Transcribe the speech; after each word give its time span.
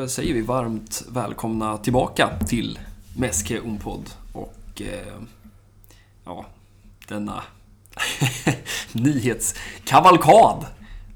då 0.00 0.08
säger 0.08 0.34
vi 0.34 0.40
varmt 0.40 1.02
välkomna 1.08 1.78
tillbaka 1.78 2.30
till 2.46 2.78
Meske 3.16 3.58
Unpod 3.58 4.10
och 4.32 4.82
eh, 4.82 5.22
ja, 6.24 6.46
denna 7.08 7.42
nyhetskavalkad. 8.92 10.66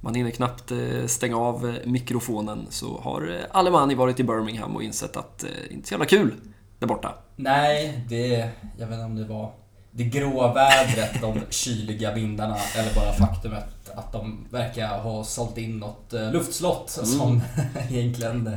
Man 0.01 0.15
hinner 0.15 0.31
knappt 0.31 0.71
eh, 0.71 1.07
stänga 1.07 1.37
av 1.37 1.69
eh, 1.69 1.75
mikrofonen 1.87 2.67
så 2.71 3.01
har 3.01 3.33
eh, 3.33 3.57
Alemani 3.59 3.95
varit 3.95 4.21
i 4.21 4.25
Birmingham 4.25 4.77
och 4.77 4.83
insett 4.83 5.17
att 5.17 5.39
det 5.39 5.75
inte 5.75 5.87
är 5.87 5.89
så 5.89 5.95
jävla 5.95 6.07
kul 6.07 6.35
där 6.79 6.87
borta. 6.87 7.15
Nej, 7.37 8.05
det... 8.09 8.51
Jag 8.79 8.87
vet 8.87 8.95
inte 8.95 9.05
om 9.05 9.17
det 9.17 9.25
var 9.25 9.53
det 9.97 10.05
gråa 10.05 10.55
vädret, 10.55 11.21
de 11.21 11.41
kyliga 11.51 12.15
vindarna 12.15 12.57
eller 12.77 12.95
bara 12.95 13.13
faktumet 13.13 13.91
att 13.95 14.13
de 14.13 14.47
verkar 14.51 14.99
ha 14.99 15.25
sålt 15.25 15.59
in 15.59 15.79
något 15.79 16.13
luftslott 16.13 16.97
mm. 16.97 17.07
som 17.07 17.41
egentligen... 17.91 18.57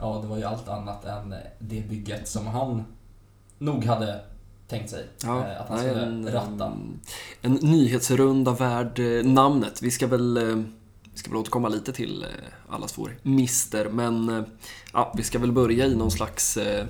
Ja, 0.00 0.18
det 0.22 0.28
var 0.28 0.36
ju 0.36 0.44
allt 0.44 0.68
annat 0.68 1.04
än 1.04 1.34
det 1.58 1.80
bygget 1.80 2.28
som 2.28 2.46
han 2.46 2.84
nog 3.58 3.84
hade 3.84 4.20
tänkt 4.68 4.90
sig 4.90 5.06
ja, 5.22 5.44
att 5.44 5.68
han 5.68 5.78
skulle 5.78 6.02
en, 6.02 6.32
ratta. 6.32 6.72
En 7.42 7.52
nyhetsrunda 7.52 8.52
värd 8.52 9.00
namnet. 9.24 9.82
Vi 9.82 9.90
ska 9.90 10.06
väl 10.06 10.38
vi 11.18 11.20
ska 11.20 11.30
väl 11.30 11.40
återkomma 11.40 11.68
lite 11.68 11.92
till 11.92 12.22
eh, 12.22 12.28
allas 12.68 12.98
vår 12.98 13.16
mister, 13.22 13.88
men 13.88 14.28
eh, 14.28 14.44
ja, 14.92 15.12
vi 15.16 15.22
ska 15.22 15.38
väl 15.38 15.52
börja 15.52 15.86
i 15.86 15.96
någon 15.96 16.10
slags 16.10 16.56
eh, 16.56 16.86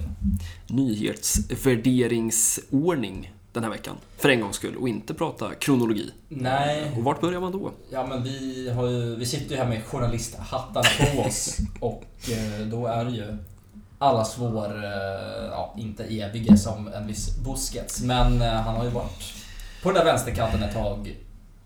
nyhetsvärderingsordning 0.66 3.32
den 3.60 3.64
här 3.64 3.78
veckan. 3.78 3.96
För 4.16 4.28
en 4.28 4.40
gångs 4.40 4.56
skull 4.56 4.76
och 4.76 4.88
inte 4.88 5.14
prata 5.14 5.54
kronologi. 5.54 6.10
Nej. 6.28 6.92
Och 6.96 7.04
vart 7.04 7.20
börjar 7.20 7.40
man 7.40 7.52
då? 7.52 7.72
Ja 7.90 8.06
men 8.06 8.22
vi, 8.22 8.70
har 8.70 8.88
ju, 8.88 9.16
vi 9.16 9.27
sitter 9.27 9.50
ju 9.50 9.56
här 9.56 9.69
med 9.69 9.84
journalisthattarna 9.84 10.88
på 11.14 11.20
oss 11.28 11.58
och 11.80 12.05
då 12.70 12.86
är 12.86 13.05
det 13.05 13.10
ju 13.10 13.36
allas 13.98 14.38
vår, 14.38 14.84
ja 15.50 15.74
inte 15.78 16.05
evige 16.05 16.56
som 16.56 16.88
en 16.88 17.06
viss 17.06 17.38
Busquets, 17.44 18.02
men 18.02 18.41
han 18.41 18.77
har 18.77 18.84
ju 18.84 18.91
varit 18.91 19.34
på 19.83 19.88
den 19.88 19.94
där 19.94 20.05
vänsterkanten 20.05 20.62
ett 20.62 20.74
tag, 20.74 21.16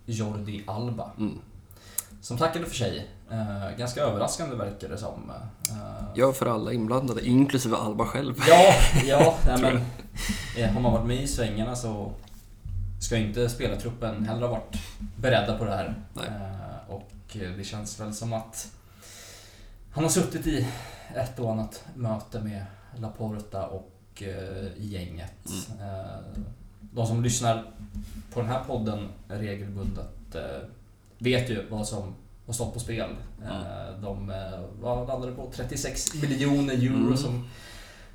Jordi 0.07 0.63
Alba. 0.67 1.11
Mm. 1.19 1.39
Som 2.21 2.39
tackade 2.39 2.67
för 2.67 2.75
sig. 2.75 3.09
Eh, 3.33 3.77
ganska 3.79 4.03
överraskande 4.03 4.57
verkar 4.57 4.89
det 4.89 4.99
som. 4.99 5.33
Eh, 5.71 6.05
ja, 6.15 6.33
för 6.33 6.47
alla 6.47 6.73
inblandade, 6.73 7.27
inklusive 7.27 7.77
Alba 7.77 8.07
själv. 8.07 8.35
Ja, 8.49 8.75
ja 9.07 9.39
nej, 9.47 9.59
men 9.63 9.77
eh, 10.57 10.73
har 10.73 10.81
man 10.81 10.93
varit 10.93 11.07
med 11.07 11.23
i 11.23 11.27
svängarna 11.29 11.77
så 11.77 12.13
ska 13.01 13.17
inte 13.17 13.49
spelartruppen 13.49 14.25
heller 14.25 14.41
ha 14.41 14.49
varit 14.49 14.77
beredda 15.17 15.59
på 15.59 15.65
det 15.65 15.71
här. 15.71 15.95
Eh, 16.17 16.95
och 16.95 17.11
det 17.33 17.65
känns 17.65 18.01
väl 18.01 18.15
som 18.15 18.33
att 18.33 18.71
han 19.93 20.05
har 20.05 20.11
suttit 20.11 20.47
i 20.47 20.69
ett 21.15 21.39
och 21.39 21.53
annat 21.53 21.85
möte 21.95 22.41
med 22.41 22.65
Laporta 22.97 23.67
och 23.67 24.23
eh, 24.23 24.69
gänget. 24.77 25.47
Mm. 25.71 25.91
Eh, 25.91 26.17
de 26.81 27.07
som 27.07 27.23
lyssnar 27.23 27.65
på 28.35 28.41
den 28.41 28.49
här 28.49 28.65
podden 28.65 29.09
regelbundet 29.29 30.37
vet 31.19 31.51
ju 31.51 31.67
vad 31.69 31.89
som 31.89 32.15
har 32.53 32.55
stått 32.55 32.75
på 32.75 32.81
spel. 32.81 33.11
Mm. 33.43 34.03
De 34.03 34.31
eh, 34.31 34.61
vad 34.81 35.09
landade 35.09 35.33
på 35.33 35.51
36 35.55 36.15
miljoner 36.23 36.75
euro 36.75 37.07
mm. 37.07 37.17
som 37.17 37.49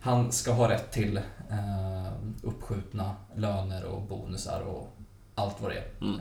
han 0.02 0.32
ska 0.32 0.52
ha 0.52 0.70
rätt 0.70 0.92
till. 0.92 1.18
Eh, 1.50 2.12
uppskjutna 2.42 3.16
löner 3.36 3.86
och 3.86 4.02
bonusar 4.02 4.62
och 4.62 4.98
allt 5.36 5.62
vad 5.62 5.72
det 5.72 5.78
är. 5.78 5.86
Mm. 6.02 6.20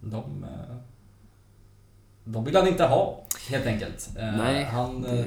De, 0.00 0.46
de 2.24 2.44
vill 2.44 2.56
han 2.56 2.68
inte 2.68 2.84
ha, 2.84 3.24
helt 3.50 3.66
enkelt. 3.66 4.10
Nej, 4.16 4.64
han 4.64 5.02
det... 5.02 5.26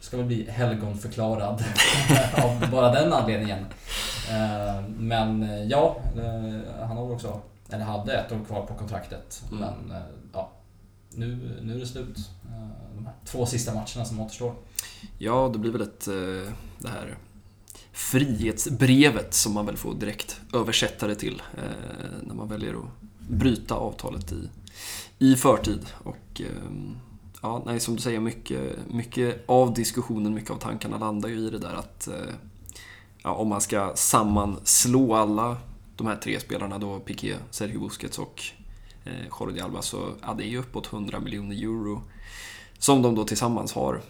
ska 0.00 0.16
väl 0.16 0.26
bli 0.26 0.50
helgonförklarad 0.50 1.64
av 2.44 2.70
bara 2.70 2.92
den 2.92 3.12
anledningen. 3.12 3.66
Men 4.98 5.48
ja, 5.68 5.96
han 6.80 6.96
har 6.96 7.12
också 7.12 7.40
eller 7.72 7.84
hade 7.84 8.12
ett 8.12 8.32
år 8.32 8.44
kvar 8.44 8.66
på 8.66 8.74
kontraktet. 8.74 9.42
Mm. 9.52 9.60
Men 9.60 10.02
ja, 10.32 10.50
nu, 11.14 11.58
nu 11.62 11.74
är 11.74 11.78
det 11.78 11.86
slut. 11.86 12.18
Eh, 12.44 12.94
de 12.94 13.06
här 13.06 13.14
två 13.24 13.46
sista 13.46 13.74
matcherna 13.74 14.04
som 14.04 14.20
återstår. 14.20 14.54
Ja, 15.18 15.50
det 15.52 15.58
blir 15.58 15.70
väl 15.70 15.82
ett, 15.82 16.08
eh, 16.08 16.52
det 16.78 16.88
här 16.88 17.18
frihetsbrevet 17.92 19.34
som 19.34 19.54
man 19.54 19.66
väl 19.66 19.76
får 19.76 19.94
direkt 19.94 20.40
översätta 20.54 21.06
det 21.06 21.14
till 21.14 21.42
eh, 21.56 21.62
när 22.22 22.34
man 22.34 22.48
väljer 22.48 22.74
att 22.74 23.28
bryta 23.28 23.74
avtalet 23.74 24.32
i, 24.32 24.48
i 25.18 25.36
förtid. 25.36 25.86
Och 26.04 26.40
ja, 27.42 27.62
nej, 27.66 27.80
som 27.80 27.96
du 27.96 28.02
säger, 28.02 28.20
mycket, 28.20 28.78
mycket 28.90 29.44
av 29.46 29.74
diskussionen, 29.74 30.34
mycket 30.34 30.50
av 30.50 30.58
tankarna 30.58 30.98
landar 30.98 31.28
ju 31.28 31.38
i 31.38 31.50
det 31.50 31.58
där 31.58 31.74
att 31.74 32.08
ja, 33.22 33.34
om 33.34 33.48
man 33.48 33.60
ska 33.60 33.92
sammanslå 33.94 35.14
alla 35.14 35.56
de 35.96 36.06
här 36.06 36.16
tre 36.16 36.40
spelarna 36.40 36.78
då, 36.78 36.98
Piqué, 36.98 37.34
Sergio 37.50 37.80
Busquets 37.80 38.18
och 38.18 38.42
Jordi 39.40 39.60
Alba, 39.60 39.82
så 39.82 40.12
ja, 40.22 40.34
det 40.34 40.44
är 40.44 40.48
ju 40.48 40.58
uppåt 40.58 40.92
100 40.92 41.20
miljoner 41.20 41.56
euro 41.56 42.02
som 42.78 43.02
de 43.02 43.14
då 43.14 43.24
tillsammans 43.24 43.72
har 43.72 44.00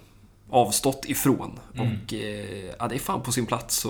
avstått 0.50 1.04
ifrån. 1.04 1.58
Mm. 1.74 1.86
Och 1.86 2.14
eh, 2.14 2.74
ja, 2.78 2.88
det 2.88 2.94
är 2.94 2.98
fan 2.98 3.22
på 3.22 3.32
sin 3.32 3.46
plats 3.46 3.86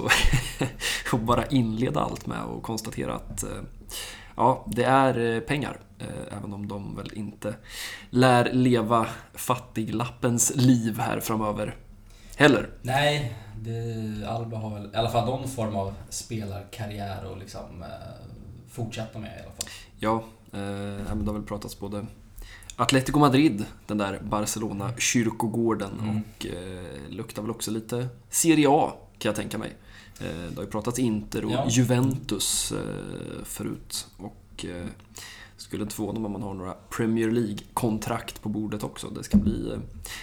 att 1.12 1.20
bara 1.20 1.46
inleda 1.46 2.00
allt 2.00 2.26
med 2.26 2.38
att 2.38 2.62
konstatera 2.62 3.14
att 3.14 3.42
eh, 3.42 3.62
ja, 4.36 4.66
det 4.66 4.84
är 4.84 5.34
eh, 5.34 5.40
pengar. 5.40 5.80
Eh, 5.98 6.36
även 6.38 6.52
om 6.52 6.68
de 6.68 6.96
väl 6.96 7.12
inte 7.12 7.54
lär 8.10 8.52
leva 8.52 9.06
fattiglappens 9.34 10.52
liv 10.54 10.98
här 10.98 11.20
framöver 11.20 11.76
heller. 12.36 12.70
Nej, 12.82 13.34
det, 13.56 14.28
Alba 14.28 14.56
har 14.56 14.74
väl 14.74 14.90
i 14.94 14.96
alla 14.96 15.10
fall 15.10 15.26
någon 15.26 15.48
form 15.48 15.76
av 15.76 15.94
spelarkarriär 16.08 17.24
och 17.24 17.38
liksom 17.38 17.82
eh, 17.82 17.88
fortsätta 18.70 19.18
med 19.18 19.30
i 19.30 19.42
alla 19.42 19.52
fall. 19.52 19.68
Ja, 19.98 20.24
eh, 20.52 21.16
det 21.16 21.26
har 21.26 21.32
väl 21.32 21.42
pratats 21.42 21.78
både 21.78 22.06
Atletico 22.76 23.18
Madrid, 23.18 23.64
den 23.86 23.98
där 23.98 24.20
Barcelona-kyrkogården 24.22 25.90
mm. 26.02 26.16
och 26.16 26.46
eh, 26.46 27.10
luktar 27.10 27.42
väl 27.42 27.50
också 27.50 27.70
lite 27.70 28.08
Serie 28.30 28.68
A 28.70 28.92
kan 29.18 29.28
jag 29.28 29.36
tänka 29.36 29.58
mig. 29.58 29.76
Eh, 30.20 30.50
det 30.50 30.56
har 30.56 30.62
ju 30.62 30.70
pratats 30.70 30.98
Inter 30.98 31.44
och 31.44 31.52
ja. 31.52 31.66
Juventus 31.68 32.72
eh, 32.72 33.44
förut. 33.44 34.06
Och 34.16 34.64
eh, 34.64 34.86
skulle 35.56 35.82
inte 35.82 35.94
förvåna 35.94 36.20
mig 36.20 36.26
om 36.26 36.32
man 36.32 36.42
har 36.42 36.54
några 36.54 36.72
Premier 36.72 37.30
League-kontrakt 37.30 38.42
på 38.42 38.48
bordet 38.48 38.84
också. 38.84 39.08
Det 39.08 39.24
ska 39.24 39.38
bli, 39.38 39.72
eh, 39.72 39.78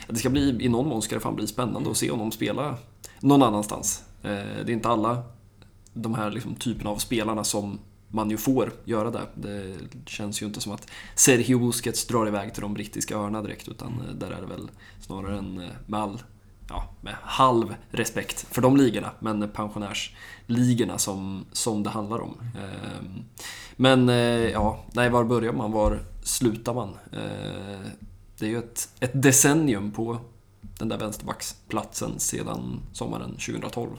det 0.07 0.15
ska 0.15 0.29
bli, 0.29 0.57
i 0.65 0.69
någon 0.69 0.87
mån 0.87 1.01
ska 1.01 1.15
det 1.15 1.21
fan 1.21 1.35
bli 1.35 1.47
spännande 1.47 1.91
att 1.91 1.97
se 1.97 2.11
honom 2.11 2.31
spela 2.31 2.77
någon 3.19 3.43
annanstans. 3.43 4.03
Eh, 4.21 4.29
det 4.29 4.71
är 4.71 4.71
inte 4.71 4.89
alla 4.89 5.23
de 5.93 6.15
här 6.15 6.31
liksom, 6.31 6.55
typerna 6.55 6.89
av 6.89 6.97
spelarna 6.97 7.43
som 7.43 7.79
man 8.15 8.29
ju 8.29 8.37
får 8.37 8.73
göra 8.85 9.11
det. 9.11 9.27
Det 9.35 9.75
känns 10.05 10.41
ju 10.41 10.45
inte 10.45 10.61
som 10.61 10.71
att 10.71 10.91
Sergio 11.15 11.59
Busquets 11.59 12.05
drar 12.05 12.27
iväg 12.27 12.53
till 12.53 12.61
de 12.61 12.73
brittiska 12.73 13.15
öarna 13.15 13.41
direkt 13.41 13.67
utan 13.67 13.87
eh, 13.87 14.15
där 14.15 14.31
är 14.31 14.41
det 14.41 14.47
väl 14.47 14.69
snarare 14.99 15.37
en 15.37 15.59
eh, 15.59 15.69
med 15.85 15.99
all 15.99 16.21
ja, 16.69 16.89
med 17.01 17.15
halv 17.21 17.75
respekt 17.91 18.47
för 18.51 18.61
de 18.61 18.77
ligorna, 18.77 19.11
men 19.19 19.49
pensionärsligorna 19.49 20.97
som, 20.97 21.45
som 21.51 21.83
det 21.83 21.89
handlar 21.89 22.19
om. 22.19 22.37
Ehm, 22.41 23.23
men 23.75 24.09
eh, 24.09 24.49
ja, 24.51 24.85
nej, 24.93 25.09
var 25.09 25.23
börjar 25.23 25.53
man? 25.53 25.71
Var 25.71 25.99
slutar 26.23 26.73
man? 26.73 26.97
Det 28.37 28.45
är 28.45 28.49
ju 28.49 28.57
ett, 28.57 28.89
ett 28.99 29.21
decennium 29.21 29.91
på 29.91 30.19
den 30.61 30.89
där 30.89 30.97
vänsterbacksplatsen 30.97 32.19
sedan 32.19 32.79
sommaren 32.93 33.31
2012. 33.31 33.89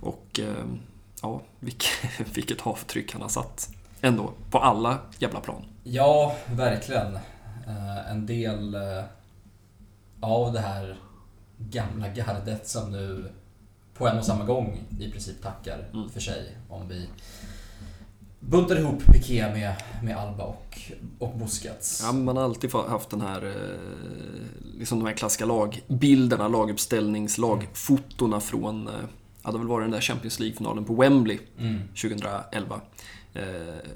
Och 0.00 0.40
ehm, 0.42 0.78
ja, 1.22 1.42
vilket, 1.60 2.60
avtryck 2.66 3.12
han 3.12 3.22
har 3.22 3.28
satt 3.28 3.70
ändå 4.00 4.32
på 4.50 4.58
alla 4.58 4.98
jävla 5.18 5.40
plan. 5.40 5.62
Ja, 5.84 6.36
verkligen. 6.46 7.14
Eh, 7.66 8.10
en 8.10 8.26
del 8.26 8.74
eh, 8.74 9.04
av 10.20 10.52
det 10.52 10.60
här 10.60 10.98
gamla 11.58 12.08
gardet 12.08 12.68
som 12.68 12.92
nu 12.92 13.30
på 13.94 14.08
en 14.08 14.18
och 14.18 14.24
samma 14.24 14.44
gång 14.44 14.80
i 15.00 15.10
princip 15.10 15.42
tackar 15.42 15.88
mm. 15.92 16.08
för 16.08 16.20
sig. 16.20 16.56
Om 16.68 16.88
vi 16.88 17.08
buntar 18.40 18.78
ihop 18.78 19.04
Piqué 19.06 19.52
med, 19.52 19.74
med 20.02 20.16
Alba 20.16 20.44
och, 20.44 20.78
och 21.18 21.38
Busquets. 21.38 22.02
Ja, 22.04 22.12
man 22.12 22.36
har 22.36 22.44
alltid 22.44 22.72
haft 22.72 23.10
den 23.10 23.20
här, 23.20 23.46
eh, 23.46 24.78
liksom 24.78 24.98
de 24.98 25.06
här 25.06 25.14
klassiska 25.14 25.46
lagbilderna, 25.46 26.48
laguppställnings, 26.48 27.38
lagfotona 27.38 28.40
från, 28.40 28.88
ja 29.42 29.52
det 29.52 29.58
väl 29.58 29.66
varit 29.66 29.84
den 29.84 29.90
där 29.90 30.00
Champions 30.00 30.40
League-finalen 30.40 30.84
på 30.84 30.94
Wembley 30.94 31.38
mm. 31.58 31.80
2011. 31.88 32.80
Eh, 33.34 33.42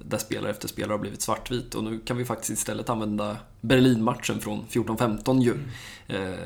där 0.05 0.19
spelare 0.19 0.51
efter 0.51 0.69
spelare 0.69 0.93
har 0.93 0.99
blivit 0.99 1.23
svartvit 1.23 1.75
och 1.75 1.85
nu 1.85 1.99
kan 1.99 2.17
vi 2.17 2.25
faktiskt 2.25 2.51
istället 2.51 2.91
använda 2.91 3.37
Berlin-matchen 3.61 4.41
från 4.41 4.65
14-15 4.71 5.41
ju. 5.43 5.55
Mm. 6.09 6.37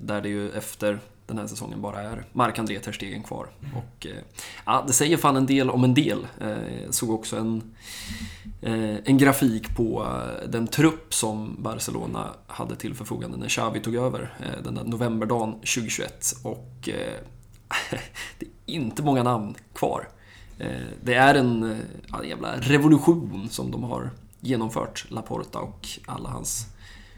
där 0.00 0.20
det 0.20 0.28
ju 0.28 0.50
efter 0.50 1.00
den 1.26 1.38
här 1.38 1.46
säsongen 1.46 1.82
bara 1.82 2.02
är 2.02 2.24
Mark-André 2.32 2.78
Ter 2.78 2.92
Stegen 2.92 3.22
kvar. 3.22 3.48
Och, 3.76 4.06
eh, 4.06 4.16
ja, 4.66 4.84
det 4.86 4.92
säger 4.92 5.16
fan 5.16 5.36
en 5.36 5.46
del 5.46 5.70
om 5.70 5.84
en 5.84 5.94
del. 5.94 6.26
Eh, 6.40 6.90
såg 6.90 7.10
också 7.10 7.36
en, 7.36 7.74
eh, 8.62 8.96
en 9.04 9.18
grafik 9.18 9.76
på 9.76 10.06
den 10.48 10.66
trupp 10.66 11.14
som 11.14 11.56
Barcelona 11.58 12.30
hade 12.46 12.76
till 12.76 12.94
förfogande 12.94 13.36
när 13.36 13.48
Xavi 13.48 13.80
tog 13.80 13.94
över 13.94 14.34
den 14.64 14.74
där 14.74 14.84
novemberdagen 14.84 15.52
2021. 15.52 16.32
Och 16.42 16.88
det 18.38 18.46
är 18.46 18.50
inte 18.66 19.02
många 19.02 19.22
namn 19.22 19.54
kvar. 19.74 20.08
Det 21.02 21.14
är 21.14 21.34
en 21.34 21.82
ja, 22.12 22.24
jävla 22.24 22.56
revolution 22.56 23.48
som 23.50 23.70
de 23.70 23.82
har 23.82 24.10
genomfört, 24.40 25.06
Laporta 25.10 25.58
och 25.58 25.88
alla 26.06 26.28
hans 26.28 26.66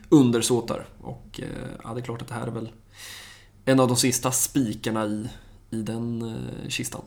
undersåtar. 0.09 0.87
Och 1.01 1.41
ja, 1.85 1.95
det 1.95 2.01
är 2.01 2.05
klart 2.05 2.23
att 2.23 2.29
det 2.29 2.35
här 2.35 2.47
är 2.47 2.51
väl 2.51 2.71
en 3.69 3.81
av 3.81 3.89
de 3.89 3.97
sista 3.97 4.33
spikarna 4.33 5.07
i, 5.07 5.29
i 5.71 5.83
den 5.83 6.23
eh, 6.23 6.69
kistan. 6.69 7.03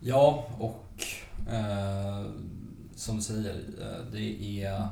Ja, 0.00 0.46
och 0.58 1.04
eh, 1.52 2.26
som 2.96 3.16
du 3.16 3.22
säger, 3.22 3.54
eh, 3.80 4.12
det 4.12 4.62
är 4.62 4.88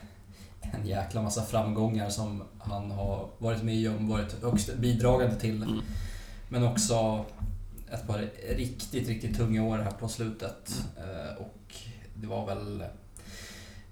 en 0.60 0.86
jäkla 0.86 1.22
massa 1.22 1.42
framgångar 1.42 2.10
som 2.10 2.42
han 2.58 2.90
har 2.90 3.28
varit 3.38 3.62
med 3.62 3.90
om, 3.90 4.08
varit 4.08 4.42
högst 4.42 4.76
bidragande 4.76 5.36
till. 5.36 5.62
Mm. 5.62 5.80
Men 6.48 6.64
också 6.64 7.24
ett 7.92 8.06
par 8.06 8.28
riktigt, 8.48 9.08
riktigt 9.08 9.36
tunga 9.36 9.62
år 9.62 9.78
här 9.78 9.90
på 9.90 10.08
slutet. 10.08 10.84
Mm. 10.96 11.10
Eh, 11.10 11.34
och 11.34 11.74
det 12.14 12.26
var 12.26 12.46
väl 12.46 12.84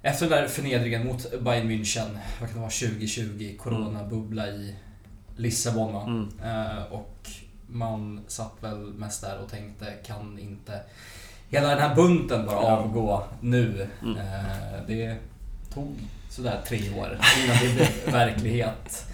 efter 0.02 0.28
den 0.28 0.38
där 0.38 0.48
förnedringen 0.48 1.06
mot 1.06 1.40
Bayern 1.40 1.70
München, 1.70 2.18
vad 2.40 2.48
kan 2.48 2.54
det 2.54 2.60
vara, 2.60 2.70
2020, 2.70 3.56
coronabubbla 3.58 4.48
i 4.48 4.74
Lissabon 5.36 5.94
va? 5.94 6.02
Mm. 6.02 6.28
Eh, 6.44 6.92
och 6.92 7.28
man 7.66 8.20
satt 8.26 8.52
väl 8.60 8.78
mest 8.78 9.20
där 9.20 9.38
och 9.38 9.50
tänkte, 9.50 9.94
kan 10.06 10.38
inte 10.38 10.80
hela 11.48 11.68
den 11.68 11.78
här 11.78 11.94
bunten 11.94 12.46
bara 12.46 12.56
avgå 12.56 13.24
nu? 13.40 13.88
Mm. 14.02 14.16
Eh, 14.16 14.86
det 14.86 15.16
tog 15.74 15.94
sådär 16.30 16.60
tre 16.66 16.90
år 16.90 17.18
innan 17.44 17.56
det 17.62 17.74
blev 17.74 18.12
verklighet. 18.12 19.06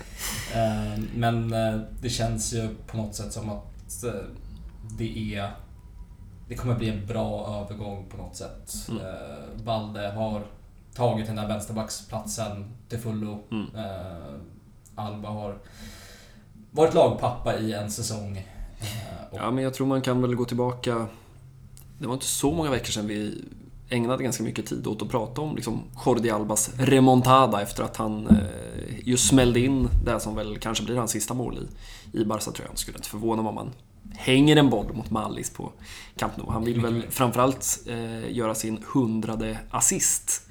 Eh, 0.54 1.02
men 1.14 1.52
eh, 1.52 1.80
det 2.00 2.08
känns 2.08 2.52
ju 2.54 2.69
på 2.86 2.96
något 2.96 3.14
sätt 3.14 3.32
som 3.32 3.50
att 3.50 4.04
eh, 4.04 4.20
det 4.98 5.34
är 5.34 5.50
det 6.48 6.54
kommer 6.54 6.74
bli 6.74 6.90
en 6.90 7.06
bra 7.06 7.60
övergång 7.60 8.06
på 8.10 8.16
något 8.16 8.36
sätt. 8.36 8.74
Mm. 8.88 9.02
Balde 9.64 10.08
har 10.08 10.44
tagit 10.94 11.26
den 11.26 11.36
där 11.36 11.48
vänsterbacksplatsen 11.48 12.76
till 12.88 12.98
fullo. 12.98 13.38
Mm. 13.50 13.66
Alba 14.94 15.28
har 15.28 15.58
varit 16.70 16.94
lagpappa 16.94 17.58
i 17.58 17.72
en 17.72 17.90
säsong. 17.90 18.48
Ja, 19.32 19.50
men 19.50 19.64
jag 19.64 19.74
tror 19.74 19.86
man 19.86 20.02
kan 20.02 20.22
väl 20.22 20.34
gå 20.34 20.44
tillbaka... 20.44 21.06
Det 21.98 22.06
var 22.06 22.14
inte 22.14 22.26
så 22.26 22.52
många 22.52 22.70
veckor 22.70 22.90
sedan 22.90 23.06
vi 23.06 23.44
ägnade 23.93 24.23
ganska 24.23 24.43
mycket 24.43 24.67
tid 24.67 24.87
åt 24.87 25.03
att 25.03 25.09
prata 25.09 25.41
om 25.41 25.56
liksom 25.56 25.83
Jordi 26.06 26.31
Albas 26.31 26.71
remontada 26.77 27.62
efter 27.62 27.83
att 27.83 27.97
han 27.97 28.27
eh, 28.27 28.37
just 29.05 29.29
smällde 29.29 29.61
in 29.61 29.89
det 30.05 30.21
som 30.21 30.35
väl 30.35 30.59
kanske 30.59 30.85
blir 30.85 30.97
hans 30.97 31.11
sista 31.11 31.35
mål 31.35 31.59
i, 32.12 32.21
i 32.21 32.25
Barca-tröjan. 32.25 32.77
Skulle 32.77 32.99
inte 32.99 33.09
förvåna 33.09 33.43
mig 33.43 33.49
om 33.49 33.55
man 33.55 33.71
hänger 34.15 34.56
en 34.56 34.71
boll 34.71 34.93
mot 34.94 35.11
Mallis 35.11 35.50
på 35.50 35.73
Camp 36.17 36.37
Nou. 36.37 36.50
Han 36.50 36.65
vill 36.65 36.81
väl 36.81 37.03
framförallt 37.11 37.79
eh, 37.87 38.33
göra 38.33 38.55
sin 38.55 38.85
hundrade 38.93 39.59
assist 39.71 40.49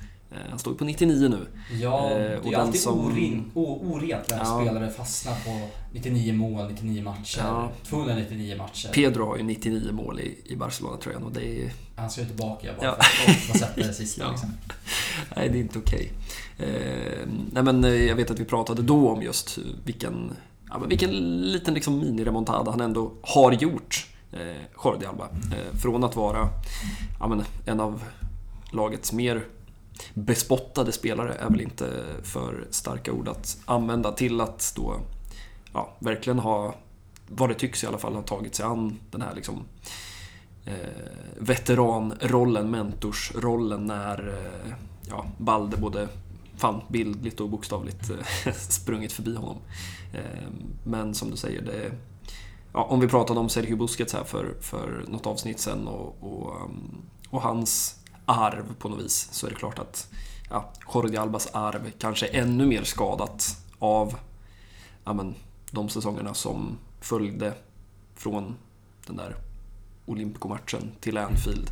han 0.49 0.59
står 0.59 0.73
ju 0.73 0.77
på 0.77 0.85
99 0.85 1.29
nu. 1.29 1.47
Ja, 1.81 2.11
eh, 2.11 2.17
det 2.17 2.53
är 2.53 2.57
alltid 2.57 2.81
som... 2.81 2.99
oren, 2.99 3.51
orent 3.53 4.29
när 4.29 4.39
en 4.39 4.45
ja. 4.45 4.61
spelare 4.61 4.89
fastnar 4.89 5.33
på 5.45 5.67
99 5.91 6.33
mål, 6.33 6.67
99 6.71 7.03
matcher, 7.03 7.39
ja. 7.39 7.71
299 7.83 8.57
matcher. 8.57 8.89
Pedro 8.93 9.25
har 9.25 9.37
ju 9.37 9.43
99 9.43 9.91
mål 9.91 10.19
i, 10.19 10.37
i 10.45 10.55
Barcelona-tröjan 10.55 11.23
och 11.23 11.31
det 11.31 11.63
är... 11.63 11.71
Han 11.95 12.09
ska 12.09 12.21
ju 12.21 12.27
tillbaka 12.27 12.67
bara 12.77 12.85
ja. 12.85 13.03
för 13.03 13.31
att 13.31 13.37
få 13.37 13.57
sätta 13.57 13.81
det 13.81 13.93
sista 13.93 14.21
ja. 14.25 14.31
liksom. 14.31 14.49
Nej, 15.35 15.49
det 15.49 15.57
är 15.57 15.61
inte 15.61 15.79
okej. 15.79 16.11
Okay. 16.57 16.69
Eh, 16.69 17.27
nej 17.51 17.63
men 17.63 17.83
eh, 17.83 17.89
jag 17.89 18.15
vet 18.15 18.31
att 18.31 18.39
vi 18.39 18.45
pratade 18.45 18.81
då 18.81 19.09
om 19.09 19.21
just 19.21 19.57
vilken, 19.85 20.31
ja, 20.69 20.79
men 20.79 20.89
vilken 20.89 21.11
liten 21.41 21.73
liksom 21.73 21.99
mini-remontada 21.99 22.71
han 22.71 22.81
ändå 22.81 23.11
har 23.21 23.51
gjort. 23.51 24.07
Eh, 24.31 24.83
Jordi 24.83 25.05
Alba. 25.05 25.23
Eh, 25.23 25.77
från 25.77 26.03
att 26.03 26.15
vara 26.15 26.49
ja, 27.19 27.27
men 27.27 27.43
en 27.65 27.79
av 27.79 28.03
lagets 28.71 29.13
mer 29.13 29.45
bespottade 30.13 30.91
spelare 30.91 31.33
är 31.33 31.49
väl 31.49 31.61
inte 31.61 32.03
för 32.23 32.67
starka 32.69 33.11
ord 33.11 33.27
att 33.27 33.57
använda 33.65 34.11
till 34.11 34.41
att 34.41 34.73
då 34.75 34.99
ja, 35.73 35.95
verkligen 35.99 36.39
ha, 36.39 36.75
vad 37.27 37.49
det 37.49 37.55
tycks 37.55 37.83
i 37.83 37.87
alla 37.87 37.97
fall, 37.97 38.15
ha 38.15 38.21
tagit 38.21 38.55
sig 38.55 38.65
an 38.65 38.99
den 39.11 39.21
här 39.21 39.35
liksom 39.35 39.65
eh, 40.65 40.73
veteranrollen, 41.37 42.71
mentorsrollen 42.71 43.85
när 43.85 44.27
eh, 44.27 44.73
ja, 45.09 45.25
Balde 45.37 45.77
både 45.77 46.07
fan 46.57 46.81
bildligt 46.87 47.39
och 47.39 47.49
bokstavligt 47.49 48.09
eh, 48.09 48.53
sprungit 48.53 49.11
förbi 49.11 49.35
honom. 49.35 49.57
Eh, 50.13 50.49
men 50.83 51.13
som 51.13 51.31
du 51.31 51.37
säger, 51.37 51.61
det 51.61 51.91
ja, 52.73 52.83
om 52.83 52.99
vi 52.99 53.07
pratade 53.07 53.39
om 53.39 53.49
Sergio 53.49 53.75
Busquets 53.75 54.13
här 54.13 54.23
för, 54.23 54.55
för 54.61 55.05
något 55.07 55.27
avsnitt 55.27 55.59
sen 55.59 55.87
och, 55.87 56.15
och, 56.19 56.61
ehm, 56.61 57.01
och 57.29 57.41
hans 57.41 58.00
arv 58.31 58.75
på 58.79 58.89
något 58.89 58.99
vis 58.99 59.29
så 59.31 59.45
är 59.47 59.49
det 59.49 59.55
klart 59.55 59.79
att 59.79 60.07
ja, 60.49 60.71
Jordi 60.93 61.17
Albas 61.17 61.47
arv 61.53 61.91
kanske 61.99 62.27
är 62.27 62.41
ännu 62.41 62.65
mer 62.65 62.83
skadat 62.83 63.57
av 63.79 64.15
ja, 65.03 65.13
men, 65.13 65.35
de 65.71 65.89
säsongerna 65.89 66.33
som 66.33 66.77
följde 67.01 67.53
från 68.15 68.55
den 69.07 69.17
där 69.17 69.35
Olympico-matchen 70.05 70.91
till 70.99 71.17
Anfield 71.17 71.71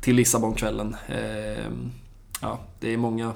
till 0.00 0.16
Lissabonkvällen. 0.16 0.96
Eh, 1.08 1.70
ja, 2.40 2.58
det 2.80 2.92
är 2.92 2.96
många, 2.96 3.34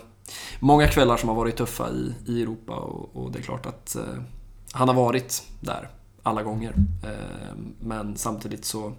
många 0.61 0.89
kvällar 0.89 1.17
som 1.17 1.29
har 1.29 1.37
varit 1.37 1.57
tuffa 1.57 1.91
i, 1.91 2.15
i 2.27 2.43
Europa 2.43 2.73
och, 2.73 3.17
och 3.17 3.33
det 3.33 3.39
är 3.39 3.43
klart 3.43 3.67
att 3.67 3.97
eh, 3.97 4.23
han 4.73 4.89
har 4.89 4.95
varit 4.95 5.43
där 5.61 5.89
alla 6.23 6.43
gånger. 6.43 6.75
Eh, 7.05 7.57
men 7.81 8.17
samtidigt 8.17 8.65
så 8.65 8.93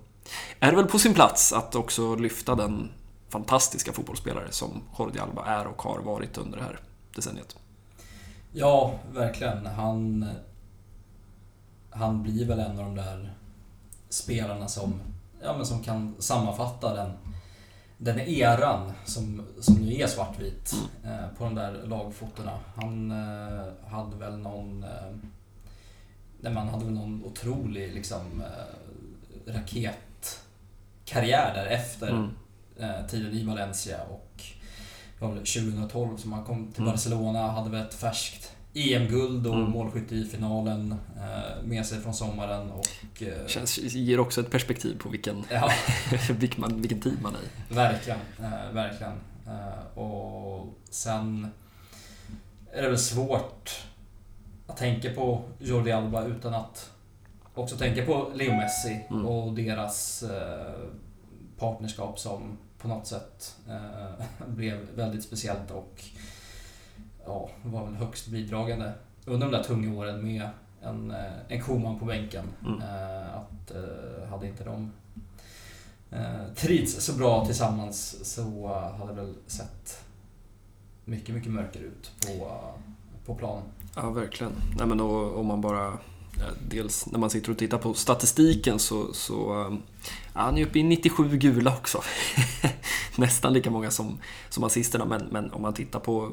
är 0.59 0.71
det 0.71 0.77
väl 0.77 0.85
på 0.85 0.99
sin 0.99 1.13
plats 1.13 1.53
att 1.53 1.75
också 1.75 2.15
lyfta 2.15 2.55
den 2.55 2.89
fantastiska 3.33 3.93
fotbollsspelare 3.93 4.51
som 4.51 4.81
Jordi 4.99 5.19
Alba 5.19 5.45
är 5.45 5.67
och 5.67 5.81
har 5.81 5.99
varit 5.99 6.37
under 6.37 6.57
det 6.57 6.63
här 6.63 6.79
decenniet. 7.15 7.55
Ja, 8.51 8.93
verkligen. 9.13 9.65
Han, 9.65 10.29
han 11.89 12.23
blir 12.23 12.45
väl 12.45 12.59
en 12.59 12.79
av 12.79 12.85
de 12.85 12.95
där 12.95 13.33
spelarna 14.09 14.67
som, 14.67 14.93
ja, 15.43 15.57
men 15.57 15.65
som 15.65 15.83
kan 15.83 16.15
sammanfatta 16.19 16.93
den, 16.93 17.11
den 17.97 18.19
eran 18.19 18.91
som, 19.05 19.47
som 19.59 19.75
nu 19.75 19.95
är 19.95 20.07
svartvit 20.07 20.75
mm. 21.03 21.13
eh, 21.13 21.25
på 21.37 21.43
de 21.43 21.55
där 21.55 21.83
lagfotorna. 21.83 22.59
Han 22.75 23.11
eh, 23.11 23.63
hade 23.87 24.15
väl 24.15 24.37
någon... 24.37 24.83
Eh, 24.83 25.15
nej, 26.41 26.53
man 26.53 26.67
hade 26.67 26.85
väl 26.85 26.93
någon 26.93 27.23
otrolig 27.23 27.93
liksom, 27.93 28.41
eh, 28.41 29.53
raketkarriär 29.53 31.53
därefter. 31.53 32.09
Mm 32.09 32.29
tiden 33.09 33.33
i 33.33 33.43
Valencia 33.43 33.97
och 34.03 34.43
det 35.19 35.25
var 35.25 35.35
2012 35.35 36.17
som 36.17 36.33
han 36.33 36.43
kom 36.43 36.71
till 36.71 36.81
mm. 36.81 36.91
Barcelona, 36.91 37.51
hade 37.51 37.69
väl 37.69 37.87
ett 37.87 37.93
färskt 37.93 38.51
EM-guld 38.73 39.47
och 39.47 39.55
mm. 39.55 39.71
målskytte 39.71 40.15
i 40.15 40.25
finalen 40.25 40.95
eh, 41.17 41.63
med 41.63 41.85
sig 41.85 42.01
från 42.01 42.13
sommaren. 42.13 42.71
Och, 42.71 43.23
eh, 43.23 43.47
Känns, 43.47 43.77
ger 43.77 44.19
också 44.19 44.41
ett 44.41 44.51
perspektiv 44.51 44.97
på 44.99 45.09
vilken, 45.09 45.43
ja. 45.51 45.71
vilken, 46.39 46.81
vilken 46.81 47.01
tid 47.01 47.17
man 47.21 47.35
är 47.35 47.39
i. 47.39 47.75
Verkligen, 47.75 48.19
eh, 48.39 48.73
verkligen. 48.73 49.13
Eh, 49.47 49.97
och 49.97 50.67
sen 50.89 51.47
är 52.71 52.81
det 52.81 52.89
väl 52.89 52.99
svårt 52.99 53.85
att 54.67 54.77
tänka 54.77 55.13
på 55.13 55.41
Jordi 55.59 55.91
Alba 55.91 56.25
utan 56.25 56.53
att 56.53 56.89
också 57.53 57.77
tänka 57.77 58.05
på 58.05 58.31
Leo 58.35 58.55
Messi 58.55 59.05
mm. 59.09 59.25
och 59.25 59.53
deras 59.53 60.23
eh, 60.23 60.89
partnerskap 61.59 62.19
som 62.19 62.57
på 62.83 62.89
något 62.89 63.07
sätt 63.07 63.55
eh, 63.69 64.25
blev 64.47 64.77
väldigt 64.95 65.23
speciellt 65.23 65.71
och 65.71 66.03
ja, 67.25 67.49
var 67.63 67.85
väl 67.85 67.95
högst 67.95 68.27
bidragande 68.27 68.93
under 69.25 69.47
de 69.47 69.57
där 69.57 69.63
tunga 69.63 69.99
åren 69.99 70.25
med 70.25 70.49
en, 70.81 71.11
eh, 71.11 71.31
en 71.47 71.61
koman 71.61 71.99
på 71.99 72.05
bänken. 72.05 72.45
Mm. 72.65 72.81
Eh, 72.81 73.35
att 73.35 73.71
hade 74.29 74.47
inte 74.47 74.63
de 74.63 74.91
trivts 76.55 77.05
så 77.05 77.13
bra 77.13 77.45
tillsammans 77.45 78.25
så 78.33 78.67
hade 78.97 79.11
det 79.11 79.21
väl 79.21 79.35
sett 79.47 80.05
mycket, 81.05 81.35
mycket 81.35 81.51
mörkare 81.51 81.83
ut 81.83 82.11
på, 82.27 82.57
på 83.25 83.35
plan. 83.35 83.61
Ja, 83.95 84.09
verkligen. 84.09 84.53
Nej, 84.77 84.87
men 84.87 84.99
om 84.99 85.45
man 85.45 85.61
bara 85.61 85.97
dels 86.69 87.05
när 87.05 87.19
man 87.19 87.29
sitter 87.29 87.51
och 87.51 87.57
tittar 87.57 87.77
på 87.77 87.93
statistiken 87.93 88.79
så, 88.79 89.13
så 89.13 89.69
ja, 90.33 90.41
han 90.41 90.57
är 90.57 90.65
uppe 90.65 90.79
i 90.79 90.83
97 90.83 91.37
gula 91.37 91.73
också. 91.73 92.01
Nästan 93.15 93.53
lika 93.53 93.71
många 93.71 93.91
som, 93.91 94.19
som 94.49 94.63
assisterna, 94.63 95.05
men, 95.05 95.27
men 95.31 95.51
om 95.51 95.61
man 95.61 95.73
tittar 95.73 95.99
på 95.99 96.31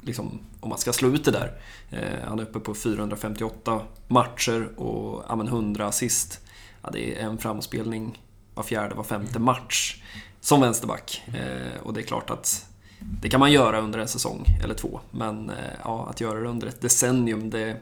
liksom, 0.00 0.40
om 0.60 0.68
man 0.68 0.78
ska 0.78 0.92
slå 0.92 1.08
ut 1.08 1.24
det 1.24 1.30
där. 1.30 1.60
Eh, 1.90 2.28
han 2.28 2.38
är 2.38 2.42
uppe 2.42 2.60
på 2.60 2.74
458 2.74 3.80
matcher 4.08 4.80
och 4.80 5.24
ja, 5.28 5.44
100 5.44 5.86
assist. 5.86 6.40
Ja, 6.82 6.90
det 6.92 7.20
är 7.20 7.24
en 7.24 7.38
framspelning 7.38 8.22
var 8.54 8.62
fjärde, 8.62 8.94
var 8.94 9.04
femte 9.04 9.38
match 9.38 10.02
som 10.40 10.60
vänsterback. 10.60 11.22
Eh, 11.26 11.82
och 11.82 11.94
det 11.94 12.00
är 12.00 12.04
klart 12.04 12.30
att 12.30 12.66
det 12.98 13.28
kan 13.28 13.40
man 13.40 13.52
göra 13.52 13.80
under 13.80 13.98
en 13.98 14.08
säsong 14.08 14.46
eller 14.64 14.74
två. 14.74 15.00
Men 15.10 15.50
eh, 15.50 15.56
ja, 15.84 16.06
att 16.10 16.20
göra 16.20 16.40
det 16.40 16.48
under 16.48 16.66
ett 16.66 16.80
decennium, 16.80 17.50
det, 17.50 17.76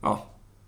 ja, 0.00 0.26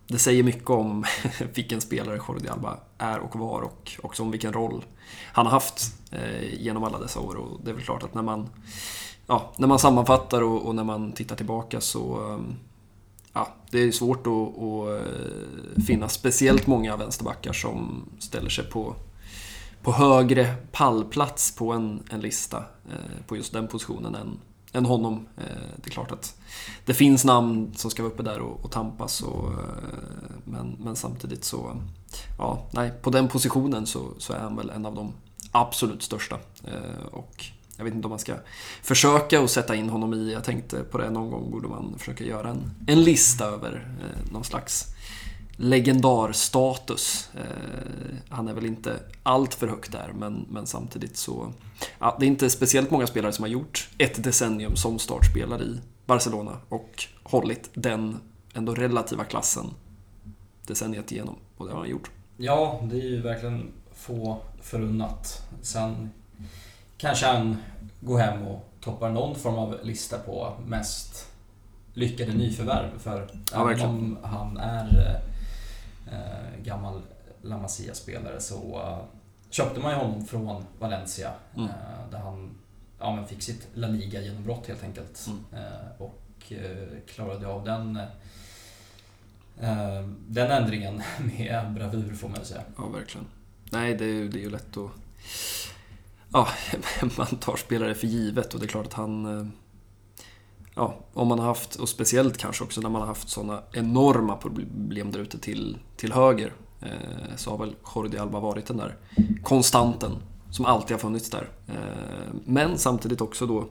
det 0.08 0.18
säger 0.18 0.42
mycket 0.42 0.70
om 0.70 1.04
vilken 1.54 1.80
spelare 1.80 2.20
Jordi 2.28 2.48
Alba 2.48 2.78
är 2.98 3.18
och 3.18 3.36
var 3.36 3.62
och 3.62 3.98
också 4.02 4.22
om 4.22 4.30
vilken 4.30 4.52
roll 4.52 4.84
han 5.32 5.46
har 5.46 5.52
haft 5.52 5.94
eh, 6.12 6.54
genom 6.54 6.84
alla 6.84 6.98
dessa 6.98 7.20
år. 7.20 7.34
Och 7.34 7.60
det 7.64 7.70
är 7.70 7.74
väl 7.74 7.84
klart 7.84 8.02
att 8.02 8.14
när 8.14 8.22
man, 8.22 8.48
ja, 9.26 9.52
när 9.56 9.66
man 9.68 9.78
sammanfattar 9.78 10.42
och, 10.42 10.66
och 10.66 10.74
när 10.74 10.84
man 10.84 11.12
tittar 11.12 11.36
tillbaka 11.36 11.80
så 11.80 12.30
ehm, 12.30 12.54
ja, 13.32 13.48
det 13.70 13.78
är 13.78 13.92
svårt 13.92 14.26
att, 14.26 14.32
att 14.32 14.88
eh, 14.88 15.82
finna 15.86 16.08
speciellt 16.08 16.66
många 16.66 16.96
vänsterbackar 16.96 17.52
som 17.52 18.04
ställer 18.18 18.50
sig 18.50 18.64
på, 18.64 18.94
på 19.82 19.92
högre 19.92 20.54
pallplats 20.72 21.56
på 21.56 21.72
en, 21.72 22.02
en 22.10 22.20
lista 22.20 22.56
eh, 22.58 23.26
på 23.26 23.36
just 23.36 23.52
den 23.52 23.68
positionen 23.68 24.14
än, 24.14 24.38
än 24.76 24.84
honom. 24.84 25.26
Eh, 25.36 25.44
det 25.76 25.88
är 25.88 25.90
klart 25.90 26.12
att 26.12 26.36
det 26.84 26.94
finns 26.94 27.24
namn 27.24 27.72
som 27.74 27.90
ska 27.90 28.02
vara 28.02 28.12
uppe 28.12 28.22
där 28.22 28.38
och, 28.38 28.64
och 28.64 28.70
tampas, 28.70 29.20
och, 29.20 29.52
eh, 29.52 29.58
men, 30.44 30.76
men 30.80 30.96
samtidigt 30.96 31.44
så... 31.44 31.76
Ja, 32.38 32.66
nej, 32.70 32.92
på 33.02 33.10
den 33.10 33.28
positionen 33.28 33.86
så, 33.86 34.00
så 34.18 34.32
är 34.32 34.38
han 34.38 34.56
väl 34.56 34.70
en 34.70 34.86
av 34.86 34.94
de 34.94 35.12
absolut 35.52 36.02
största. 36.02 36.38
Eh, 36.64 37.06
och 37.12 37.44
jag 37.76 37.84
vet 37.84 37.94
inte 37.94 38.06
om 38.06 38.10
man 38.10 38.18
ska 38.18 38.34
försöka 38.82 39.40
att 39.40 39.50
sätta 39.50 39.74
in 39.74 39.88
honom 39.88 40.14
i, 40.14 40.32
jag 40.32 40.44
tänkte 40.44 40.82
på 40.82 40.98
det 40.98 41.10
någon 41.10 41.30
gång 41.30 41.50
borde 41.50 41.68
man 41.68 41.94
försöka 41.98 42.24
göra 42.24 42.48
en, 42.48 42.70
en 42.86 43.04
lista 43.04 43.44
över 43.44 43.88
någon 44.32 44.44
slags 44.44 44.95
legendarstatus. 45.56 47.30
Eh, 47.34 48.16
han 48.28 48.48
är 48.48 48.54
väl 48.54 48.66
inte 48.66 49.00
allt 49.22 49.54
för 49.54 49.68
högt 49.68 49.92
där, 49.92 50.12
men, 50.14 50.46
men 50.50 50.66
samtidigt 50.66 51.16
så... 51.16 51.52
Ja, 51.98 52.16
det 52.20 52.26
är 52.26 52.28
inte 52.28 52.50
speciellt 52.50 52.90
många 52.90 53.06
spelare 53.06 53.32
som 53.32 53.42
har 53.42 53.48
gjort 53.48 53.88
ett 53.98 54.24
decennium 54.24 54.76
som 54.76 54.98
startspelare 54.98 55.62
i 55.62 55.80
Barcelona 56.06 56.56
och 56.68 57.04
hållit 57.22 57.70
den 57.74 58.20
ändå 58.54 58.74
relativa 58.74 59.24
klassen 59.24 59.70
decenniet 60.66 61.12
igenom. 61.12 61.36
Och 61.56 61.66
det 61.66 61.72
har 61.72 61.80
han 61.80 61.88
gjort. 61.88 62.10
Ja, 62.36 62.80
det 62.82 62.96
är 62.96 63.08
ju 63.08 63.22
verkligen 63.22 63.72
få 63.94 64.38
förunnat. 64.62 65.42
Sen 65.62 66.10
kanske 66.98 67.26
han 67.26 67.56
går 68.00 68.18
hem 68.18 68.46
och 68.46 68.68
toppar 68.80 69.10
någon 69.10 69.34
form 69.34 69.54
av 69.54 69.78
lista 69.82 70.18
på 70.18 70.52
mest 70.66 71.26
lyckade 71.92 72.32
nyförvärv. 72.32 72.98
För 72.98 73.28
ja, 73.52 73.70
även 73.70 73.86
om 73.86 74.18
han 74.22 74.56
är 74.56 74.86
äh, 74.86 75.35
gammal 76.62 77.02
La 77.42 77.58
Masia-spelare 77.58 78.40
så 78.40 78.80
äh, 78.80 79.04
köpte 79.50 79.80
man 79.80 79.92
ju 79.92 79.98
honom 79.98 80.26
från 80.26 80.64
Valencia. 80.78 81.32
Mm. 81.56 81.68
Äh, 81.68 82.10
där 82.10 82.18
han 82.18 82.58
ja, 82.98 83.16
men 83.16 83.26
fick 83.26 83.42
sitt 83.42 83.68
La 83.74 83.88
Liga-genombrott 83.88 84.68
helt 84.68 84.84
enkelt. 84.84 85.26
Mm. 85.26 85.42
och 85.98 86.22
klarade 87.06 87.46
av 87.46 87.64
den 87.64 88.00
den 90.26 90.50
ändringen 90.50 91.02
med 91.18 91.72
bravur 91.74 92.14
får 92.14 92.28
man 92.28 92.44
säga. 92.44 92.62
Ja, 92.76 92.88
verkligen. 92.88 93.26
Nej, 93.70 93.94
det 93.94 94.04
är, 94.04 94.24
det 94.24 94.38
är 94.38 94.42
ju 94.42 94.50
lätt 94.50 94.76
att 94.76 94.90
ja, 96.32 96.48
man 97.16 97.26
tar 97.26 97.56
spelare 97.56 97.94
för 97.94 98.06
givet 98.06 98.54
och 98.54 98.60
det 98.60 98.66
är 98.66 98.68
klart 98.68 98.86
att 98.86 98.92
han... 98.92 99.52
Ja, 100.78 100.94
om 101.14 101.28
man 101.28 101.38
har 101.38 101.46
haft, 101.46 101.74
och 101.74 101.88
speciellt 101.88 102.38
kanske 102.38 102.64
också 102.64 102.80
när 102.80 102.88
man 102.88 103.00
har 103.00 103.08
haft 103.08 103.28
sådana 103.28 103.62
enorma 103.72 104.36
problem 104.36 105.10
där 105.12 105.18
ute 105.18 105.38
till, 105.38 105.78
till 105.96 106.12
höger, 106.12 106.52
eh, 106.82 107.36
så 107.36 107.50
har 107.50 107.58
väl 107.58 107.74
Jordi 107.94 108.18
Alba 108.18 108.40
varit 108.40 108.66
den 108.66 108.76
där 108.76 108.96
konstanten 109.42 110.16
som 110.50 110.64
alltid 110.64 110.90
har 110.90 110.98
funnits 110.98 111.30
där. 111.30 111.48
Eh, 111.68 112.34
men 112.44 112.78
samtidigt 112.78 113.20
också 113.20 113.46
då 113.46 113.68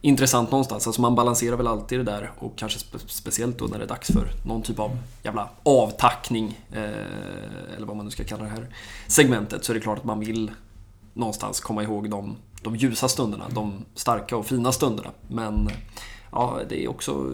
intressant 0.00 0.50
någonstans. 0.50 0.86
Alltså 0.86 1.02
man 1.02 1.14
balanserar 1.14 1.56
väl 1.56 1.66
alltid 1.66 1.98
det 1.98 2.04
där 2.04 2.32
och 2.38 2.58
kanske 2.58 2.78
spe 2.78 2.98
speciellt 2.98 3.58
då 3.58 3.64
när 3.64 3.78
det 3.78 3.84
är 3.84 3.88
dags 3.88 4.12
för 4.12 4.30
någon 4.44 4.62
typ 4.62 4.78
av 4.78 4.98
jävla 5.22 5.48
avtackning, 5.62 6.60
eh, 6.72 7.76
eller 7.76 7.86
vad 7.86 7.96
man 7.96 8.04
nu 8.04 8.10
ska 8.10 8.24
kalla 8.24 8.44
det 8.44 8.50
här 8.50 8.66
segmentet, 9.06 9.64
så 9.64 9.72
är 9.72 9.74
det 9.74 9.80
klart 9.80 9.98
att 9.98 10.04
man 10.04 10.20
vill 10.20 10.50
någonstans 11.14 11.60
komma 11.60 11.82
ihåg 11.82 12.10
de, 12.10 12.36
de 12.62 12.76
ljusa 12.76 13.08
stunderna, 13.08 13.44
de 13.50 13.84
starka 13.94 14.36
och 14.36 14.46
fina 14.46 14.72
stunderna. 14.72 15.10
Men 15.28 15.70
ja, 16.36 16.60
det 16.68 16.84
är 16.84 16.88
också 16.88 17.32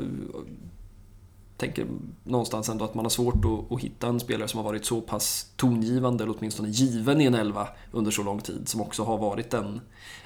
tänker 1.62 1.86
någonstans 2.24 2.68
ändå 2.68 2.84
att 2.84 2.94
man 2.94 3.04
har 3.04 3.10
svårt 3.10 3.44
att, 3.44 3.72
att, 3.72 3.80
hitta 3.80 4.06
en 4.06 4.20
spelare 4.20 4.48
som 4.48 4.58
har 4.58 4.64
varit 4.64 4.84
så 4.84 5.00
pass 5.00 5.46
tongivande, 5.56 6.24
eller 6.24 6.34
åtminstone 6.38 6.68
given 6.68 7.20
i 7.20 7.24
en 7.24 7.34
elva 7.34 7.68
under 7.92 8.10
så 8.10 8.22
lång 8.22 8.40
tid, 8.40 8.68
som 8.68 8.80
också 8.80 9.04
har 9.04 9.18
varit 9.18 9.54
en, 9.54 9.80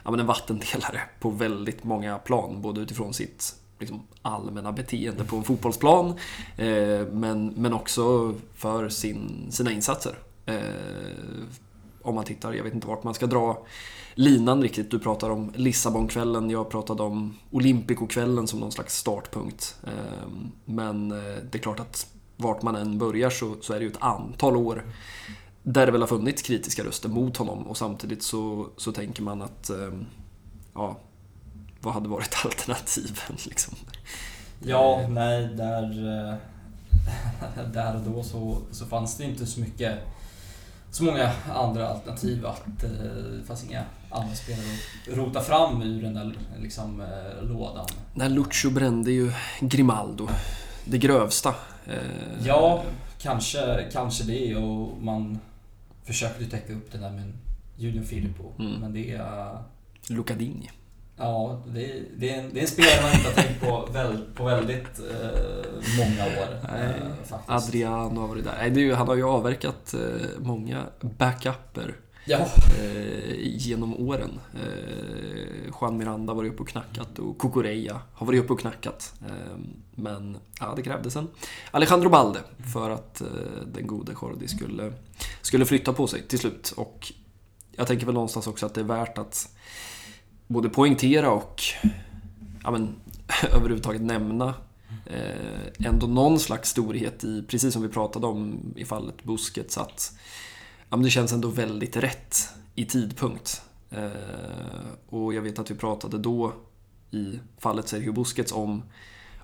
ja, 0.04 0.10
men 0.10 0.20
en 0.20 0.26
vattendelare 0.26 1.00
på 1.20 1.30
väldigt 1.30 1.84
många 1.84 2.18
plan, 2.18 2.62
både 2.62 2.80
utifrån 2.80 3.14
sitt 3.14 3.54
liksom, 3.78 4.02
allmänna 4.22 4.72
beteende 4.72 5.24
på 5.24 5.36
en 5.36 5.44
fotbollsplan, 5.44 6.14
eh, 6.56 7.06
men, 7.12 7.54
men 7.56 7.72
också 7.72 8.34
för 8.54 8.88
sin, 8.88 9.46
sina 9.50 9.72
insatser. 9.72 10.18
Eh, 10.46 10.56
om 12.06 12.14
man 12.14 12.24
tittar, 12.24 12.52
jag 12.52 12.64
vet 12.64 12.74
inte 12.74 12.86
vart 12.86 13.04
man 13.04 13.14
ska 13.14 13.26
dra 13.26 13.66
linan 14.14 14.62
riktigt. 14.62 14.90
Du 14.90 14.98
pratar 14.98 15.30
om 15.30 15.52
Lissabonkvällen, 15.54 16.50
jag 16.50 16.70
pratade 16.70 17.02
om 17.02 17.36
Olympikokvällen 17.50 18.46
som 18.46 18.60
någon 18.60 18.72
slags 18.72 18.96
startpunkt. 18.96 19.76
Ehm, 19.84 20.52
men 20.64 21.12
eh, 21.12 21.36
det 21.50 21.58
är 21.58 21.62
klart 21.62 21.80
att 21.80 22.06
vart 22.36 22.62
man 22.62 22.76
än 22.76 22.98
börjar 22.98 23.30
så, 23.30 23.56
så 23.60 23.72
är 23.72 23.78
det 23.78 23.84
ju 23.84 23.90
ett 23.90 24.02
antal 24.02 24.56
år 24.56 24.84
där 25.62 25.86
det 25.86 25.92
väl 25.92 26.00
har 26.00 26.08
funnits 26.08 26.42
kritiska 26.42 26.84
röster 26.84 27.08
mot 27.08 27.36
honom 27.36 27.66
och 27.66 27.76
samtidigt 27.76 28.22
så, 28.22 28.68
så 28.76 28.92
tänker 28.92 29.22
man 29.22 29.42
att 29.42 29.70
ehm, 29.70 30.06
ja, 30.74 30.96
vad 31.80 31.94
hade 31.94 32.08
varit 32.08 32.36
alternativen 32.44 33.36
liksom? 33.44 33.74
Ja, 34.60 35.06
nej, 35.08 35.46
där, 35.46 36.18
eh, 36.28 36.34
där 37.72 37.96
och 37.96 38.02
då 38.02 38.22
så, 38.22 38.58
så 38.70 38.86
fanns 38.86 39.16
det 39.16 39.24
inte 39.24 39.46
så 39.46 39.60
mycket 39.60 39.98
så 40.96 41.04
många 41.04 41.32
andra 41.54 41.88
alternativ 41.88 42.46
att 42.46 42.84
eh, 42.84 42.90
det 43.38 43.44
fanns 43.46 43.64
inga 43.64 43.84
andra 44.10 44.34
spelare 44.34 44.66
att 45.10 45.16
rota 45.16 45.40
fram 45.40 45.82
ur 45.82 46.02
den 46.02 46.14
där 46.14 46.32
liksom, 46.62 47.00
eh, 47.00 47.48
lådan. 47.48 47.86
När 48.14 48.28
Lucio 48.28 48.70
brände 48.70 49.10
ju 49.10 49.32
Grimaldo, 49.60 50.28
det 50.84 50.98
grövsta. 50.98 51.54
Eh, 51.86 52.46
ja, 52.46 52.84
kanske, 53.18 53.88
kanske 53.92 54.24
det 54.24 54.56
och 54.56 55.02
man 55.02 55.38
försökte 56.04 56.44
täcka 56.44 56.72
upp 56.72 56.92
det 56.92 56.98
där 56.98 57.10
med 57.10 57.32
Junior 57.76 58.04
Filippo. 58.04 58.52
Mm. 58.58 58.72
Men 58.72 58.92
det 58.92 59.12
är... 59.12 59.58
Lucadini. 60.08 60.70
Ja, 61.18 61.62
det 61.66 61.90
är, 61.90 62.04
det, 62.16 62.30
är 62.30 62.42
en, 62.42 62.50
det 62.52 62.58
är 62.58 62.62
en 62.62 62.68
spelare 62.68 63.02
man 63.02 63.12
inte 63.12 63.28
har 63.28 63.34
tänkt 63.34 63.60
på, 63.60 63.88
väl, 63.92 64.24
på 64.34 64.44
väldigt 64.44 64.98
eh, 64.98 65.70
många 65.98 66.24
år. 66.24 66.60
Nej, 66.72 66.94
eh, 67.30 67.56
Adriano 67.56 68.20
har 68.20 68.28
varit 68.28 68.44
där. 68.44 68.70
Nej, 68.70 68.80
ju, 68.80 68.94
han 68.94 69.08
har 69.08 69.14
ju 69.14 69.24
avverkat 69.24 69.94
eh, 69.94 70.00
många 70.38 70.86
backuper 71.00 71.94
ja. 72.26 72.38
eh, 72.80 73.34
genom 73.38 73.96
åren. 73.96 74.40
Eh, 74.54 75.72
Juan 75.80 75.96
Miranda 75.96 76.34
varit 76.34 76.52
uppe 76.52 76.62
och 76.62 76.68
knackat 76.68 77.18
och 77.18 77.38
Cucurella 77.38 78.00
har 78.12 78.26
varit 78.26 78.44
uppe 78.44 78.52
och 78.52 78.60
knackat. 78.60 79.14
Eh, 79.26 79.58
men 79.94 80.36
ja, 80.60 80.72
det 80.76 80.82
krävdes 80.82 81.16
en 81.16 81.28
Alejandro 81.70 82.08
Balde 82.08 82.40
för 82.72 82.90
att 82.90 83.20
eh, 83.20 83.26
den 83.72 83.86
gode 83.86 84.12
Jordi 84.22 84.48
skulle, 84.48 84.92
skulle 85.42 85.66
flytta 85.66 85.92
på 85.92 86.06
sig 86.06 86.22
till 86.22 86.38
slut. 86.38 86.74
Och 86.76 87.12
jag 87.76 87.86
tänker 87.86 88.06
väl 88.06 88.14
någonstans 88.14 88.46
också 88.46 88.66
att 88.66 88.74
det 88.74 88.80
är 88.80 88.84
värt 88.84 89.18
att 89.18 89.48
både 90.46 90.68
poängtera 90.68 91.30
och 91.30 91.62
ja, 92.62 92.70
men, 92.70 92.94
överhuvudtaget 93.52 94.02
nämna 94.02 94.54
eh, 95.06 95.86
ändå 95.86 96.06
någon 96.06 96.38
slags 96.38 96.70
storhet 96.70 97.24
i, 97.24 97.42
precis 97.42 97.72
som 97.72 97.82
vi 97.82 97.88
pratade 97.88 98.26
om 98.26 98.60
i 98.76 98.84
fallet 98.84 99.24
Busquets, 99.24 99.78
att 99.78 100.18
ja, 100.90 100.96
men 100.96 101.02
det 101.02 101.10
känns 101.10 101.32
ändå 101.32 101.48
väldigt 101.48 101.96
rätt 101.96 102.48
i 102.74 102.84
tidpunkt. 102.84 103.62
Eh, 103.90 104.10
och 105.08 105.34
jag 105.34 105.42
vet 105.42 105.58
att 105.58 105.70
vi 105.70 105.74
pratade 105.74 106.18
då 106.18 106.52
i 107.10 107.40
fallet 107.58 107.88
Sergio 107.88 108.12
Busquets 108.12 108.52
om, 108.52 108.82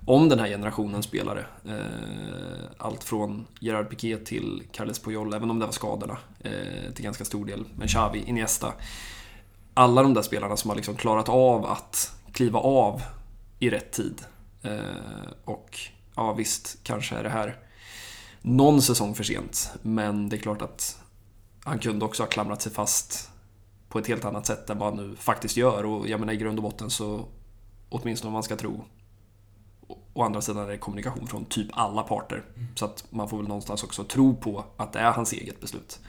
om 0.05 0.29
den 0.29 0.39
här 0.39 0.47
generationen 0.47 1.03
spelare. 1.03 1.45
Eh, 1.65 2.69
allt 2.77 3.03
från 3.03 3.45
Gerard 3.59 3.89
Piqué 3.89 4.17
till 4.17 4.63
Carles 4.71 4.99
Puyol, 4.99 5.33
även 5.33 5.49
om 5.49 5.59
det 5.59 5.65
var 5.65 5.73
skadorna 5.73 6.17
eh, 6.39 6.93
till 6.93 7.03
ganska 7.03 7.25
stor 7.25 7.45
del. 7.45 7.65
Men 7.75 7.87
Xavi, 7.87 8.23
Iniesta 8.25 8.73
alla 9.73 10.03
de 10.03 10.13
där 10.13 10.21
spelarna 10.21 10.57
som 10.57 10.69
har 10.69 10.75
liksom 10.75 10.95
klarat 10.95 11.29
av 11.29 11.65
att 11.65 12.15
kliva 12.31 12.59
av 12.59 13.01
i 13.59 13.69
rätt 13.69 13.91
tid. 13.91 14.21
Eh, 14.61 15.31
och 15.45 15.79
ja, 16.15 16.33
visst, 16.33 16.77
kanske 16.83 17.15
är 17.15 17.23
det 17.23 17.29
här 17.29 17.57
någon 18.41 18.81
säsong 18.81 19.15
för 19.15 19.23
sent. 19.23 19.71
Men 19.81 20.29
det 20.29 20.35
är 20.35 20.37
klart 20.37 20.61
att 20.61 20.99
han 21.63 21.79
kunde 21.79 22.05
också 22.05 22.23
ha 22.23 22.27
klamrat 22.27 22.61
sig 22.61 22.71
fast 22.71 23.29
på 23.89 23.99
ett 23.99 24.07
helt 24.07 24.25
annat 24.25 24.45
sätt 24.45 24.69
än 24.69 24.77
vad 24.77 24.95
han 24.95 25.09
nu 25.09 25.15
faktiskt 25.15 25.57
gör. 25.57 25.85
Och 25.85 26.07
jag 26.07 26.19
menar 26.19 26.33
i 26.33 26.37
grund 26.37 26.59
och 26.59 26.63
botten 26.63 26.89
så, 26.89 27.25
åtminstone 27.89 28.27
om 28.27 28.33
man 28.33 28.43
ska 28.43 28.55
tro, 28.55 28.85
å 30.13 30.23
andra 30.23 30.41
sidan 30.41 30.63
är 30.63 30.67
det 30.67 30.77
kommunikation 30.77 31.27
från 31.27 31.45
typ 31.45 31.67
alla 31.71 32.03
parter. 32.03 32.43
Mm. 32.55 32.67
Så 32.75 32.85
att 32.85 33.05
man 33.09 33.29
får 33.29 33.37
väl 33.37 33.47
någonstans 33.47 33.83
också 33.83 34.03
tro 34.03 34.35
på 34.35 34.65
att 34.77 34.93
det 34.93 34.99
är 34.99 35.11
hans 35.11 35.33
eget 35.33 35.61
beslut. 35.61 35.99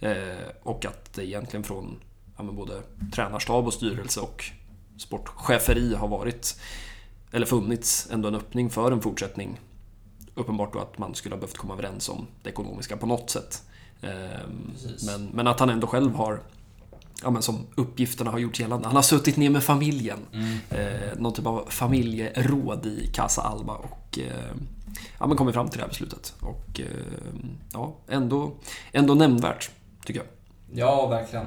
Eh, 0.00 0.48
och 0.62 0.84
att 0.84 1.12
det 1.12 1.26
egentligen 1.26 1.64
från 1.64 2.00
ja, 2.46 2.52
både 2.52 2.82
tränarstab 3.12 3.66
och 3.66 3.74
styrelse 3.74 4.20
och 4.20 4.44
sportcheferi 4.98 5.94
har 5.94 6.08
varit, 6.08 6.60
eller 7.32 7.46
funnits, 7.46 8.08
ändå 8.10 8.28
en 8.28 8.34
öppning 8.34 8.70
för 8.70 8.92
en 8.92 9.02
fortsättning. 9.02 9.60
Uppenbart 10.34 10.72
då 10.72 10.78
att 10.78 10.98
man 10.98 11.14
skulle 11.14 11.34
ha 11.34 11.40
behövt 11.40 11.56
komma 11.56 11.74
överens 11.74 12.08
om 12.08 12.26
det 12.42 12.50
ekonomiska 12.50 12.96
på 12.96 13.06
något 13.06 13.30
sätt. 13.30 13.62
Eh, 14.02 14.10
men, 15.06 15.26
men 15.32 15.46
att 15.46 15.60
han 15.60 15.70
ändå 15.70 15.86
själv 15.86 16.14
har 16.14 16.42
ja, 17.22 17.30
men 17.30 17.42
som 17.42 17.66
uppgifterna 17.74 18.30
har 18.30 18.38
gjort 18.38 18.60
gällande. 18.60 18.86
Han 18.86 18.96
har 18.96 19.02
suttit 19.02 19.36
ner 19.36 19.50
med 19.50 19.62
familjen. 19.62 20.18
Mm. 20.32 20.58
Eh, 20.70 21.18
någon 21.18 21.32
typ 21.32 21.46
av 21.46 21.64
familjeråd 21.68 22.86
i 22.86 23.10
Casa 23.14 23.42
Alba 23.42 23.74
och 23.74 24.18
eh, 24.18 24.54
ja, 25.18 25.26
men 25.26 25.36
kommit 25.36 25.54
fram 25.54 25.68
till 25.68 25.78
det 25.78 25.84
här 25.84 25.88
beslutet. 25.88 26.34
Och 26.40 26.80
eh, 26.80 26.86
ja, 27.72 27.94
ändå, 28.08 28.52
ändå 28.92 29.14
nämnvärt, 29.14 29.70
tycker 30.04 30.20
jag. 30.20 30.28
Ja, 30.78 31.06
verkligen. 31.06 31.46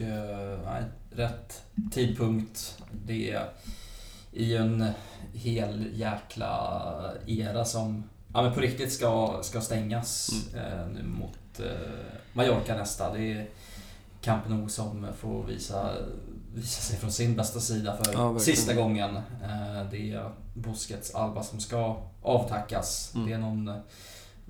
Eh, 0.00 0.58
nej, 0.64 0.82
rätt 1.10 1.62
tidpunkt. 1.92 2.82
Det 3.06 3.30
är 3.30 3.48
i 4.32 4.56
en 4.56 4.86
hel 5.32 5.86
jäkla 5.94 7.14
era 7.26 7.64
som 7.64 8.04
ja, 8.34 8.42
men 8.42 8.54
på 8.54 8.60
riktigt 8.60 8.92
ska, 8.92 9.40
ska 9.42 9.60
stängas 9.60 10.30
mm. 10.54 10.64
eh, 10.64 10.86
nu 10.86 11.02
mot 11.02 11.60
eh, 11.60 11.90
Mallorca 12.32 12.76
nästa. 12.76 13.12
Det 13.12 13.32
är, 13.32 13.48
Camp 14.20 14.48
Nou 14.48 14.68
som 14.68 15.06
får 15.18 15.44
visa, 15.44 15.92
visa 16.54 16.80
sig 16.82 16.98
från 16.98 17.12
sin 17.12 17.36
bästa 17.36 17.60
sida 17.60 17.96
för 17.96 18.12
ja, 18.12 18.38
sista 18.38 18.74
gången. 18.74 19.20
Det 19.90 20.12
är 20.12 20.30
Busquets 20.54 21.14
Alba 21.14 21.42
som 21.42 21.60
ska 21.60 21.96
avtackas. 22.22 23.12
Mm. 23.14 23.26
Det 23.26 23.32
är 23.32 23.38
någon 23.38 23.72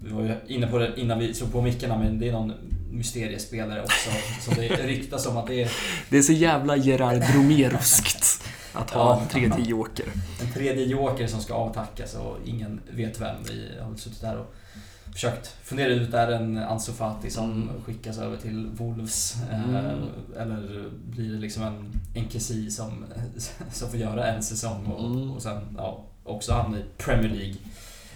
vi 0.03 0.13
var 0.13 0.23
ju 0.23 0.35
inne 0.47 0.67
på 0.67 0.79
det 0.79 0.93
innan 0.97 1.19
vi 1.19 1.35
slog 1.35 1.53
på 1.53 1.63
mickarna, 1.63 1.99
men 1.99 2.19
det 2.19 2.29
är 2.29 2.33
någon 2.33 2.53
mysteriespelare 2.91 3.83
också. 3.83 4.11
som 4.41 4.55
det 4.55 4.69
ryktas 4.69 5.27
om 5.27 5.37
att 5.37 5.47
det 5.47 5.63
är... 5.63 5.73
Det 6.11 6.19
är 6.19 6.23
så 6.23 6.33
jävla 6.33 6.77
Gerard 6.77 7.23
Bromeroskt 7.33 8.45
att 8.73 8.91
ha 8.91 9.01
ja, 9.01 9.21
en 9.21 9.29
tredje 9.29 9.71
joker. 9.71 10.07
En 10.41 10.53
tredje 10.53 10.85
joker 10.85 11.27
som 11.27 11.41
ska 11.41 11.55
avtackas 11.55 12.15
och 12.15 12.37
ingen 12.45 12.81
vet 12.91 13.21
vem. 13.21 13.37
Vi 13.49 13.81
har 13.81 13.97
suttit 13.97 14.21
där 14.21 14.37
och 14.37 14.55
försökt 15.13 15.57
fundera 15.65 15.89
ut, 15.89 16.15
är 16.15 16.27
det 16.27 16.37
en 16.37 16.59
Ansu 16.59 16.93
Fati 16.93 17.31
som 17.31 17.53
mm. 17.53 17.83
skickas 17.87 18.19
över 18.19 18.37
till 18.37 18.67
Wolves? 18.67 19.37
Mm. 19.53 19.77
eller 20.39 20.89
blir 21.11 21.33
det 21.33 21.39
liksom 21.39 21.63
en 21.63 22.01
Nkesi 22.23 22.71
som, 22.71 23.05
som 23.73 23.91
får 23.91 23.99
göra 23.99 24.27
en 24.27 24.43
säsong 24.43 24.87
och, 24.87 25.07
mm. 25.07 25.31
och 25.31 25.43
sen 25.43 25.61
ja, 25.77 26.05
också 26.25 26.53
hamna 26.53 26.79
i 26.79 26.85
Premier 26.99 27.31
League? 27.31 27.55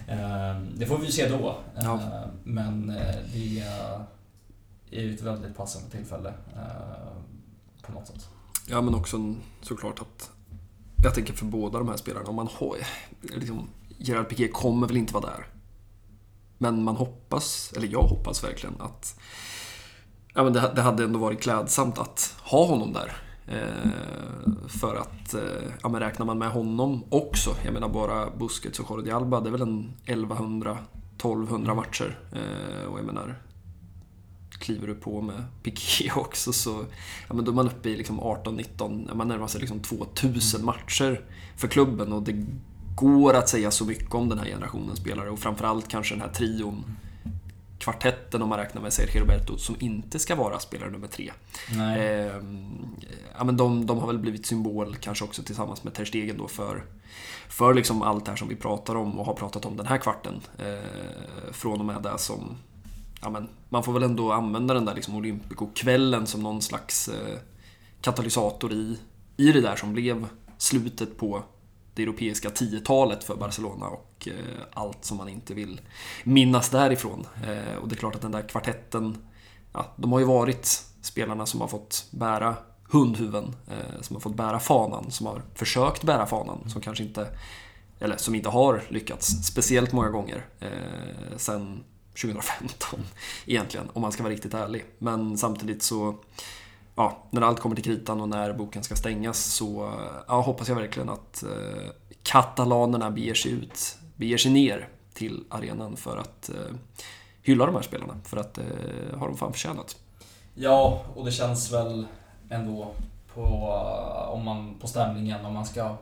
Eh, 0.08 0.60
det 0.76 0.86
får 0.86 0.98
vi 0.98 1.12
se 1.12 1.28
då. 1.28 1.56
Ja. 1.76 1.94
Eh, 1.94 2.28
men 2.44 2.86
det 3.32 4.98
är 4.98 5.02
ju 5.02 5.14
ett 5.14 5.22
väldigt 5.22 5.56
passande 5.56 5.90
tillfälle 5.90 6.32
på 7.82 7.92
något 7.92 8.06
sätt. 8.06 8.28
Ja, 8.66 8.80
men 8.80 8.94
också 8.94 9.34
såklart 9.62 10.00
att 10.00 10.30
jag 11.04 11.14
tänker 11.14 11.32
för 11.32 11.46
båda 11.46 11.78
de 11.78 11.88
här 11.88 11.96
spelarna, 11.96 12.28
om 12.28 12.36
man 12.36 12.48
har... 12.52 12.76
Liksom, 13.20 13.68
Gerard 13.98 14.28
Piqué 14.28 14.48
kommer 14.48 14.86
väl 14.86 14.96
inte 14.96 15.14
vara 15.14 15.26
där 15.26 15.46
men 16.58 16.82
man 16.82 16.96
hoppas, 16.96 17.72
eller 17.76 17.88
jag 17.88 18.02
hoppas 18.02 18.44
verkligen 18.44 18.80
att 18.80 19.20
ja, 20.34 20.44
men 20.44 20.52
det, 20.52 20.72
det 20.74 20.82
hade 20.82 21.04
ändå 21.04 21.18
varit 21.18 21.42
klädsamt 21.42 21.98
att 21.98 22.34
ha 22.42 22.66
honom 22.66 22.92
där. 22.92 23.16
Eh, 23.46 23.90
för 24.68 24.96
att, 24.96 25.34
eh, 25.34 25.72
ja 25.82 25.88
men 25.88 26.00
räknar 26.00 26.26
man 26.26 26.38
med 26.38 26.50
honom 26.50 27.04
också, 27.08 27.56
jag 27.64 27.74
menar 27.74 27.88
bara 27.88 28.30
Busquets 28.30 28.80
och 28.80 28.90
Jordi 28.90 29.10
Alba, 29.10 29.40
det 29.40 29.48
är 29.48 29.52
väl 29.52 29.62
en 29.62 29.92
1100-1200 30.06 31.74
matcher. 31.74 32.18
Eh, 32.32 32.84
och 32.84 32.98
jag 32.98 33.06
menar, 33.06 33.38
kliver 34.58 34.86
du 34.86 34.94
på 34.94 35.20
med 35.20 35.44
Piqué 35.62 36.10
också 36.16 36.52
så 36.52 36.84
ja, 37.28 37.34
men 37.34 37.44
då 37.44 37.50
är 37.50 37.54
man 37.54 37.66
uppe 37.66 37.88
i 37.88 37.96
liksom 37.96 38.20
18-19, 38.20 39.14
man 39.14 39.28
närmar 39.28 39.46
sig 39.46 39.60
liksom 39.60 39.80
2000 39.80 40.64
matcher 40.64 41.20
för 41.56 41.68
klubben 41.68 42.12
och 42.12 42.22
det 42.22 42.46
går 42.96 43.34
att 43.34 43.48
säga 43.48 43.70
så 43.70 43.84
mycket 43.84 44.14
om 44.14 44.28
den 44.28 44.38
här 44.38 44.46
generationen 44.46 44.96
spelare 44.96 45.30
och 45.30 45.38
framförallt 45.38 45.88
kanske 45.88 46.14
den 46.14 46.22
här 46.22 46.28
trion 46.28 46.84
kvartetten 47.78 48.42
om 48.42 48.48
man 48.48 48.58
räknar 48.58 48.82
med 48.82 48.92
Sergio 48.92 49.20
Roberto 49.20 49.58
som 49.58 49.76
inte 49.78 50.18
ska 50.18 50.34
vara 50.34 50.58
spelare 50.58 50.90
nummer 50.90 51.08
tre. 51.08 51.32
Eh, 51.72 52.36
ja, 53.38 53.44
men 53.44 53.56
de, 53.56 53.86
de 53.86 53.98
har 53.98 54.06
väl 54.06 54.18
blivit 54.18 54.46
symbol, 54.46 54.96
kanske 54.96 55.24
också 55.24 55.42
tillsammans 55.42 55.84
med 55.84 55.94
Ter 55.94 56.04
Stegen 56.04 56.38
då, 56.38 56.48
för, 56.48 56.84
för 57.48 57.74
liksom 57.74 58.02
allt 58.02 58.24
det 58.24 58.30
här 58.30 58.36
som 58.36 58.48
vi 58.48 58.56
pratar 58.56 58.94
om 58.94 59.18
och 59.18 59.26
har 59.26 59.34
pratat 59.34 59.64
om 59.64 59.76
den 59.76 59.86
här 59.86 59.98
kvarten. 59.98 60.40
Eh, 60.58 61.52
från 61.52 61.80
och 61.80 61.86
med 61.86 62.02
det 62.02 62.18
som... 62.18 62.56
Ja, 63.22 63.30
men 63.30 63.48
man 63.68 63.82
får 63.82 63.92
väl 63.92 64.02
ändå 64.02 64.32
använda 64.32 64.74
den 64.74 64.84
där 64.84 64.94
liksom 64.94 65.16
Olympico-kvällen 65.16 66.26
som 66.26 66.42
någon 66.42 66.62
slags 66.62 67.08
eh, 67.08 67.38
katalysator 68.00 68.72
i, 68.72 68.98
i 69.36 69.52
det 69.52 69.60
där 69.60 69.76
som 69.76 69.92
blev 69.92 70.26
slutet 70.58 71.18
på 71.18 71.44
det 71.94 72.02
europeiska 72.02 72.50
tiotalet 72.50 73.24
för 73.24 73.36
Barcelona 73.36 73.86
och 73.86 74.28
eh, 74.30 74.62
allt 74.72 75.04
som 75.04 75.16
man 75.16 75.28
inte 75.28 75.54
vill 75.54 75.80
minnas 76.24 76.68
därifrån. 76.68 77.26
Eh, 77.42 77.76
och 77.76 77.88
det 77.88 77.94
är 77.94 77.96
klart 77.96 78.14
att 78.14 78.22
den 78.22 78.32
där 78.32 78.48
kvartetten, 78.48 79.18
ja, 79.72 79.94
de 79.96 80.12
har 80.12 80.18
ju 80.18 80.24
varit 80.24 80.82
spelarna 81.02 81.46
som 81.46 81.60
har 81.60 81.68
fått 81.68 82.06
bära 82.10 82.56
hundhuven, 82.90 83.56
eh, 83.68 84.00
som 84.00 84.16
har 84.16 84.20
fått 84.20 84.36
bära 84.36 84.60
fanan, 84.60 85.10
som 85.10 85.26
har 85.26 85.42
försökt 85.54 86.02
bära 86.02 86.26
fanan, 86.26 86.70
som 86.70 86.80
kanske 86.80 87.04
inte, 87.04 87.28
eller 87.98 88.16
som 88.16 88.34
inte 88.34 88.48
har 88.48 88.82
lyckats 88.88 89.26
speciellt 89.26 89.92
många 89.92 90.10
gånger 90.10 90.46
sen 91.36 91.84
2015 92.22 93.00
egentligen, 93.46 93.90
om 93.92 94.02
man 94.02 94.12
ska 94.12 94.22
vara 94.22 94.32
riktigt 94.32 94.54
ärlig. 94.54 94.84
Men 94.98 95.38
samtidigt 95.38 95.82
så 95.82 96.18
ja, 96.94 97.26
när 97.30 97.42
allt 97.42 97.60
kommer 97.60 97.76
till 97.76 97.84
kritan 97.84 98.20
och 98.20 98.28
när 98.28 98.52
boken 98.52 98.82
ska 98.82 98.96
stängas 98.96 99.44
så 99.44 99.92
ja, 100.28 100.40
hoppas 100.40 100.68
jag 100.68 100.76
verkligen 100.76 101.08
att 101.08 101.42
eh, 101.42 101.90
katalanerna 102.22 103.10
beger 103.10 103.34
sig 103.34 103.52
ut, 103.52 103.98
beger 104.16 104.38
sig 104.38 104.52
ner 104.52 104.88
till 105.14 105.44
arenan 105.48 105.96
för 105.96 106.16
att 106.16 106.48
eh, 106.48 106.76
hylla 107.42 107.66
de 107.66 107.74
här 107.74 107.82
spelarna. 107.82 108.14
För 108.24 108.36
att 108.36 108.54
det 108.54 108.62
eh, 109.12 109.18
har 109.18 109.26
de 109.26 109.36
fan 109.36 109.52
förtjänat. 109.52 109.96
Ja, 110.54 111.04
och 111.14 111.24
det 111.24 111.32
känns 111.32 111.72
väl 111.72 112.06
ändå 112.50 112.94
på, 113.34 113.42
om 114.28 114.44
man, 114.44 114.74
på 114.80 114.86
stämningen 114.86 115.44
om 115.44 115.54
man 115.54 115.66
ska 115.66 115.96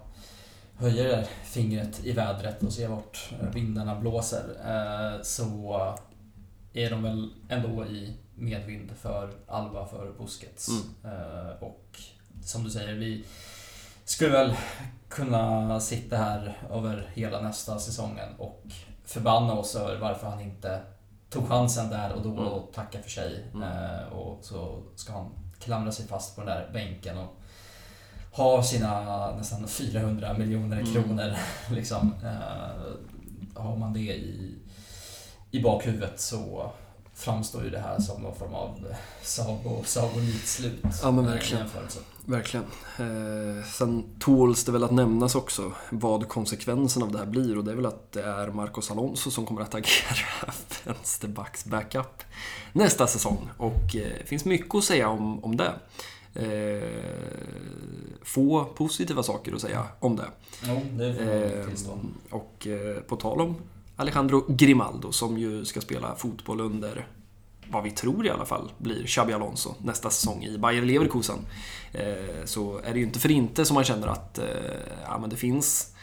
höja 0.77 1.03
det 1.03 1.09
där 1.09 1.27
fingret 1.45 2.05
i 2.05 2.13
vädret 2.13 2.63
och 2.63 2.73
se 2.73 2.87
vart 2.87 3.33
eh, 3.41 3.49
vindarna 3.49 4.01
blåser. 4.01 4.45
Eh, 4.65 5.23
så 5.23 5.95
är 6.73 6.91
de 6.91 7.03
väl 7.03 7.31
ändå 7.49 7.85
i 7.87 8.17
medvind 8.43 8.91
för 9.01 9.31
Alba, 9.49 9.87
för 9.87 10.13
Busquets. 10.19 10.69
Mm. 10.69 11.17
Eh, 11.17 11.63
och 11.63 11.99
som 12.45 12.65
du 12.65 12.71
säger, 12.71 12.95
vi 12.95 13.25
skulle 14.05 14.31
väl 14.31 14.57
kunna 15.09 15.81
sitta 15.81 16.17
här 16.17 16.59
över 16.71 17.11
hela 17.15 17.41
nästa 17.41 17.79
säsongen 17.79 18.29
och 18.39 18.65
förbanna 19.05 19.53
oss 19.53 19.77
över 19.77 19.99
varför 19.99 20.27
han 20.27 20.41
inte 20.41 20.81
tog 21.31 21.49
chansen 21.49 21.91
där 21.91 22.13
och 22.13 22.23
då 22.23 22.31
mm. 22.31 22.45
och 22.45 22.73
tacka 22.73 23.03
för 23.03 23.11
sig. 23.11 23.45
Mm. 23.55 23.63
Eh, 23.63 24.07
och 24.13 24.45
så 24.45 24.83
ska 24.97 25.13
han 25.13 25.31
klamra 25.59 25.93
sig 25.93 26.07
fast 26.07 26.37
på 26.37 26.41
den 26.41 26.51
där 26.51 26.71
bänken 26.73 27.19
och 27.19 27.37
ha 28.33 28.63
sina 28.63 29.31
nästan 29.37 29.69
400 29.69 30.35
miljoner 30.39 30.81
mm. 30.81 30.93
kronor. 30.93 31.35
Liksom. 31.71 32.15
Eh, 32.25 33.63
har 33.63 33.77
man 33.77 33.93
det 33.93 34.01
i, 34.01 34.59
i 35.51 35.63
bakhuvudet 35.63 36.21
så 36.21 36.73
framstår 37.23 37.65
ju 37.65 37.71
det 37.71 37.79
här 37.79 38.01
som 38.01 38.23
någon 38.23 38.35
form 38.35 38.55
av 38.55 38.95
sago, 39.23 39.83
sagolikt 39.85 40.49
slut. 40.49 40.85
Ja 41.03 41.11
men 41.11 41.27
verkligen. 41.27 41.67
Verkligen. 42.25 42.67
Eh, 42.99 43.65
sen 43.65 44.05
tåls 44.19 44.65
det 44.65 44.73
väl 44.73 44.85
att 44.85 44.91
nämnas 44.91 45.35
också 45.35 45.73
vad 45.91 46.29
konsekvensen 46.29 47.03
av 47.03 47.13
det 47.13 47.19
här 47.19 47.27
blir 47.27 47.59
och 47.59 47.65
det 47.65 47.71
är 47.71 47.77
väl 47.77 47.87
att 47.87 48.13
det 48.13 48.23
är 48.23 48.49
Marcos 48.49 48.91
Alonso 48.91 49.31
som 49.31 49.47
kommer 49.47 49.63
att 49.63 49.75
agera 49.75 50.53
vänsterbacks 50.85 51.65
backup 51.65 52.23
nästa 52.73 53.07
säsong. 53.07 53.51
Och 53.57 53.97
eh, 53.97 54.09
det 54.19 54.27
finns 54.27 54.45
mycket 54.45 54.75
att 54.75 54.85
säga 54.85 55.09
om, 55.09 55.45
om 55.45 55.57
det. 55.57 55.73
Eh, 56.35 56.89
få 58.23 58.65
positiva 58.65 59.23
saker 59.23 59.55
att 59.55 59.61
säga 59.61 59.87
om 60.01 60.17
det. 60.17 60.27
Jo, 60.65 60.81
det 60.93 61.15
får 61.15 61.93
eh, 61.93 61.99
Och 62.31 62.67
eh, 62.67 62.97
på 62.97 63.17
tal 63.17 63.41
om 63.41 63.57
Alejandro 63.97 64.45
Grimaldo 64.49 65.13
som 65.13 65.39
ju 65.39 65.65
ska 65.65 65.81
spela 65.81 66.15
fotboll 66.15 66.61
under 66.61 67.07
vad 67.71 67.83
vi 67.83 67.91
tror 67.91 68.27
i 68.27 68.31
alla 68.31 68.45
fall 68.45 68.73
blir 68.79 69.07
Xabi 69.07 69.33
Alonso 69.33 69.75
nästa 69.79 70.11
säsong 70.11 70.45
i 70.45 70.59
Bayer 70.59 70.83
Leverkusen. 70.83 71.39
Eh, 71.93 72.45
så 72.45 72.79
är 72.79 72.93
det 72.93 72.99
ju 72.99 73.05
inte 73.05 73.19
för 73.19 73.31
inte 73.31 73.65
som 73.65 73.75
man 73.75 73.85
känner 73.85 74.07
att 74.07 74.39
eh, 74.39 74.45
ja, 75.05 75.19
men 75.19 75.31
det 75.31 75.37
finns 75.37 75.95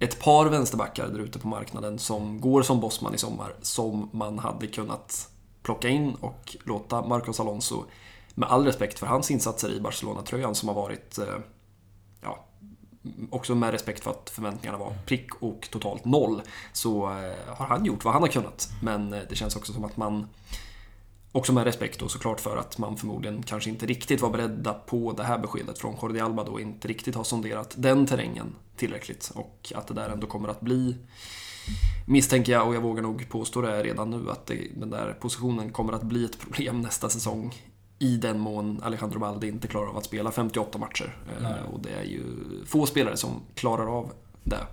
ett 0.00 0.20
par 0.20 0.46
vänsterbackar 0.46 1.08
där 1.08 1.18
ute 1.18 1.38
på 1.38 1.48
marknaden 1.48 1.98
som 1.98 2.40
går 2.40 2.62
som 2.62 2.80
bossman 2.80 3.14
i 3.14 3.18
sommar, 3.18 3.54
som 3.62 4.08
man 4.12 4.38
hade 4.38 4.66
kunnat 4.66 5.30
plocka 5.62 5.88
in 5.88 6.14
och 6.14 6.56
låta 6.64 7.06
Marcos 7.06 7.40
Alonso, 7.40 7.84
med 8.34 8.48
all 8.48 8.64
respekt 8.64 8.98
för 8.98 9.06
hans 9.06 9.30
insatser 9.30 9.72
i 9.72 9.80
Barcelona-tröjan 9.80 10.54
som 10.54 10.68
har 10.68 10.76
varit, 10.76 11.18
eh, 11.18 11.34
också 13.30 13.54
med 13.54 13.70
respekt 13.70 14.04
för 14.04 14.10
att 14.10 14.30
förväntningarna 14.30 14.78
var 14.78 14.92
prick 15.06 15.34
och 15.40 15.68
totalt 15.70 16.04
noll, 16.04 16.42
så 16.72 17.04
eh, 17.04 17.54
har 17.56 17.66
han 17.66 17.84
gjort 17.84 18.04
vad 18.04 18.12
han 18.12 18.22
har 18.22 18.28
kunnat. 18.28 18.68
Men 18.82 19.12
eh, 19.12 19.20
det 19.28 19.36
känns 19.36 19.56
också 19.56 19.72
som 19.72 19.84
att 19.84 19.96
man 19.96 20.26
Också 21.32 21.52
med 21.52 21.64
respekt 21.64 22.00
då 22.00 22.08
såklart 22.08 22.40
för 22.40 22.56
att 22.56 22.78
man 22.78 22.96
förmodligen 22.96 23.42
kanske 23.42 23.70
inte 23.70 23.86
riktigt 23.86 24.20
var 24.20 24.30
beredda 24.30 24.74
på 24.74 25.12
det 25.12 25.22
här 25.22 25.38
beskedet 25.38 25.78
från 25.78 25.96
Jordi 26.02 26.20
Alba 26.20 26.44
då, 26.44 26.60
inte 26.60 26.88
riktigt 26.88 27.14
har 27.14 27.24
sonderat 27.24 27.74
den 27.78 28.06
terrängen 28.06 28.54
tillräckligt 28.76 29.32
och 29.34 29.72
att 29.74 29.86
det 29.86 29.94
där 29.94 30.10
ändå 30.10 30.26
kommer 30.26 30.48
att 30.48 30.60
bli 30.60 30.96
misstänker 32.06 32.52
jag 32.52 32.68
och 32.68 32.74
jag 32.74 32.80
vågar 32.80 33.02
nog 33.02 33.28
påstå 33.28 33.60
det 33.60 33.82
redan 33.82 34.10
nu 34.10 34.30
att 34.30 34.46
det, 34.46 34.68
den 34.76 34.90
där 34.90 35.12
positionen 35.20 35.72
kommer 35.72 35.92
att 35.92 36.02
bli 36.02 36.24
ett 36.24 36.38
problem 36.38 36.80
nästa 36.80 37.08
säsong 37.08 37.54
i 38.02 38.16
den 38.16 38.38
mån 38.38 38.80
Alejandro 38.82 39.18
Balde 39.18 39.48
inte 39.48 39.68
klarar 39.68 39.86
av 39.86 39.96
att 39.96 40.04
spela 40.04 40.32
58 40.32 40.78
matcher. 40.78 41.16
Nej. 41.42 41.60
Och 41.72 41.80
det 41.80 41.90
är 41.90 42.02
ju 42.02 42.22
få 42.66 42.86
spelare 42.86 43.16
som 43.16 43.40
klarar 43.54 43.98
av 43.98 44.12
det. 44.44 44.66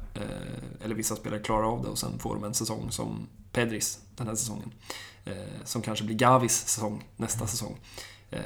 Eller 0.83 0.95
vissa 0.95 1.15
spelare 1.15 1.39
klarar 1.39 1.63
av 1.63 1.83
det 1.83 1.89
och 1.89 1.97
sen 1.97 2.19
får 2.19 2.35
de 2.35 2.43
en 2.43 2.53
säsong 2.53 2.91
som 2.91 3.27
Pedris 3.51 3.99
den 4.15 4.27
här 4.27 4.35
säsongen. 4.35 4.71
Eh, 5.25 5.63
som 5.63 5.81
kanske 5.81 6.05
blir 6.05 6.15
Gavis 6.15 6.67
säsong 6.67 7.03
nästa 7.15 7.47
säsong. 7.47 7.79
Eh, 8.31 8.41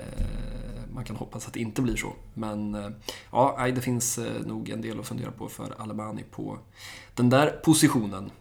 man 0.94 1.04
kan 1.04 1.16
hoppas 1.16 1.48
att 1.48 1.54
det 1.54 1.60
inte 1.60 1.82
blir 1.82 1.96
så. 1.96 2.14
Men 2.34 2.76
eh, 2.76 2.90
ja, 3.32 3.68
det 3.76 3.82
finns 3.82 4.20
nog 4.46 4.70
en 4.70 4.82
del 4.82 5.00
att 5.00 5.08
fundera 5.08 5.32
på 5.32 5.48
för 5.50 5.76
Alemani 5.82 6.24
på 6.32 6.60
den 7.16 7.30
där 7.30 7.60
positionen. 7.64 8.32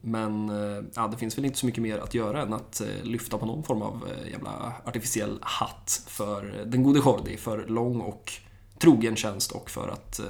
Men 0.00 0.48
ja, 0.94 1.08
det 1.08 1.16
finns 1.16 1.38
väl 1.38 1.44
inte 1.44 1.58
så 1.58 1.66
mycket 1.66 1.82
mer 1.82 1.98
att 1.98 2.14
göra 2.14 2.42
än 2.42 2.52
att 2.52 2.82
lyfta 3.02 3.38
på 3.38 3.46
någon 3.46 3.62
form 3.62 3.82
av 3.82 4.08
jävla 4.30 4.72
artificiell 4.84 5.38
hatt 5.42 6.02
för 6.06 6.64
den 6.66 6.82
gode 6.82 6.98
Jordi, 6.98 7.36
för 7.36 7.66
lång 7.66 8.00
och 8.00 8.32
trogen 8.78 9.16
tjänst 9.16 9.52
och 9.52 9.70
för 9.70 9.88
att 9.88 10.20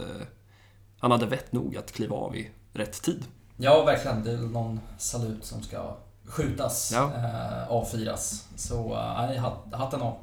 han 0.99 1.11
hade 1.11 1.27
vett 1.27 1.53
nog 1.53 1.77
att 1.77 1.93
kliva 1.93 2.17
av 2.17 2.37
i 2.37 2.51
rätt 2.73 3.03
tid. 3.03 3.25
Ja, 3.57 3.85
verkligen. 3.85 4.25
Det 4.25 4.33
är 4.33 4.37
någon 4.37 4.81
salut 4.99 5.45
som 5.45 5.63
ska 5.63 5.97
skjutas, 6.25 6.93
ja. 6.95 7.13
eh, 7.15 7.71
avfyras. 7.71 8.49
Så 8.57 8.95
eh, 8.95 9.27
nej, 9.27 9.39
hatten 9.73 10.03
av. 10.03 10.17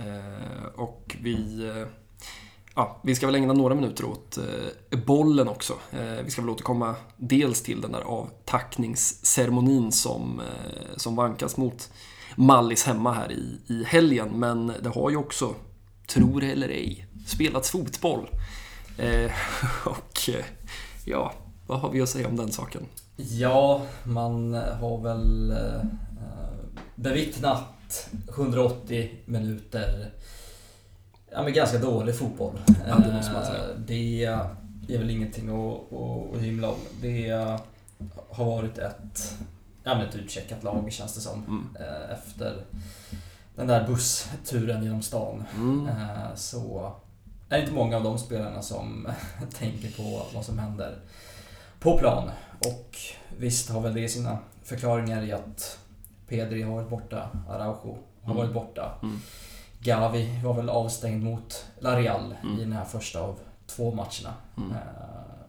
Eh, 0.00 0.66
och 0.76 1.16
vi... 1.22 1.66
Ja, 2.74 3.00
vi 3.02 3.14
ska 3.14 3.26
väl 3.26 3.34
ägna 3.34 3.52
några 3.52 3.74
minuter 3.74 4.04
åt 4.04 4.38
eh, 4.38 4.98
bollen 4.98 5.48
också. 5.48 5.72
Eh, 5.92 6.24
vi 6.24 6.30
ska 6.30 6.42
väl 6.42 6.50
återkomma 6.50 6.94
dels 7.16 7.62
till 7.62 7.80
den 7.80 7.92
där 7.92 8.00
avtackningsceremonin 8.00 9.92
som, 9.92 10.40
eh, 10.40 10.96
som 10.96 11.16
vankas 11.16 11.56
mot 11.56 11.90
Mallis 12.36 12.84
hemma 12.84 13.12
här 13.12 13.32
i, 13.32 13.60
i 13.66 13.84
helgen. 13.84 14.28
Men 14.34 14.72
det 14.82 14.88
har 14.88 15.10
ju 15.10 15.16
också, 15.16 15.54
tror 16.06 16.40
det 16.40 16.50
eller 16.50 16.68
ej, 16.68 17.06
spelats 17.26 17.70
fotboll. 17.70 18.28
Eh, 18.98 19.30
och 19.84 20.28
eh, 20.28 20.44
ja, 21.04 21.32
vad 21.66 21.80
har 21.80 21.90
vi 21.90 22.02
att 22.02 22.08
säga 22.08 22.28
om 22.28 22.36
den 22.36 22.52
saken? 22.52 22.86
Ja, 23.16 23.82
man 24.04 24.54
har 24.54 25.02
väl 25.02 25.50
eh, 25.50 25.56
eh 25.56 26.50
bevittnat 26.94 28.08
180 28.28 29.10
minuter 29.24 30.12
ja, 31.32 31.42
men 31.42 31.52
ganska 31.52 31.78
dålig 31.78 32.14
fotboll. 32.14 32.58
Ja, 32.88 32.98
det 32.98 33.12
måste 33.12 33.32
man 33.32 33.44
säga. 33.44 33.62
Det 33.86 34.24
är 34.94 34.98
väl 34.98 35.10
ingenting 35.10 35.48
att, 35.48 35.92
att, 35.92 36.42
hymla 36.42 36.68
om. 36.68 36.78
Det 37.02 37.30
har 38.30 38.44
varit 38.44 38.78
ett, 38.78 39.38
ja, 39.84 39.94
men 39.94 40.08
ett 40.08 40.14
utcheckat 40.14 40.62
lag 40.62 40.92
känns 40.92 41.14
det 41.14 41.20
som. 41.20 41.44
Mm. 41.44 41.76
Eh, 41.80 42.18
efter 42.18 42.64
den 43.56 43.66
där 43.66 43.86
bussturen 43.86 44.84
genom 44.84 45.02
stan. 45.02 45.44
Mm. 45.56 45.88
Eh, 45.88 46.34
så 46.34 46.92
är 47.48 47.56
det 47.56 47.62
inte 47.62 47.74
många 47.74 47.96
av 47.96 48.02
de 48.02 48.18
spelarna 48.18 48.62
som 48.62 49.08
tänker 49.54 50.02
på 50.02 50.22
vad 50.34 50.44
som 50.44 50.58
händer 50.58 50.98
på 51.80 51.98
plan. 51.98 52.30
Och 52.58 52.96
visst 53.38 53.70
har 53.70 53.80
väl 53.80 53.94
det 53.94 54.08
sina 54.08 54.38
förklaringar 54.62 55.22
i 55.22 55.32
att 55.32 55.78
Pedri 56.28 56.62
har 56.62 56.72
varit 56.72 56.90
borta, 56.90 57.30
Araujo 57.48 57.98
har 58.22 58.32
mm. 58.32 58.36
varit 58.36 58.54
borta. 58.54 58.92
Mm. 59.02 59.20
Gavi 59.82 60.40
var 60.44 60.54
väl 60.54 60.68
avstängd 60.68 61.24
mot 61.24 61.66
Larial 61.78 62.36
mm. 62.42 62.58
i 62.58 62.60
den 62.60 62.72
här 62.72 62.84
första 62.84 63.20
av 63.20 63.38
två 63.66 63.94
matcherna. 63.94 64.34
Mm. 64.56 64.70
Eh, 64.70 64.78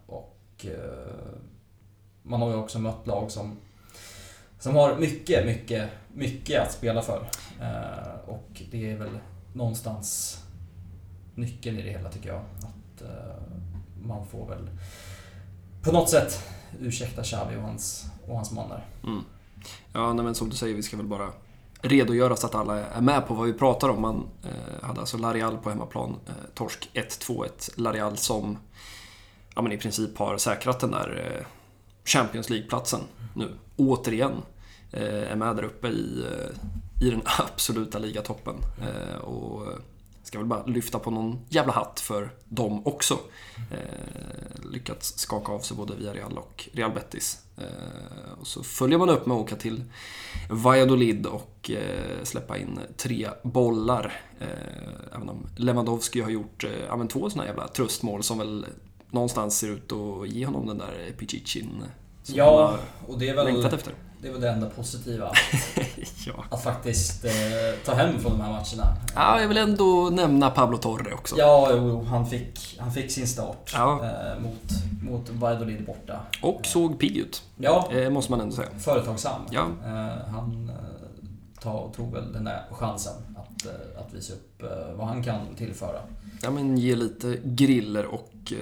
och 0.06 0.66
eh, 0.66 1.24
man 2.24 2.42
har 2.42 2.50
ju 2.50 2.56
också 2.56 2.80
mött 2.80 3.08
lag 3.08 3.32
som, 3.32 3.58
som 4.60 4.76
har 4.76 4.96
mycket, 4.96 5.46
mycket, 5.46 5.90
mycket 6.14 6.62
att 6.62 6.72
spela 6.72 7.02
för. 7.02 7.30
Eh, 7.62 8.30
och 8.30 8.62
det 8.72 8.92
är 8.92 8.98
väl 8.98 9.20
någonstans 9.54 10.40
nyckeln 11.36 11.80
i 11.80 11.82
det 11.82 11.92
hela 11.92 12.10
tycker 12.10 12.30
jag. 12.30 12.42
Att 12.58 13.04
man 14.04 14.28
får 14.28 14.48
väl 14.48 14.70
på 15.82 15.92
något 15.92 16.10
sätt 16.10 16.44
ursäkta 16.80 17.24
Xavi 17.24 17.58
och 17.58 17.62
hans, 17.62 18.06
och 18.28 18.36
hans 18.36 18.52
mannar. 18.52 18.86
Mm. 19.04 19.24
Ja, 19.94 20.14
nej, 20.14 20.26
men 20.26 20.36
som 20.36 20.50
du 20.50 20.56
säger, 20.56 20.76
vi 20.76 20.84
ska 20.84 20.98
väl 20.98 21.06
bara 21.06 21.30
redogöra 21.82 22.36
så 22.36 22.48
att 22.48 22.56
alla 22.56 22.86
är 22.86 23.02
med 23.02 23.28
på 23.28 23.34
vad 23.34 23.48
vi 23.48 23.54
pratar 23.54 23.90
om. 23.90 24.02
Man 24.02 24.30
eh, 24.44 24.88
hade 24.88 25.00
alltså 25.00 25.18
Larial 25.18 25.58
på 25.58 25.70
hemmaplan, 25.70 26.20
eh, 26.28 26.34
torsk 26.54 26.90
1-2-1. 26.94 27.70
Larial 27.76 28.18
som 28.18 28.58
ja, 29.56 29.62
men 29.62 29.72
i 29.72 29.78
princip 29.78 30.18
har 30.18 30.38
säkrat 30.38 30.80
den 30.80 30.92
där 30.92 31.38
eh, 31.38 31.46
Champions 32.06 32.50
League-platsen 32.50 33.00
nu, 33.36 33.50
återigen. 33.76 34.34
Eh, 34.92 35.32
är 35.32 35.36
med 35.36 35.56
där 35.56 35.64
uppe 35.64 35.88
i, 35.88 36.26
eh, 36.26 37.08
i 37.08 37.10
den 37.10 37.22
absoluta 37.40 38.00
ligatoppen. 38.00 38.56
Eh, 38.82 39.16
och 39.16 39.68
ska 40.24 40.38
väl 40.38 40.48
bara 40.48 40.66
lyfta 40.66 41.00
på 41.00 41.12
någon 41.12 41.40
jävla 41.50 41.74
hatt 41.74 42.00
för 42.00 42.34
dem 42.46 42.88
också. 42.88 43.20
Lyckats 44.72 45.18
skaka 45.18 45.52
av 45.52 45.60
sig 45.60 45.78
både 45.78 45.96
Villarreal 45.96 46.38
och 46.38 46.70
Real 46.74 46.92
Betis. 46.92 47.40
Eh, 47.58 48.40
och 48.40 48.48
så 48.48 48.64
följer 48.64 48.98
man 48.98 49.10
upp 49.10 49.26
med 49.26 49.36
att 49.36 49.42
åka 49.42 49.56
till 49.56 49.84
Valladolid 50.50 51.26
och 51.26 51.72
eh, 51.72 52.24
släppa 52.24 52.58
in 52.58 52.80
tre 52.98 53.30
bollar. 53.44 54.22
Eh, 54.40 55.16
även 55.16 55.30
om 55.30 55.48
Lewandowski 55.58 56.22
har 56.22 56.30
gjort 56.30 56.64
eh, 56.64 57.06
två 57.08 57.30
sådana 57.30 57.48
jävla 57.48 57.68
tröstmål 57.68 58.24
som 58.24 58.38
väl 58.38 58.66
någonstans 59.10 59.58
ser 59.58 59.68
ut 59.68 59.92
att 59.92 60.28
ge 60.28 60.46
honom 60.46 60.68
den 60.68 60.78
där 60.78 61.14
Pichichin 61.18 61.84
som 62.24 62.36
ja, 62.36 62.78
och 63.08 63.20
det 63.20 63.30
är 63.30 63.36
väl... 63.36 63.46
längtat 63.46 63.74
efter. 63.74 63.94
Det 64.22 64.28
är 64.28 64.32
väl 64.32 64.42
det 64.42 64.50
enda 64.50 64.70
positiva. 64.70 65.32
ja. 66.26 66.46
Att 66.50 66.64
faktiskt 66.64 67.26
eh, 67.26 67.32
ta 67.86 67.94
hem 67.94 68.20
från 68.20 68.32
de 68.32 68.42
här 68.42 68.52
matcherna. 68.52 68.98
Ja, 69.16 69.42
jag 69.42 69.48
vill 69.48 69.58
ändå 69.58 70.10
nämna 70.12 70.50
Pablo 70.50 70.78
Torre 70.78 71.14
också. 71.14 71.36
Ja, 71.38 71.68
jo, 71.72 72.04
han, 72.04 72.30
fick, 72.30 72.78
han 72.80 72.92
fick 72.92 73.12
sin 73.12 73.28
start 73.28 73.72
ja. 73.74 74.06
eh, 74.06 74.42
mot, 74.42 74.72
mot 75.04 75.30
Valladolid 75.30 75.86
borta. 75.86 76.20
Och 76.42 76.66
såg 76.66 77.00
pigg 77.00 77.18
ut. 77.18 77.44
Ja. 77.58 77.90
Eh, 77.92 78.10
måste 78.10 78.32
man 78.32 78.42
ändå 78.42 78.56
säga. 78.56 78.70
Företagsam. 78.80 79.42
Ja. 79.52 79.68
Eh, 79.86 80.32
han 80.32 80.70
eh, 80.70 81.20
ta, 81.62 81.92
tog 81.96 82.14
väl 82.14 82.34
den 82.34 82.44
där 82.44 82.64
chansen 82.72 83.14
att, 83.36 83.66
eh, 83.66 84.02
att 84.02 84.14
visa 84.14 84.34
upp 84.34 84.64
vad 84.96 85.08
han 85.08 85.24
kan 85.24 85.56
tillföra. 85.58 86.00
Ja, 86.42 86.52
men 86.52 86.78
ge 86.78 86.96
lite 86.96 87.38
griller 87.44 88.06
och 88.06 88.54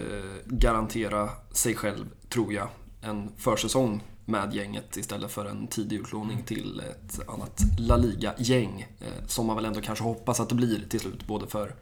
garantera 0.45 1.29
sig 1.51 1.75
själv, 1.75 2.05
tror 2.29 2.53
jag, 2.53 2.67
en 3.01 3.31
försäsong 3.37 4.01
med 4.29 4.53
gänget 4.53 4.97
istället 4.97 5.31
för 5.31 5.45
en 5.45 5.67
tidig 5.67 5.99
utlåning 5.99 6.43
till 6.43 6.79
ett 6.79 7.29
annat 7.29 7.61
La 7.77 7.97
Liga-gäng. 7.97 8.87
Eh, 8.99 9.25
som 9.27 9.47
man 9.47 9.55
väl 9.55 9.65
ändå 9.65 9.81
kanske 9.81 10.03
hoppas 10.03 10.39
att 10.39 10.49
det 10.49 10.55
blir 10.55 10.85
till 10.89 10.99
slut, 10.99 11.27
både 11.27 11.47
för, 11.47 11.75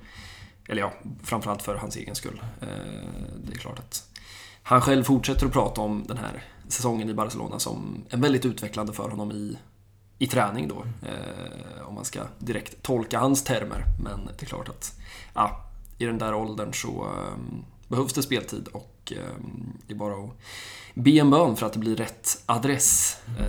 eller 0.68 0.82
ja, 0.82 0.94
framförallt 1.24 1.62
för 1.62 1.76
hans 1.76 1.96
egen 1.96 2.16
skull. 2.16 2.42
Eh, 2.62 2.68
det 3.44 3.54
är 3.54 3.58
klart 3.58 3.80
att 3.80 4.04
han 4.64 4.82
själv 4.82 5.04
fortsätter 5.04 5.46
att 5.46 5.54
prata 5.54 5.82
om 5.82 6.04
den 6.08 6.18
här 6.18 6.44
säsongen 6.68 7.10
i 7.10 7.14
Barcelona 7.14 7.60
som 7.60 8.06
en 8.10 8.22
väldigt 8.22 8.46
utvecklande 8.46 8.94
för 8.94 9.10
honom 9.10 9.32
i, 9.32 9.58
i 10.18 10.28
träning 10.28 10.68
då. 10.68 10.86
Eh, 11.08 11.88
om 11.88 11.96
man 11.96 12.06
ska 12.06 12.22
direkt 12.40 12.82
tolka 12.82 13.20
hans 13.20 13.44
termer. 13.44 13.84
Men 14.04 14.26
det 14.26 14.46
är 14.46 14.46
klart 14.46 14.70
att 14.70 15.00
ja, 15.34 15.64
i 15.98 16.06
den 16.06 16.18
där 16.18 16.34
åldern 16.34 16.74
så 16.74 17.04
ehm, 17.04 17.66
behövs 17.88 18.14
det 18.14 18.24
speltid 18.24 18.68
och 18.68 19.14
ehm, 19.16 19.78
det 19.88 19.94
är 19.94 19.98
bara 19.98 20.14
att 20.14 20.32
be 20.98 21.20
en 21.20 21.30
bön 21.30 21.56
för 21.56 21.66
att 21.66 21.74
det 21.74 21.80
blir 21.80 21.96
rätt 21.96 22.44
adress. 22.46 23.18
Eh, 23.40 23.46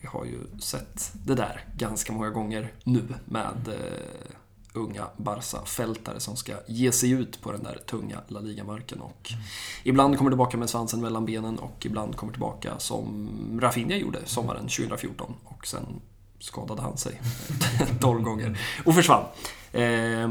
vi 0.00 0.06
har 0.06 0.24
ju 0.24 0.60
sett 0.60 1.12
det 1.26 1.34
där 1.34 1.64
ganska 1.76 2.12
många 2.12 2.30
gånger 2.30 2.72
nu 2.84 3.02
med 3.24 3.68
eh, 3.68 4.36
unga 4.72 5.06
Barca-fältare 5.16 6.20
som 6.20 6.36
ska 6.36 6.52
ge 6.68 6.92
sig 6.92 7.10
ut 7.10 7.40
på 7.40 7.52
den 7.52 7.62
där 7.62 7.78
tunga 7.86 8.20
La 8.28 8.40
Liga-marken. 8.40 9.00
Och 9.00 9.30
mm. 9.32 9.42
Ibland 9.84 10.18
kommer 10.18 10.30
tillbaka 10.30 10.56
med 10.56 10.70
svansen 10.70 11.00
mellan 11.00 11.26
benen 11.26 11.58
och 11.58 11.86
ibland 11.86 12.16
kommer 12.16 12.32
tillbaka 12.32 12.78
som 12.78 13.28
Rafinha 13.62 13.96
gjorde 13.96 14.18
sommaren 14.24 14.62
2014 14.62 15.34
och 15.44 15.66
sen 15.66 16.00
skadade 16.40 16.82
han 16.82 16.96
sig 16.96 17.20
12 18.00 18.22
gånger 18.22 18.58
och 18.84 18.94
försvann. 18.94 19.24
Eh, 19.72 20.28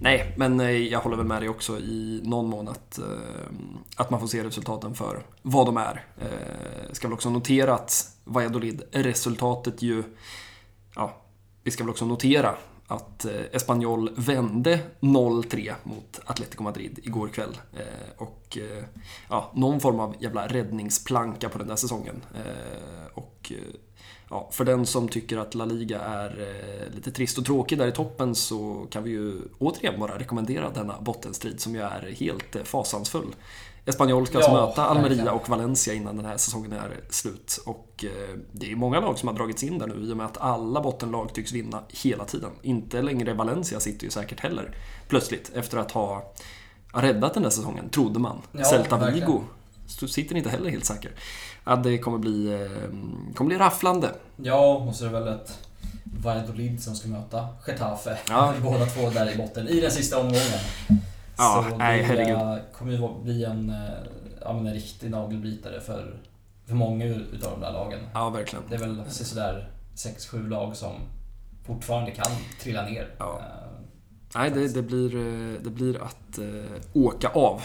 nej, 0.00 0.34
men 0.36 0.60
eh, 0.60 0.70
jag 0.70 1.00
håller 1.00 1.16
väl 1.16 1.26
med 1.26 1.42
dig 1.42 1.48
också 1.48 1.78
i 1.78 2.20
någon 2.24 2.46
mån 2.46 2.68
att, 2.68 2.98
eh, 2.98 3.04
att 3.96 4.10
man 4.10 4.20
får 4.20 4.26
se 4.26 4.44
resultaten 4.44 4.94
för 4.94 5.22
vad 5.42 5.66
de 5.66 5.76
är. 5.76 6.04
Eh, 6.20 6.92
ska 6.92 7.08
väl 7.08 7.14
också 7.14 7.30
notera 7.30 7.74
att 7.74 8.16
Valladolid-resultatet 8.24 9.82
ju... 9.82 10.02
Ja, 10.94 11.16
vi 11.62 11.70
ska 11.70 11.84
väl 11.84 11.90
också 11.90 12.06
notera 12.06 12.54
att 12.86 13.24
eh, 13.24 13.40
Espanyol 13.52 14.10
vände 14.16 14.80
0-3 15.00 15.74
mot 15.82 16.20
Atletico 16.24 16.62
Madrid 16.62 16.98
igår 17.02 17.28
kväll. 17.28 17.58
Eh, 17.72 18.22
och 18.22 18.58
eh, 18.60 18.84
ja, 19.28 19.52
någon 19.54 19.80
form 19.80 20.00
av 20.00 20.14
jävla 20.20 20.46
räddningsplanka 20.46 21.48
på 21.48 21.58
den 21.58 21.68
där 21.68 21.76
säsongen. 21.76 22.22
Eh, 22.34 23.06
och 23.14 23.52
eh, 23.54 23.74
ja, 24.30 24.48
för 24.52 24.64
den 24.64 24.86
som 24.86 25.08
tycker 25.08 25.36
att 25.36 25.54
La 25.54 25.64
Liga 25.64 26.00
är 26.00 26.90
lite 26.94 27.10
trist 27.10 27.38
och 27.38 27.44
tråkig 27.44 27.78
där 27.78 27.86
i 27.86 27.92
toppen 27.92 28.34
så 28.34 28.86
kan 28.90 29.02
vi 29.02 29.10
ju 29.10 29.40
återigen 29.58 30.00
bara 30.00 30.18
rekommendera 30.18 30.70
denna 30.70 31.00
bottenstrid 31.00 31.60
som 31.60 31.74
ju 31.74 31.80
är 31.80 32.14
helt 32.18 32.56
fasansfull. 32.68 33.34
Espanyol 33.84 34.26
ska 34.26 34.38
alltså 34.38 34.52
möta 34.52 34.84
Almeria 34.84 35.32
och 35.32 35.48
Valencia 35.48 35.94
innan 35.94 36.16
den 36.16 36.26
här 36.26 36.36
säsongen 36.36 36.72
är 36.72 37.00
slut. 37.08 37.60
Och 37.66 38.04
eh, 38.04 38.38
det 38.52 38.72
är 38.72 38.76
många 38.76 39.00
lag 39.00 39.18
som 39.18 39.28
har 39.28 39.36
dragits 39.36 39.62
in 39.62 39.78
där 39.78 39.86
nu 39.86 40.08
i 40.08 40.12
och 40.12 40.16
med 40.16 40.26
att 40.26 40.38
alla 40.38 40.80
bottenlag 40.80 41.34
tycks 41.34 41.52
vinna 41.52 41.82
hela 41.88 42.24
tiden. 42.24 42.50
Inte 42.62 43.02
längre 43.02 43.34
Valencia 43.34 43.80
sitter 43.80 44.04
ju 44.04 44.10
säkert 44.10 44.40
heller 44.40 44.76
plötsligt 45.08 45.50
efter 45.54 45.78
att 45.78 45.90
ha 45.90 46.32
räddat 46.92 47.34
den 47.34 47.42
där 47.42 47.50
säsongen, 47.50 47.90
trodde 47.90 48.18
man. 48.18 48.42
Ja, 48.52 48.64
Celta 48.64 49.10
Vigo 49.10 49.42
sitter 49.86 50.36
inte 50.36 50.50
heller 50.50 50.70
helt 50.70 50.84
säker. 50.84 51.12
Ja, 51.64 51.76
det 51.76 51.98
kommer 51.98 52.18
bli, 52.18 52.52
eh, 52.52 52.90
kommer 53.34 53.48
bli 53.48 53.58
rafflande. 53.58 54.14
Ja, 54.36 54.84
och 54.88 54.94
så 54.94 55.06
är 55.06 55.10
det 55.10 55.20
väl 55.20 55.28
ett 55.28 55.58
Valladolid 56.04 56.82
som 56.82 56.94
ska 56.94 57.08
möta 57.08 57.48
Getafe. 57.66 58.18
Ja. 58.28 58.54
Båda 58.62 58.86
två 58.86 59.10
där 59.10 59.34
i 59.34 59.36
botten 59.36 59.68
i 59.68 59.80
den 59.80 59.90
sista 59.90 60.18
omgången. 60.18 60.60
Ja, 61.36 61.66
så 61.70 61.76
nej, 61.76 62.02
det 62.16 62.62
kommer 62.72 62.92
ju 62.92 63.22
bli 63.22 63.44
en, 63.44 63.70
eh, 63.70 63.76
ja, 64.40 64.58
en 64.58 64.72
riktig 64.72 65.10
nagelbitare 65.10 65.80
för, 65.80 66.16
för 66.66 66.74
många 66.74 67.04
utav 67.04 67.50
de 67.50 67.60
där 67.60 67.72
lagen. 67.72 68.00
Ja, 68.14 68.30
verkligen. 68.30 68.64
Det 68.68 68.74
är 68.74 68.78
väl 68.78 69.02
sådär 69.10 69.70
6-7 69.94 70.48
lag 70.48 70.76
som 70.76 70.92
fortfarande 71.66 72.10
kan 72.10 72.32
trilla 72.62 72.82
ner. 72.82 73.14
Ja. 73.18 73.40
Nej, 74.34 74.50
det, 74.50 74.68
det, 74.68 74.82
blir, 74.82 75.16
eh, 75.16 75.60
det 75.62 75.70
blir 75.70 76.02
att 76.02 76.38
åka 76.92 77.28
av. 77.28 77.62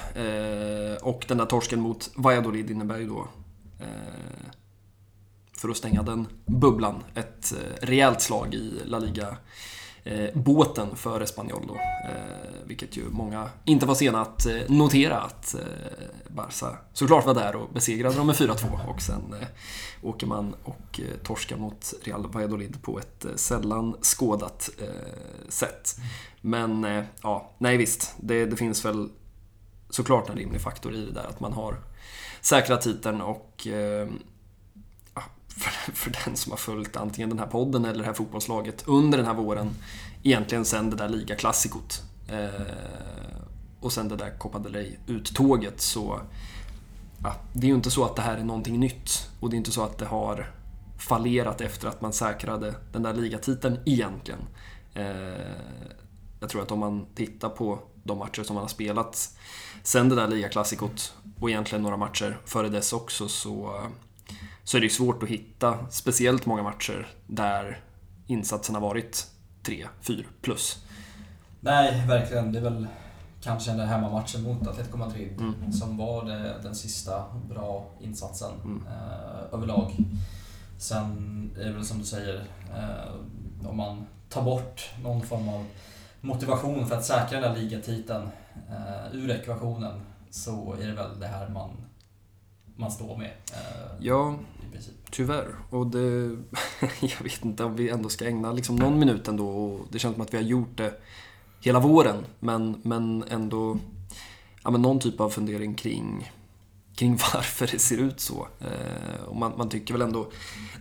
Och 1.02 1.26
den 1.28 1.38
där 1.38 1.46
torsken 1.46 1.82
mot 1.82 2.10
Valladolid 2.16 2.72
innebär 2.72 2.98
ju 2.98 3.08
då, 3.08 3.28
Eh, 3.80 4.52
för 5.54 5.70
att 5.70 5.78
stänga 5.78 6.04
den 6.04 6.28
bubblan, 6.46 7.04
ett 7.16 7.54
eh, 7.54 7.86
rejält 7.86 8.22
slag 8.22 8.54
i 8.54 8.82
La 8.86 9.00
Liga 9.00 9.38
eh, 10.04 10.30
båten 10.34 10.96
för 10.96 11.22
Espanyol 11.22 11.68
då. 11.68 11.78
Vilket 12.66 12.98
ju 12.98 13.04
många 13.10 13.50
inte 13.66 13.86
var 13.86 13.96
sena 13.96 14.22
att 14.22 14.48
notera 14.68 15.22
att 15.22 15.56
Barca 16.28 16.78
såklart 16.94 17.26
var 17.26 17.34
där 17.34 17.56
och 17.56 17.70
besegrade 17.74 18.16
dem 18.16 18.28
med 18.28 18.36
4-2 18.36 18.88
och 18.88 19.02
sen 19.02 19.36
åker 20.02 20.28
man 20.28 20.56
och 20.64 21.00
torskar 21.24 21.58
mot 21.58 21.94
Real 22.04 22.28
Valladolid 22.28 22.82
på 22.82 23.00
ett 23.00 23.26
sällan 23.36 23.96
skådat 24.02 24.70
sätt. 25.50 25.96
Men 26.42 27.04
ja, 27.22 27.52
nej 27.58 27.78
visst, 27.78 28.14
det, 28.18 28.46
det 28.46 28.56
finns 28.56 28.86
väl 28.86 29.10
såklart 29.90 30.30
en 30.30 30.36
rimlig 30.36 30.62
faktor 30.62 30.94
i 30.94 31.06
det 31.06 31.12
där 31.12 31.28
att 31.30 31.40
man 31.40 31.54
har 31.54 31.78
Säkra 32.46 32.78
titeln 32.78 33.22
och 33.22 33.68
eh, 33.68 34.08
för, 35.48 35.92
för 35.92 36.16
den 36.26 36.36
som 36.36 36.52
har 36.52 36.58
följt 36.58 36.98
antingen 36.98 37.30
den 37.30 37.40
här 37.40 37.48
podden 37.48 37.86
eller 37.86 38.00
det 38.00 38.06
här 38.06 38.14
fotbollslaget 38.14 38.84
under 38.88 39.18
den 39.18 39.28
här 39.28 39.34
våren 39.34 39.70
egentligen 40.24 40.66
sen 40.66 40.90
det 40.90 40.96
där 40.96 41.10
ligaklassikot 41.10 42.04
eh, 42.28 42.62
och 43.80 43.92
sen 43.92 44.10
det 44.10 44.16
där 44.16 44.38
Copa 44.38 44.60
del 44.60 44.74
Rey-uttåget 44.74 45.82
så 45.82 46.22
ja, 47.24 47.36
det 47.54 47.68
är 47.68 47.70
ju 47.70 47.76
inte 47.76 47.92
så 47.92 48.06
att 48.06 48.16
det 48.16 48.22
här 48.22 48.38
är 48.38 48.44
någonting 48.44 48.80
nytt 48.80 49.30
och 49.40 49.50
det 49.50 49.56
är 49.56 49.58
inte 49.58 49.72
så 49.72 49.84
att 49.84 49.98
det 49.98 50.06
har 50.06 50.52
fallerat 50.98 51.62
efter 51.62 51.88
att 51.88 52.02
man 52.02 52.14
säkrade 52.14 52.76
den 52.92 53.04
där 53.04 53.14
ligatiteln 53.14 53.80
egentligen. 53.86 54.42
Eh, 54.94 56.05
jag 56.40 56.50
tror 56.50 56.62
att 56.62 56.72
om 56.72 56.80
man 56.80 57.06
tittar 57.16 57.50
på 57.50 57.80
de 58.04 58.18
matcher 58.18 58.44
som 58.44 58.54
man 58.54 58.64
har 58.64 58.70
spelat 58.70 59.38
sen 59.84 60.10
det 60.10 60.16
där 60.16 60.28
ligaklassikot 60.28 61.14
och 61.40 61.50
egentligen 61.50 61.82
några 61.82 61.98
matcher 61.98 62.38
före 62.46 62.70
dess 62.70 62.94
också 62.94 63.28
så 63.28 63.82
så 64.64 64.78
är 64.78 64.82
det 64.82 64.90
svårt 64.90 65.24
att 65.24 65.30
hitta 65.30 65.78
speciellt 65.90 66.46
många 66.46 66.64
matcher 66.64 67.08
där 67.28 67.80
insatsen 68.28 68.76
har 68.76 68.82
varit 68.82 69.28
3, 69.64 69.88
4 70.02 70.24
plus. 70.42 70.84
Nej, 71.60 72.08
verkligen. 72.08 72.52
Det 72.52 72.60
är 72.60 72.64
väl 72.64 72.88
kanske 73.42 73.72
den 73.72 73.78
där 73.78 73.86
hemmamatchen 73.86 74.44
mot 74.44 74.68
Atletico 74.68 74.98
Madrid 74.98 75.40
mm. 75.40 75.74
som 75.74 75.98
var 75.98 76.26
det, 76.26 76.56
den 76.64 76.76
sista 76.76 77.24
bra 77.50 77.86
insatsen 78.00 78.52
mm. 78.64 78.84
eh, 78.88 79.54
överlag. 79.54 79.96
Sen 80.78 81.52
är 81.60 81.66
det 81.66 81.72
väl 81.72 81.86
som 81.86 82.00
du 82.00 82.06
säger, 82.06 82.44
eh, 82.76 83.70
om 83.70 83.78
man 83.78 84.06
tar 84.30 84.42
bort 84.42 84.90
någon 85.04 85.22
form 85.22 85.50
av 85.50 85.66
motivation 86.26 86.88
för 86.88 86.96
att 86.96 87.06
säkra 87.06 87.40
den 87.40 87.54
där 87.54 87.62
ligatiteln 87.62 88.30
eh, 88.70 89.16
ur 89.16 89.32
ekvationen 89.32 90.02
så 90.30 90.76
är 90.82 90.88
det 90.88 90.94
väl 90.94 91.20
det 91.20 91.28
här 91.28 91.50
man, 91.50 91.70
man 92.76 92.92
står 92.92 93.18
med. 93.18 93.32
Eh, 93.54 93.92
ja, 94.00 94.36
Tyvärr. 95.12 95.56
Och 95.70 95.88
det, 95.88 95.98
jag 97.00 97.24
vet 97.24 97.46
inte 97.46 97.64
om 97.64 97.76
vi 97.76 97.90
ändå 97.90 98.10
ska 98.10 98.26
ägna 98.26 98.52
liksom 98.52 98.76
någon 98.76 99.00
minut 99.00 99.28
ändå. 99.28 99.48
Och 99.50 99.88
det 99.92 100.00
känns 100.00 100.16
som 100.16 100.22
att 100.22 100.34
vi 100.34 100.38
har 100.38 100.44
gjort 100.44 100.78
det 100.78 100.94
hela 101.62 101.80
våren. 101.80 102.26
Men, 102.40 102.82
men 102.84 103.24
ändå 103.30 103.78
ja, 104.64 104.72
men 104.72 104.82
någon 104.82 105.00
typ 105.00 105.20
av 105.20 105.30
fundering 105.30 105.76
kring, 105.76 106.32
kring 106.96 107.12
varför 107.34 107.70
det 107.72 107.80
ser 107.80 107.98
ut 107.98 108.20
så. 108.20 108.48
Eh, 108.60 109.24
och 109.26 109.36
man, 109.36 109.54
man, 109.58 109.70
tycker 109.70 109.94
väl 109.94 110.02
ändå 110.02 110.28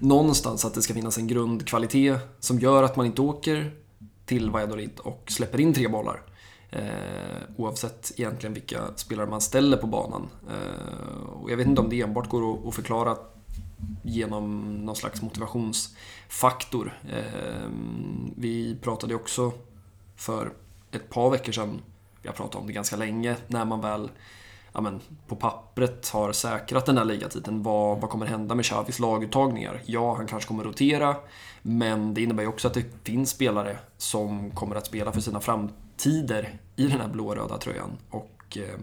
någonstans 0.00 0.64
att 0.64 0.74
det 0.74 0.82
ska 0.82 0.94
finnas 0.94 1.18
en 1.18 1.26
grundkvalitet 1.26 2.18
som 2.40 2.58
gör 2.58 2.82
att 2.82 2.96
man 2.96 3.06
inte 3.06 3.22
åker 3.22 3.72
till 4.26 4.50
Valladolid 4.50 4.98
och 4.98 5.24
släpper 5.26 5.60
in 5.60 5.74
tre 5.74 5.88
bollar. 5.88 6.22
Eh, 6.70 7.42
oavsett 7.56 8.12
egentligen 8.16 8.54
vilka 8.54 8.80
spelare 8.96 9.26
man 9.26 9.40
ställer 9.40 9.76
på 9.76 9.86
banan. 9.86 10.28
Eh, 10.50 11.28
och 11.28 11.50
jag 11.50 11.56
vet 11.56 11.66
inte 11.66 11.80
om 11.80 11.88
det 11.88 12.00
enbart 12.00 12.28
går 12.28 12.68
att 12.68 12.74
förklara 12.74 13.16
genom 14.02 14.74
någon 14.84 14.96
slags 14.96 15.22
motivationsfaktor. 15.22 16.98
Eh, 17.08 17.68
vi 18.36 18.76
pratade 18.82 19.14
också 19.14 19.52
för 20.16 20.52
ett 20.92 21.10
par 21.10 21.30
veckor 21.30 21.52
sedan, 21.52 21.80
vi 22.22 22.28
har 22.28 22.34
pratat 22.34 22.54
om 22.54 22.66
det 22.66 22.72
ganska 22.72 22.96
länge, 22.96 23.36
när 23.46 23.64
man 23.64 23.80
väl 23.80 24.10
ja 24.74 24.80
men, 24.80 25.00
på 25.26 25.36
pappret 25.36 26.08
har 26.08 26.32
säkrat 26.32 26.86
den 26.86 26.98
här 26.98 27.04
ligatiteln. 27.04 27.62
Vad, 27.62 28.00
vad 28.00 28.10
kommer 28.10 28.26
hända 28.26 28.54
med 28.54 28.64
Xavis 28.64 28.98
laguttagningar? 28.98 29.82
Ja, 29.84 30.14
han 30.14 30.26
kanske 30.26 30.48
kommer 30.48 30.64
rotera, 30.64 31.16
men 31.66 32.14
det 32.14 32.22
innebär 32.22 32.42
ju 32.42 32.48
också 32.48 32.68
att 32.68 32.74
det 32.74 32.84
finns 33.04 33.30
spelare 33.30 33.78
som 33.96 34.50
kommer 34.50 34.76
att 34.76 34.86
spela 34.86 35.12
för 35.12 35.20
sina 35.20 35.40
framtider 35.40 36.58
i 36.76 36.86
den 36.86 37.00
här 37.00 37.08
blå-röda 37.08 37.58
tröjan. 37.58 37.98
Och 38.10 38.56
eh, 38.56 38.80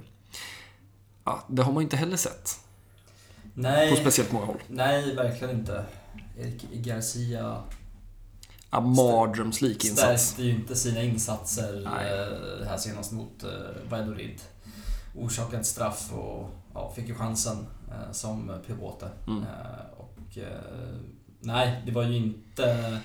ja, 1.23 1.45
det 1.47 1.61
har 1.61 1.73
man 1.73 1.83
inte 1.83 1.97
heller 1.97 2.17
sett. 2.17 2.59
Nej, 3.53 3.89
på 3.89 3.95
speciellt 3.95 4.31
många 4.31 4.45
håll. 4.45 4.61
Nej, 4.67 5.15
verkligen 5.15 5.59
inte. 5.59 5.85
Erik 6.37 6.71
Garcia 6.71 7.63
Ja, 8.71 8.79
mardrömslik 8.79 9.85
insats. 9.85 10.23
Stärkte 10.23 10.43
ju 10.43 10.51
inte 10.51 10.75
sina 10.75 11.01
insatser 11.01 11.89
nej. 11.95 12.13
Eh, 12.13 12.67
här 12.67 12.77
senast 12.77 13.11
mot 13.11 13.43
eh, 13.43 13.49
Valladolid. 13.89 14.41
Orsakade 15.15 15.63
straff 15.63 16.13
och 16.13 16.49
ja, 16.73 16.93
fick 16.95 17.07
ju 17.07 17.15
chansen 17.15 17.65
som 18.11 18.51
pivote. 18.67 19.09
Mm. 19.27 19.43
Och 19.97 20.37
nej, 21.41 21.81
det 21.85 21.91
var 21.91 22.03
ju 22.03 22.15
inte 22.15 22.99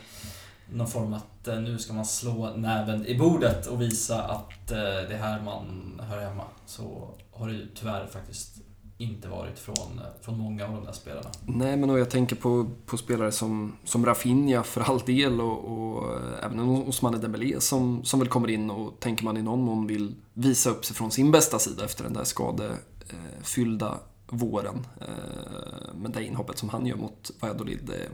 någon 0.72 0.86
form 0.86 1.14
att 1.14 1.48
eh, 1.48 1.60
nu 1.60 1.78
ska 1.78 1.92
man 1.92 2.06
slå 2.06 2.56
näven 2.56 3.06
i 3.06 3.18
bordet 3.18 3.66
och 3.66 3.82
visa 3.82 4.22
att 4.22 4.70
eh, 4.70 4.78
det 4.78 5.14
är 5.14 5.18
här 5.18 5.42
man 5.42 6.00
hör 6.08 6.20
hemma. 6.20 6.44
Så 6.66 7.08
har 7.32 7.48
det 7.48 7.54
ju 7.54 7.66
tyvärr 7.74 8.06
faktiskt 8.06 8.56
inte 8.98 9.28
varit 9.28 9.58
från, 9.58 9.98
eh, 9.98 10.22
från 10.22 10.38
många 10.38 10.66
av 10.66 10.72
de 10.72 10.84
där 10.84 10.92
spelarna. 10.92 11.30
Nej, 11.46 11.76
men 11.76 11.90
jag 11.90 12.10
tänker 12.10 12.36
på, 12.36 12.70
på 12.86 12.96
spelare 12.96 13.32
som, 13.32 13.76
som 13.84 14.06
Rafinha 14.06 14.62
för 14.62 14.80
all 14.80 14.98
del 14.98 15.40
och, 15.40 15.64
och 15.64 16.20
även 16.42 16.60
Osmane 16.60 17.18
Dembélé 17.18 17.60
som, 17.60 18.04
som 18.04 18.20
väl 18.20 18.28
kommer 18.28 18.50
in 18.50 18.70
och 18.70 19.00
tänker 19.00 19.24
man 19.24 19.36
i 19.36 19.42
någon 19.42 19.60
mån 19.60 19.86
vill 19.86 20.14
visa 20.34 20.70
upp 20.70 20.84
sig 20.84 20.96
från 20.96 21.10
sin 21.10 21.30
bästa 21.30 21.58
sida 21.58 21.84
efter 21.84 22.04
den 22.04 22.12
där 22.12 22.24
skadefyllda 22.24 23.98
våren. 24.28 24.86
Men 25.94 26.02
med 26.02 26.10
det 26.10 26.24
inhoppet 26.24 26.58
som 26.58 26.68
han 26.68 26.86
gör 26.86 26.96
mot 26.96 27.30
Valladolid. 27.40 27.90
Eh, 27.90 28.10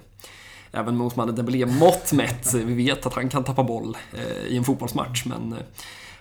även 0.80 0.96
mot 0.96 1.16
mannen 1.16 1.34
Dembélé 1.34 1.66
mått 1.66 2.12
mätt. 2.12 2.54
Vi 2.54 2.74
vet 2.74 3.06
att 3.06 3.14
han 3.14 3.28
kan 3.28 3.44
tappa 3.44 3.64
boll 3.64 3.96
eh, 4.12 4.46
i 4.46 4.56
en 4.56 4.64
fotbollsmatch 4.64 5.24
men 5.24 5.56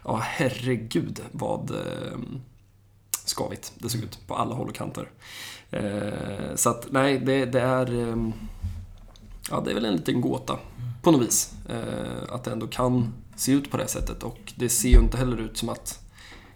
ja, 0.03 0.19
herregud 0.23 1.21
vad 1.31 1.71
skavigt 3.25 3.73
det 3.75 3.89
såg 3.89 4.03
ut 4.03 4.27
på 4.27 4.35
alla 4.35 4.55
håll 4.55 4.67
och 4.67 4.75
kanter. 4.75 5.11
Så 6.55 6.69
att 6.69 6.87
nej, 6.91 7.19
det, 7.19 7.45
det 7.45 7.61
är... 7.61 8.15
Ja, 9.51 9.61
det 9.65 9.71
är 9.71 9.75
väl 9.75 9.85
en 9.85 9.95
liten 9.95 10.21
gåta 10.21 10.59
på 11.01 11.11
något 11.11 11.21
vis. 11.21 11.53
Att 12.29 12.43
det 12.43 12.51
ändå 12.51 12.67
kan 12.67 13.13
se 13.35 13.51
ut 13.51 13.71
på 13.71 13.77
det 13.77 13.87
sättet 13.87 14.23
och 14.23 14.53
det 14.55 14.69
ser 14.69 14.89
ju 14.89 14.99
inte 14.99 15.17
heller 15.17 15.37
ut 15.37 15.57
som 15.57 15.69
att 15.69 15.99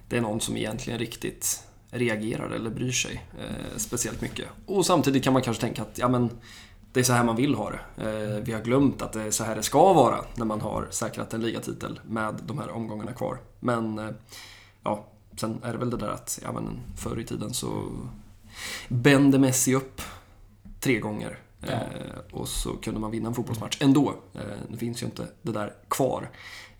det 0.09 0.17
är 0.17 0.21
någon 0.21 0.41
som 0.41 0.57
egentligen 0.57 0.99
riktigt 0.99 1.64
reagerar 1.95 2.49
eller 2.49 2.69
bryr 2.69 2.91
sig 2.91 3.23
eh, 3.39 3.77
speciellt 3.77 4.21
mycket. 4.21 4.47
Och 4.65 4.85
samtidigt 4.85 5.23
kan 5.23 5.33
man 5.33 5.41
kanske 5.41 5.61
tänka 5.61 5.81
att 5.81 5.97
ja, 5.97 6.07
men, 6.07 6.29
det 6.93 6.99
är 6.99 7.03
så 7.03 7.13
här 7.13 7.23
man 7.23 7.35
vill 7.35 7.55
ha 7.55 7.71
det. 7.71 8.03
Eh, 8.03 8.43
vi 8.43 8.53
har 8.53 8.61
glömt 8.61 9.01
att 9.01 9.13
det 9.13 9.21
är 9.21 9.31
så 9.31 9.43
här 9.43 9.55
det 9.55 9.63
ska 9.63 9.93
vara 9.93 10.25
när 10.35 10.45
man 10.45 10.61
har 10.61 10.87
säkrat 10.91 11.33
en 11.33 11.41
ligatitel 11.41 11.99
med 12.07 12.35
de 12.45 12.59
här 12.59 12.69
omgångarna 12.69 13.13
kvar. 13.13 13.37
Men 13.59 13.99
eh, 13.99 14.09
ja, 14.83 15.05
sen 15.35 15.59
är 15.63 15.71
det 15.71 15.77
väl 15.77 15.89
det 15.89 15.97
där 15.97 16.09
att 16.09 16.39
ja, 16.43 16.51
men 16.51 16.79
förr 16.97 17.19
i 17.19 17.23
tiden 17.23 17.53
så 17.53 17.91
bände 18.87 19.39
Messi 19.39 19.75
upp 19.75 20.01
tre 20.79 20.99
gånger. 20.99 21.39
Ja. 21.59 21.71
Eh, 21.71 21.79
och 22.31 22.47
så 22.47 22.69
kunde 22.69 22.99
man 22.99 23.11
vinna 23.11 23.27
en 23.27 23.35
fotbollsmatch 23.35 23.77
ändå. 23.81 24.15
Eh, 24.33 24.41
nu 24.69 24.77
finns 24.77 25.01
ju 25.01 25.05
inte 25.05 25.27
det 25.41 25.51
där 25.51 25.73
kvar. 25.87 26.29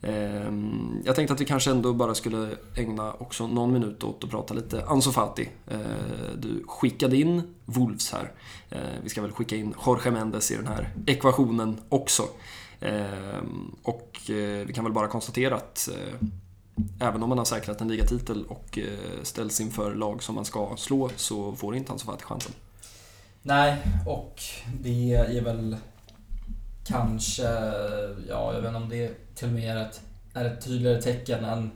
Ehm, 0.05 1.01
jag 1.05 1.15
tänkte 1.15 1.33
att 1.33 1.41
vi 1.41 1.45
kanske 1.45 1.71
ändå 1.71 1.93
bara 1.93 2.15
skulle 2.15 2.49
ägna 2.75 3.13
också 3.13 3.47
någon 3.47 3.73
minut 3.73 4.03
åt 4.03 4.23
att 4.23 4.29
prata 4.29 4.53
lite 4.53 4.85
Ansu 4.85 5.11
Fati. 5.11 5.49
Eh, 5.67 5.79
du 6.37 6.63
skickade 6.67 7.17
in 7.17 7.55
Wolves 7.65 8.11
här. 8.11 8.31
Eh, 8.69 8.79
vi 9.03 9.09
ska 9.09 9.21
väl 9.21 9.31
skicka 9.31 9.55
in 9.55 9.73
Jorge 9.85 10.11
Mendes 10.11 10.51
i 10.51 10.55
den 10.55 10.67
här 10.67 10.89
ekvationen 11.05 11.79
också. 11.89 12.23
Ehm, 12.79 13.75
och 13.83 14.29
eh, 14.29 14.67
vi 14.67 14.73
kan 14.75 14.83
väl 14.83 14.93
bara 14.93 15.07
konstatera 15.07 15.55
att 15.55 15.89
även 16.99 17.23
om 17.23 17.29
man 17.29 17.37
har 17.37 17.45
säkrat 17.45 17.81
en 17.81 17.87
ligatitel 17.87 18.45
och 18.45 18.79
ställs 19.23 19.61
inför 19.61 19.95
lag 19.95 20.23
som 20.23 20.35
man 20.35 20.45
ska 20.45 20.73
slå 20.77 21.09
så 21.15 21.55
får 21.55 21.75
inte 21.75 21.91
Ansu 21.91 22.05
Fati 22.05 22.23
chansen. 22.23 22.51
Nej, 23.41 23.77
och 24.07 24.41
det 24.81 25.13
är 25.13 25.41
väl 25.41 25.77
kanske, 26.87 27.43
ja 28.29 28.53
jag 28.53 28.61
vet 28.61 28.65
inte 28.65 28.77
om 28.77 28.89
det 28.89 29.35
till 29.35 29.47
och 29.47 29.53
med 29.53 29.77
är 29.77 29.81
ett, 29.81 30.01
är 30.33 30.45
ett 30.45 30.65
tydligare 30.65 31.01
tecken 31.01 31.45
än 31.45 31.71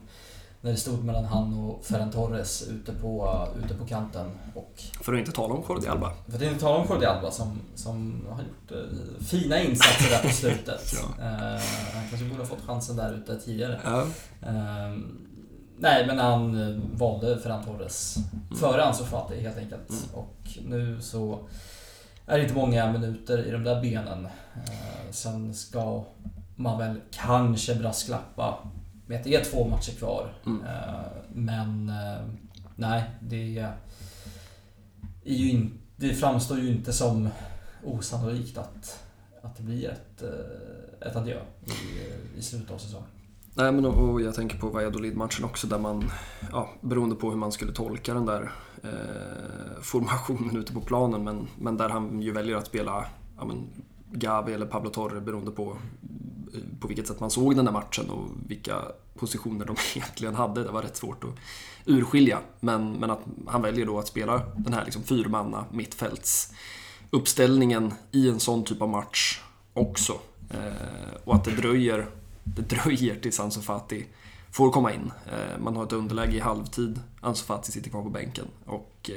när 0.61 0.71
det 0.71 0.77
stod 0.77 1.03
mellan 1.03 1.25
han 1.25 1.53
och 1.53 1.85
Ferran 1.85 2.11
Torres 2.11 2.67
ute 2.67 2.93
på, 2.93 3.47
ute 3.65 3.73
på 3.73 3.85
kanten. 3.85 4.31
Och, 4.53 4.73
för 5.01 5.13
att 5.13 5.19
inte 5.19 5.31
tala 5.31 5.53
om 5.53 5.63
Jordi 5.69 5.87
Alba. 5.87 6.11
För 6.27 6.35
att 6.35 6.41
inte 6.41 6.59
tala 6.59 6.77
om 6.77 6.87
Jordi 6.89 7.05
Alba 7.05 7.31
som, 7.31 7.59
som 7.75 8.25
har 8.29 8.39
gjort 8.43 8.71
eh, 8.71 9.25
fina 9.25 9.59
insatser 9.59 10.09
där 10.09 10.29
på 10.29 10.35
slutet. 10.35 10.93
ja. 10.93 11.23
eh, 11.23 11.61
han 11.93 12.09
kanske 12.09 12.27
borde 12.27 12.41
ha 12.41 12.47
fått 12.47 12.65
chansen 12.65 12.95
där 12.95 13.13
ute 13.13 13.39
tidigare. 13.39 13.79
Ja. 13.83 14.01
Eh, 14.41 14.97
nej, 15.77 16.07
men 16.07 16.19
han 16.19 16.61
eh, 16.61 16.79
valde 16.93 17.39
Ferran 17.39 17.63
Torres 17.63 18.17
mm. 18.17 18.59
före 18.59 18.83
Ansu 18.83 19.03
Fati 19.03 19.41
helt 19.41 19.57
enkelt. 19.57 19.89
Mm. 19.89 20.01
Och 20.13 20.49
nu 20.65 21.01
så 21.01 21.39
är 22.29 22.39
inte 22.39 22.53
många 22.53 22.91
minuter 22.91 23.45
i 23.47 23.51
de 23.51 23.63
där 23.63 23.81
benen. 23.81 24.25
Eh, 24.55 25.11
sen 25.11 25.53
ska 25.53 26.03
man 26.55 26.77
väl 26.77 27.01
kanske 27.11 27.75
brasklappa 27.75 28.57
med 29.07 29.17
att 29.17 29.23
det 29.23 29.35
är 29.35 29.43
två 29.43 29.67
matcher 29.67 29.91
kvar. 29.91 30.33
Mm. 30.45 30.65
Eh, 30.65 31.05
men 31.33 31.89
eh, 31.89 32.21
nej, 32.75 33.03
det 33.21 33.59
är 33.59 35.35
ju 35.35 35.49
in, 35.49 35.79
det 35.95 36.13
framstår 36.13 36.59
ju 36.59 36.69
inte 36.69 36.93
som 36.93 37.29
osannolikt 37.83 38.57
att, 38.57 39.03
att 39.41 39.57
det 39.57 39.63
blir 39.63 39.89
ett, 39.89 40.23
ett 41.01 41.15
adjö 41.15 41.39
i, 41.65 42.39
i 42.39 42.41
slutet 42.41 42.71
av 42.71 42.77
säsongen. 42.77 43.18
Nej, 43.59 43.71
men 43.71 43.85
och 43.85 44.21
jag 44.21 44.35
tänker 44.35 44.57
på 44.57 44.69
Valladolid-matchen 44.69 45.45
också 45.45 45.67
där 45.67 45.79
man, 45.79 46.11
ja, 46.51 46.69
beroende 46.81 47.15
på 47.15 47.29
hur 47.29 47.37
man 47.37 47.51
skulle 47.51 47.71
tolka 47.71 48.13
den 48.13 48.25
där 48.25 48.51
eh, 48.83 49.81
formationen 49.81 50.57
ute 50.57 50.73
på 50.73 50.81
planen, 50.81 51.23
men, 51.23 51.47
men 51.57 51.77
där 51.77 51.89
han 51.89 52.21
ju 52.21 52.31
väljer 52.31 52.55
att 52.55 52.67
spela 52.67 53.05
ja, 53.37 53.45
men, 53.45 53.67
Gavi 54.11 54.53
eller 54.53 54.65
Pablo 54.65 54.89
Torre 54.89 55.21
beroende 55.21 55.51
på 55.51 55.77
eh, 56.53 56.79
på 56.79 56.87
vilket 56.87 57.07
sätt 57.07 57.19
man 57.19 57.31
såg 57.31 57.55
den 57.55 57.65
där 57.65 57.71
matchen 57.71 58.09
och 58.09 58.27
vilka 58.47 58.81
positioner 59.15 59.65
de 59.65 59.75
egentligen 59.95 60.35
hade. 60.35 60.63
Det 60.63 60.71
var 60.71 60.81
rätt 60.81 60.97
svårt 60.97 61.23
att 61.23 61.35
urskilja. 61.85 62.39
Men, 62.59 62.93
men 62.93 63.11
att 63.11 63.21
han 63.47 63.61
väljer 63.61 63.85
då 63.85 63.99
att 63.99 64.07
spela 64.07 64.41
den 64.57 64.73
här 64.73 64.85
liksom 64.85 65.03
fyrmanna 65.03 65.65
mittfälts 65.71 66.53
uppställningen 67.09 67.93
i 68.11 68.29
en 68.29 68.39
sån 68.39 68.63
typ 68.63 68.81
av 68.81 68.89
match 68.89 69.41
också. 69.73 70.13
Eh, 70.49 71.15
och 71.23 71.35
att 71.35 71.43
det 71.43 71.51
dröjer, 71.51 72.07
det 72.55 72.61
dröjer 72.61 73.15
tills 73.15 73.39
Ansu 73.39 73.61
Fati 73.61 74.05
får 74.51 74.71
komma 74.71 74.93
in. 74.93 75.11
Eh, 75.25 75.59
man 75.59 75.75
har 75.75 75.83
ett 75.83 75.93
underläge 75.93 76.37
i 76.37 76.39
halvtid. 76.39 76.99
Ansu 77.21 77.45
Fati 77.45 77.71
sitter 77.71 77.89
kvar 77.89 78.03
på 78.03 78.09
bänken. 78.09 78.45
Och 78.65 79.09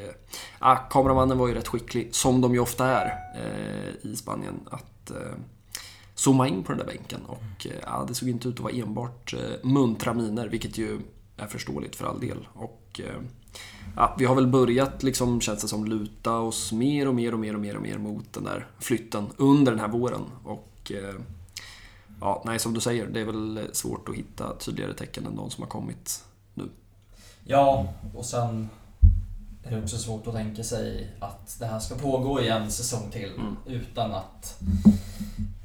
äh, 0.60 0.78
kameramannen 0.90 1.38
var 1.38 1.48
ju 1.48 1.54
rätt 1.54 1.68
skicklig, 1.68 2.14
som 2.14 2.40
de 2.40 2.54
ju 2.54 2.60
ofta 2.60 2.86
är 2.86 3.06
äh, 3.34 4.10
i 4.10 4.16
Spanien, 4.16 4.60
att 4.70 5.10
äh, 5.10 5.16
zooma 6.14 6.48
in 6.48 6.62
på 6.62 6.72
den 6.72 6.78
där 6.78 6.86
bänken. 6.86 7.20
Och 7.26 7.66
äh, 7.66 8.06
det 8.06 8.14
såg 8.14 8.28
inte 8.28 8.48
ut 8.48 8.54
att 8.54 8.60
vara 8.60 8.72
enbart 8.72 9.34
äh, 9.34 9.68
muntra 9.70 10.14
miner, 10.14 10.48
vilket 10.48 10.78
ju 10.78 11.00
är 11.36 11.46
förståeligt 11.46 11.96
för 11.96 12.06
all 12.06 12.20
del. 12.20 12.48
Och, 12.54 13.00
ja, 13.96 14.16
vi 14.18 14.24
har 14.24 14.34
väl 14.34 14.46
börjat, 14.46 15.02
liksom, 15.02 15.40
känns 15.40 15.62
det 15.62 15.68
som, 15.68 15.84
luta 15.84 16.38
oss 16.38 16.72
mer 16.72 17.08
och 17.08 17.14
mer 17.14 17.32
och 17.32 17.40
mer 17.40 17.54
och 17.54 17.60
mer 17.60 17.76
och 17.76 17.82
mer 17.82 17.98
mot 17.98 18.32
den 18.32 18.44
där 18.44 18.66
flytten 18.78 19.26
under 19.36 19.72
den 19.72 19.80
här 19.80 19.88
våren. 19.88 20.22
Och 20.44 20.92
ja, 22.22 22.42
nej, 22.44 22.58
som 22.58 22.74
du 22.74 22.80
säger, 22.80 23.06
det 23.06 23.20
är 23.20 23.24
väl 23.24 23.68
svårt 23.72 24.08
att 24.08 24.14
hitta 24.14 24.56
tydligare 24.56 24.94
tecken 24.94 25.26
än 25.26 25.36
de 25.36 25.50
som 25.50 25.62
har 25.62 25.70
kommit 25.70 26.24
nu. 26.54 26.68
Ja, 27.44 27.88
och 28.14 28.24
sen 28.24 28.68
är 29.62 29.70
det 29.70 29.82
också 29.82 29.98
svårt 29.98 30.26
att 30.26 30.34
tänka 30.34 30.64
sig 30.64 31.16
att 31.20 31.56
det 31.58 31.66
här 31.66 31.80
ska 31.80 31.94
pågå 31.94 32.40
i 32.40 32.48
en 32.48 32.70
säsong 32.70 33.10
till 33.10 33.34
mm. 33.34 33.56
utan 33.66 34.12
att 34.12 34.60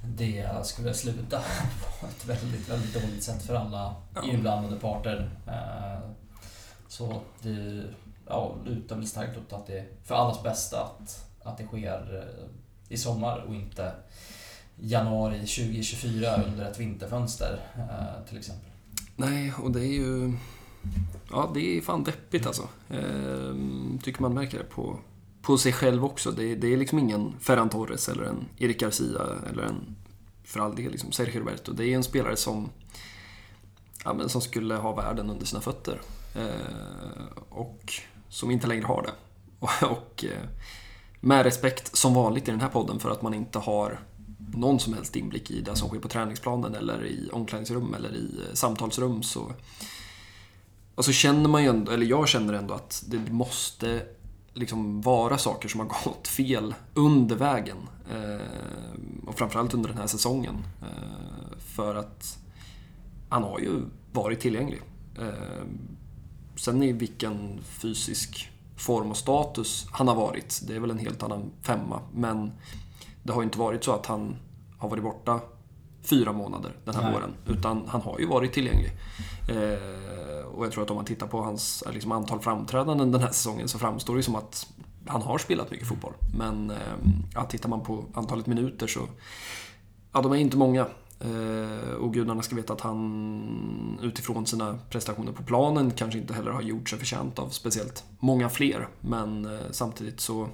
det 0.04 0.50
skulle 0.64 0.94
sluta 0.94 1.40
på 2.02 2.08
ett 2.08 2.26
väldigt, 2.26 2.70
väldigt 2.70 2.94
dåligt 2.94 3.24
sätt 3.24 3.44
för 3.44 3.56
alla 3.56 3.96
ja. 4.16 4.24
inblandade 4.24 4.76
parter. 4.76 5.30
Eh, 5.48 6.10
så 6.88 7.22
det 7.42 7.84
ja, 8.28 8.56
lutar 8.66 8.96
väl 8.96 9.08
starkt 9.08 9.38
åt 9.38 9.54
att 9.54 9.68
det 9.68 9.80
är 9.80 9.88
för 10.04 10.16
allas 10.16 10.44
bästa 10.44 10.84
att, 10.84 11.26
att 11.44 11.58
det 11.58 11.66
sker 11.66 12.16
eh, 12.18 12.50
i 12.90 12.98
sommar 12.98 13.46
och 13.48 13.56
inte 13.56 13.94
januari 14.80 15.40
2024 15.40 16.44
under 16.44 16.72
ett 16.72 16.80
vinterfönster 16.80 17.60
eh, 17.76 18.28
till 18.30 18.38
exempel. 18.38 18.70
Nej, 19.16 19.54
och 19.64 19.72
det 19.72 19.80
är 19.80 19.94
ju... 19.94 20.34
Ja, 21.32 21.52
det 21.54 21.78
är 21.78 21.82
fan 21.82 22.04
deppigt 22.04 22.48
alltså. 22.48 22.68
Ehm, 22.90 24.00
tycker 24.04 24.22
man 24.22 24.34
märker 24.34 24.58
det 24.58 24.64
på, 24.64 25.00
på 25.42 25.58
sig 25.58 25.74
själv 25.74 26.06
också. 26.06 26.32
Det, 26.32 26.56
det 26.56 26.74
är 26.74 26.78
liksom 26.78 27.00
ingen 27.00 27.40
Ferran 27.40 27.70
Torres 27.70 28.10
eller 28.10 28.24
en 28.24 28.46
Erik 28.58 28.80
Garcia 28.80 29.22
eller 29.52 29.64
en 29.64 29.96
för 30.44 30.60
all 30.60 30.76
del, 30.76 30.92
liksom, 30.92 31.12
Sergio 31.12 31.40
Roberto. 31.40 31.74
Det 31.74 31.86
är 31.86 31.96
en 31.96 32.04
spelare 32.04 32.36
som, 32.36 32.70
ja, 34.04 34.14
men 34.14 34.30
som 34.30 34.42
skulle 34.42 34.76
ha 34.76 34.96
världen 34.96 35.30
under 35.30 35.46
sina 35.46 35.62
fötter. 35.62 36.02
Ehm, 36.36 37.28
och 37.50 37.94
som 38.30 38.52
inte 38.52 38.68
längre 38.68 38.86
har 38.86 39.02
det. 39.02 39.12
Och, 39.60 39.92
och 39.92 40.26
med 41.20 41.44
respekt, 41.44 41.96
som 41.96 42.14
vanligt 42.14 42.48
i 42.48 42.52
den 42.52 42.62
här 42.62 42.70
podden, 42.70 43.00
för 43.00 43.10
att 43.10 43.22
man 43.22 43.34
inte 43.34 43.60
har 43.60 44.00
någon 44.54 44.80
som 44.80 44.94
helst 44.94 45.16
inblick 45.16 45.52
i 45.52 45.62
det 45.62 45.76
som 45.76 45.90
sker 45.90 46.00
på 46.00 46.08
träningsplanen 46.08 46.76
eller 46.76 47.06
i 47.06 47.30
omklädningsrum 47.32 47.94
eller 47.94 48.16
i 48.16 48.42
eh, 48.48 48.54
samtalsrum 48.54 49.24
så... 49.24 49.52
Alltså 50.96 51.12
känner 51.12 51.50
man 51.50 51.64
ju 51.64 51.70
ändå, 51.70 51.92
eller 51.92 52.06
jag 52.06 52.28
känner 52.28 52.54
ändå 52.54 52.74
att 52.74 53.04
det 53.08 53.32
måste 53.32 54.02
liksom 54.54 55.02
vara 55.02 55.38
saker 55.38 55.70
som 55.70 55.80
har 55.80 55.88
gått 56.04 56.28
fel 56.28 56.76
under 56.94 57.36
vägen. 57.36 57.78
Eh, 58.12 58.48
och 59.28 59.38
framförallt 59.38 59.74
under 59.74 59.90
den 59.90 59.98
här 59.98 60.08
säsongen. 60.08 60.56
Eh, 60.82 61.58
för 61.60 61.96
att 61.96 62.38
han 63.30 63.44
har 63.44 63.60
ju 63.60 63.82
varit 64.12 64.40
tillgänglig. 64.40 64.82
Eh, 65.20 65.66
sen 66.56 66.84
i 66.84 66.92
vilken 66.92 67.60
fysisk 67.64 68.52
form 68.78 69.12
och 69.12 69.18
status 69.18 69.88
han 69.92 70.08
har 70.08 70.16
varit, 70.16 70.62
det 70.68 70.76
är 70.76 70.80
väl 70.80 70.92
en 70.92 71.00
helt 71.00 71.24
annan 71.24 71.52
femma. 71.62 72.02
Men 72.14 72.52
det 73.28 73.34
har 73.34 73.42
ju 73.42 73.46
inte 73.46 73.60
varit 73.60 73.84
så 73.84 73.92
att 73.92 74.06
han 74.06 74.36
har 74.78 74.90
varit 74.90 75.04
borta 75.04 75.40
fyra 76.02 76.34
månader 76.34 76.76
den 76.86 76.96
här 76.96 77.04
Nej. 77.04 77.14
våren. 77.14 77.34
Utan 77.46 77.84
han 77.88 78.02
har 78.02 78.20
ju 78.20 78.26
varit 78.26 78.54
tillgänglig. 78.54 78.92
Eh, 79.50 80.46
och 80.46 80.66
jag 80.66 80.72
tror 80.72 80.84
att 80.84 80.90
om 80.90 80.96
man 80.96 81.06
tittar 81.06 81.28
på 81.28 81.42
hans 81.42 81.84
liksom, 81.94 82.12
antal 82.12 82.40
framträdanden 82.40 83.12
den 83.12 83.22
här 83.22 83.32
säsongen 83.32 83.68
så 83.68 83.80
framstår 83.80 84.16
det 84.16 84.24
som 84.24 84.36
att 84.36 84.68
han 85.06 85.22
har 85.22 85.38
spelat 85.38 85.72
mycket 85.72 85.88
fotboll. 85.88 86.14
Men 86.38 86.70
eh, 86.70 86.78
ja, 87.34 87.44
tittar 87.44 87.70
man 87.70 87.82
på 87.82 88.06
antalet 88.14 88.48
minuter 88.48 88.88
så... 88.88 89.00
Ja, 90.12 90.22
de 90.22 90.32
är 90.32 90.36
inte 90.36 90.58
många. 90.58 90.88
Eh, 91.20 91.94
och 91.94 92.14
gudarna 92.14 92.42
ska 92.42 92.56
veta 92.56 92.74
att 92.74 92.82
han 92.82 94.00
utifrån 94.04 94.46
sina 94.46 94.80
prestationer 94.90 95.32
på 95.32 95.44
planen 95.44 95.92
kanske 95.92 96.20
inte 96.20 96.34
heller 96.34 96.52
har 96.52 96.62
gjort 96.62 96.90
sig 96.90 97.00
förtjänt 97.00 97.40
av 97.40 97.50
speciellt 97.50 98.04
många 98.20 98.50
fler. 98.50 98.88
Men 99.02 99.46
eh, 99.46 99.60
samtidigt 99.72 100.20
så 100.20 100.48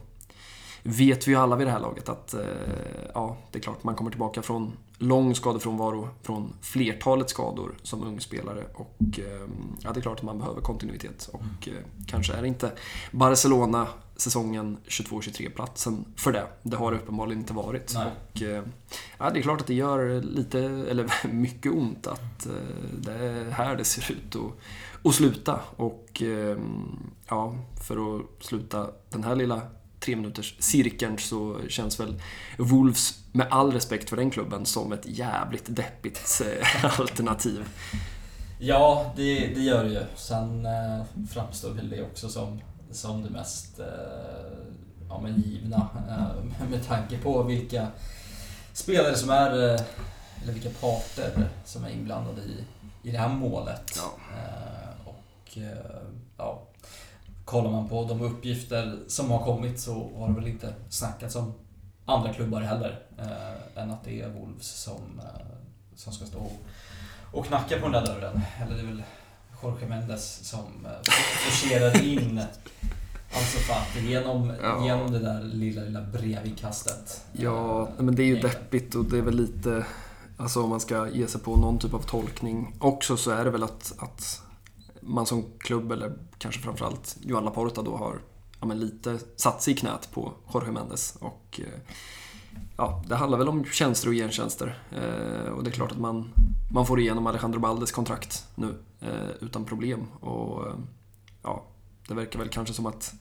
vet 0.84 1.28
vi 1.28 1.32
ju 1.32 1.38
alla 1.38 1.56
vid 1.56 1.68
det 1.68 1.72
här 1.72 1.80
laget 1.80 2.10
att 2.10 2.34
eh, 2.34 2.42
ja, 3.14 3.38
det 3.52 3.58
är 3.58 3.62
klart 3.62 3.84
man 3.84 3.96
kommer 3.96 4.12
tillbaka 4.12 4.42
från 4.42 4.72
lång 4.98 5.36
skadefrånvaro 5.36 6.10
från 6.22 6.54
flertalet 6.62 7.30
skador 7.30 7.76
som 7.84 8.04
ung 8.04 8.20
spelare 8.20 8.64
och 8.74 9.20
eh, 9.20 9.48
ja, 9.82 9.94
det 9.94 10.00
är 10.00 10.02
klart 10.02 10.18
att 10.18 10.24
man 10.24 10.40
behöver 10.40 10.62
kontinuitet 10.62 11.30
och 11.34 11.68
eh, 11.68 11.74
kanske 12.08 12.34
är 12.34 12.46
inte 12.46 12.72
Barcelona 13.12 13.88
säsongen 14.16 14.78
22-23-platsen 14.88 16.06
för 16.16 16.32
det. 16.32 16.48
Det 16.64 16.78
har 16.78 16.92
det 16.92 16.98
uppenbarligen 16.98 17.40
inte 17.40 17.54
varit. 17.54 17.94
Nej. 17.96 18.06
Och, 18.06 18.42
ja, 19.18 19.30
det 19.30 19.40
är 19.40 19.42
klart 19.42 19.62
att 19.62 19.68
det 19.68 19.74
gör 19.74 20.22
lite, 20.22 20.60
eller 20.60 21.28
mycket 21.28 21.72
ont 21.72 22.08
att 22.08 22.48
det 23.02 23.14
är 23.14 23.52
här 23.52 23.76
det 23.76 23.84
ser 23.84 24.12
ut 24.12 24.36
att, 24.36 24.52
att 25.08 25.16
sluta. 25.16 25.60
Och 25.76 26.24
ja, 27.28 27.56
för 27.82 28.18
att 28.18 28.26
sluta 28.40 28.90
den 29.10 29.24
här 29.24 29.36
lilla 29.36 29.62
tre 30.04 30.16
minuters 30.16 30.56
cirkeln 30.60 31.18
så 31.18 31.60
känns 31.70 32.00
väl 32.00 32.22
Wolves, 32.58 33.20
med 33.32 33.48
all 33.50 33.72
respekt 33.72 34.10
för 34.10 34.18
den 34.18 34.32
klubben, 34.32 34.66
som 34.66 34.94
ett 34.94 35.06
jävligt 35.06 35.76
deppigt 35.76 36.42
eh, 36.82 37.00
alternativ. 37.00 37.66
Ja, 38.60 39.14
det, 39.16 39.48
det 39.48 39.62
gör 39.62 39.84
det 39.84 39.90
ju. 39.90 40.04
Sen 40.16 40.66
eh, 40.66 41.06
framstår 41.30 41.70
väl 41.70 41.90
det 41.90 42.04
också 42.04 42.30
som, 42.30 42.62
som 42.92 43.24
det 43.24 43.30
mest 43.30 43.80
eh, 43.80 43.86
ja, 45.10 45.20
men 45.22 45.42
givna 45.42 45.90
eh, 46.10 46.68
med 46.70 46.88
tanke 46.88 47.18
på 47.18 47.44
vilka 47.44 47.88
spelare 48.74 49.16
som 49.16 49.30
är, 49.30 49.50
eh, 49.50 49.82
eller 50.44 50.54
vilka 50.54 50.70
parter 50.70 51.50
som 51.66 51.84
är 51.84 51.90
inblandade 51.90 52.42
i, 52.42 52.64
i 53.10 53.12
det 53.12 53.18
här 53.18 53.30
målet. 53.30 53.98
Ja. 53.98 54.14
Eh, 54.38 55.08
och 55.08 55.58
ja, 56.38 56.68
kollar 57.46 57.72
man 57.72 57.90
på 57.90 58.06
de 58.06 58.22
uppgifter 58.22 59.00
som 59.08 59.32
har 59.32 59.46
kommit 59.46 59.80
så 59.80 60.12
har 60.18 60.28
det 60.28 60.34
väl 60.34 60.48
inte 60.48 60.74
snackats 60.90 61.36
om 61.36 61.54
andra 62.06 62.34
klubbar 62.34 62.62
heller. 62.62 63.00
Eh, 63.20 63.84
än 63.84 63.92
att 63.92 64.04
det 64.04 64.22
är 64.22 64.30
Wolves 64.30 64.68
som, 64.68 65.20
eh, 65.20 65.46
som 65.96 66.14
ska 66.14 66.26
stå 66.26 66.52
och, 67.32 67.46
knacka 67.46 67.80
på 67.80 67.90
den 67.90 67.92
där 67.92 68.06
dörren. 68.06 68.42
Eller 68.62 68.76
det 68.76 68.82
är 68.82 68.86
väl 68.86 69.04
Jorge 69.64 69.88
Mendes 69.88 70.50
som 70.50 70.86
eh, 70.86 71.12
forcerar 71.46 72.04
in 72.04 72.42
Alltså 73.36 73.58
Fati 73.58 74.08
genom, 74.10 74.54
ja. 74.62 74.86
genom 74.86 75.12
det 75.12 75.20
där 75.20 75.42
lilla, 75.42 75.82
lilla 75.82 76.02
brevinkastet. 76.02 77.26
Ja, 77.32 77.90
men 77.98 78.16
det 78.16 78.24
är 78.24 78.26
ju 78.26 78.40
deppigt 78.40 78.96
och 78.96 79.06
det 79.06 79.18
är 79.18 79.22
väl 79.22 79.36
lite... 79.36 79.86
Alltså 80.38 80.64
om 80.64 80.70
man 80.70 80.80
ska 80.80 81.10
ge 81.10 81.28
sig 81.28 81.42
på 81.42 81.56
någon 81.56 81.80
typ 81.80 81.94
av 81.94 82.00
tolkning 82.00 82.76
också 82.80 83.18
så 83.18 83.32
är 83.32 83.46
det 83.46 83.52
väl 83.52 83.64
att, 83.64 83.94
att 83.98 84.42
man 85.06 85.26
som 85.26 85.46
klubb, 85.60 85.92
eller 85.92 86.18
kanske 86.38 86.62
framförallt 86.62 87.18
Johan 87.22 87.44
Laporta 87.44 87.82
då 87.82 87.98
har 87.98 88.20
ja, 88.60 88.68
men 88.68 88.80
lite 88.80 89.20
satt 89.36 89.64
sig 89.64 89.74
i 89.74 89.78
knät 89.78 90.10
på 90.12 90.34
Jorge 90.54 90.72
Mendes. 90.72 91.16
Och, 91.20 91.60
eh, 91.64 91.80
ja, 92.78 93.04
det 93.08 93.16
handlar 93.16 93.38
väl 93.38 93.50
om 93.50 93.66
tjänster 93.66 94.08
och 94.08 94.14
gentjänster. 94.14 94.84
Eh, 94.92 95.52
och 95.52 95.64
det 95.64 95.70
är 95.70 95.74
klart 95.74 95.92
att 95.92 96.00
man, 96.00 96.30
man 96.72 96.86
får 96.86 97.00
igenom 97.00 97.28
Alejandro 97.28 97.60
Baldes 97.60 97.92
kontrakt 97.92 98.48
nu 98.56 98.76
eh, 99.00 99.30
utan 99.42 99.66
problem. 99.66 100.08
Och 100.20 100.68
eh, 100.68 100.74
ja, 101.44 101.66
det 102.08 102.14
verkar 102.14 102.40
väl 102.40 102.50
kanske 102.50 102.74
som 102.74 102.86
att 102.86 103.14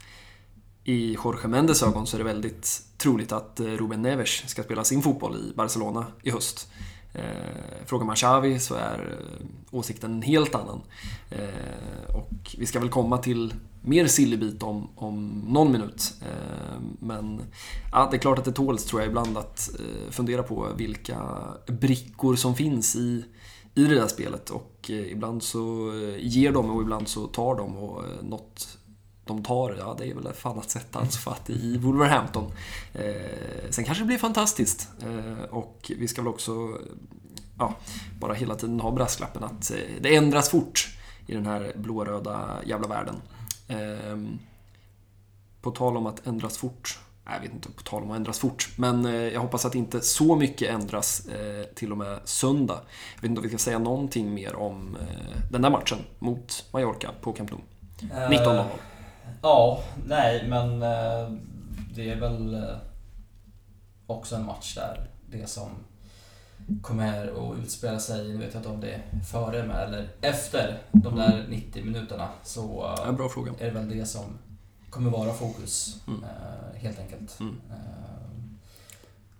i 0.84 1.14
Jorge 1.24 1.48
Mendes 1.48 1.82
ögon 1.82 2.06
så 2.06 2.16
är 2.16 2.18
det 2.18 2.24
väldigt 2.24 2.82
troligt 2.98 3.32
att 3.32 3.60
eh, 3.60 3.66
Ruben 3.66 4.02
Neves 4.02 4.48
ska 4.48 4.62
spela 4.62 4.84
sin 4.84 5.02
fotboll 5.02 5.36
i 5.36 5.52
Barcelona 5.56 6.06
i 6.22 6.30
höst. 6.30 6.68
Eh, 7.14 7.86
frågar 7.86 8.06
man 8.06 8.16
Xavi 8.16 8.58
så 8.58 8.74
är 8.74 9.18
eh, 9.18 9.46
åsikten 9.70 10.12
en 10.12 10.22
helt 10.22 10.54
annan. 10.54 10.80
Eh, 11.30 12.16
och 12.16 12.56
vi 12.58 12.66
ska 12.66 12.80
väl 12.80 12.88
komma 12.88 13.18
till 13.18 13.54
mer 13.82 14.06
sillybit 14.06 14.62
om, 14.62 14.88
om 14.94 15.44
någon 15.48 15.72
minut. 15.72 16.14
Eh, 16.22 16.80
men 16.98 17.40
ja, 17.92 18.08
det 18.10 18.16
är 18.16 18.20
klart 18.20 18.38
att 18.38 18.44
det 18.44 18.52
tåls, 18.52 18.84
tror 18.84 19.00
jag, 19.00 19.08
ibland 19.08 19.38
att 19.38 19.70
eh, 19.80 20.10
fundera 20.10 20.42
på 20.42 20.68
vilka 20.76 21.18
brickor 21.66 22.36
som 22.36 22.54
finns 22.54 22.96
i, 22.96 23.24
i 23.74 23.84
det 23.84 23.94
där 23.94 24.06
spelet. 24.08 24.50
Och 24.50 24.90
eh, 24.90 25.12
ibland 25.12 25.42
så 25.42 25.92
eh, 25.92 26.16
ger 26.18 26.52
de 26.52 26.70
och 26.70 26.82
ibland 26.82 27.08
så 27.08 27.26
tar 27.26 27.54
de 27.54 27.76
och 27.76 28.04
eh, 28.04 28.22
något 28.22 28.78
de 29.24 29.42
tar, 29.42 29.76
ja 29.78 29.96
det 29.98 30.10
är 30.10 30.14
väl 30.14 30.32
fan 30.32 30.58
att 30.58 30.70
sätta 30.70 30.98
alltså 30.98 31.18
för 31.18 31.36
i 31.46 31.76
Wolverhampton. 31.76 32.52
Eh, 32.94 33.70
sen 33.70 33.84
kanske 33.84 34.04
det 34.04 34.06
blir 34.06 34.18
fantastiskt. 34.18 34.88
Eh, 35.02 35.44
och 35.50 35.92
vi 35.98 36.08
ska 36.08 36.22
väl 36.22 36.28
också 36.28 36.78
ja, 37.58 37.74
bara 38.20 38.34
hela 38.34 38.54
tiden 38.54 38.80
ha 38.80 38.90
brasklappen 38.90 39.44
att 39.44 39.70
eh, 39.70 39.76
det 40.00 40.16
ändras 40.16 40.50
fort 40.50 40.88
i 41.26 41.34
den 41.34 41.46
här 41.46 41.72
blåröda 41.76 42.58
jävla 42.66 42.88
världen. 42.88 43.16
Eh, 43.68 44.18
på 45.62 45.70
tal 45.70 45.96
om 45.96 46.06
att 46.06 46.26
ändras 46.26 46.58
fort 46.58 46.98
jag 47.24 47.40
vet 47.40 47.52
inte, 47.52 47.70
på 47.70 47.82
tal 47.82 48.02
om 48.02 48.10
att 48.10 48.16
ändras 48.16 48.38
fort. 48.38 48.68
Men 48.76 49.06
eh, 49.06 49.14
jag 49.14 49.40
hoppas 49.40 49.64
att 49.64 49.74
inte 49.74 50.00
så 50.00 50.36
mycket 50.36 50.70
ändras 50.70 51.26
eh, 51.26 51.64
till 51.74 51.92
och 51.92 51.98
med 51.98 52.20
söndag. 52.24 52.80
Jag 53.14 53.22
vet 53.22 53.28
inte 53.28 53.38
om 53.38 53.42
vi 53.42 53.48
ska 53.48 53.58
säga 53.58 53.78
någonting 53.78 54.34
mer 54.34 54.54
om 54.54 54.96
eh, 55.00 55.50
den 55.50 55.62
där 55.62 55.70
matchen 55.70 55.98
mot 56.18 56.64
Mallorca 56.72 57.10
på 57.20 57.32
Camp 57.32 57.50
Nou. 57.50 57.60
19.00. 58.00 58.64
Ja, 59.42 59.82
nej 60.06 60.48
men 60.48 60.82
eh, 60.82 61.32
det 61.94 62.10
är 62.10 62.20
väl 62.20 62.54
eh, 62.54 62.76
också 64.06 64.36
en 64.36 64.46
match 64.46 64.74
där 64.74 65.06
det 65.30 65.46
som 65.46 65.70
kommer 66.82 67.28
att 67.28 67.58
utspela 67.58 67.98
sig, 67.98 68.28
nu 68.28 68.36
vet 68.36 68.54
jag 68.54 68.60
inte 68.60 68.68
om 68.68 68.80
det 68.80 68.92
är 68.92 69.02
före 69.32 69.66
med 69.66 69.84
eller 69.88 70.08
efter 70.20 70.78
de 70.92 71.16
där 71.16 71.46
90 71.48 71.84
minuterna. 71.84 72.28
Så 72.42 72.94
ja, 73.04 73.12
bra 73.12 73.28
fråga. 73.28 73.52
är 73.58 73.64
det 73.64 73.70
väl 73.70 73.88
det 73.88 74.06
som 74.06 74.24
kommer 74.90 75.10
vara 75.10 75.32
fokus, 75.32 75.96
mm. 76.06 76.24
helt 76.74 76.98
enkelt. 76.98 77.40
Mm. 77.40 77.60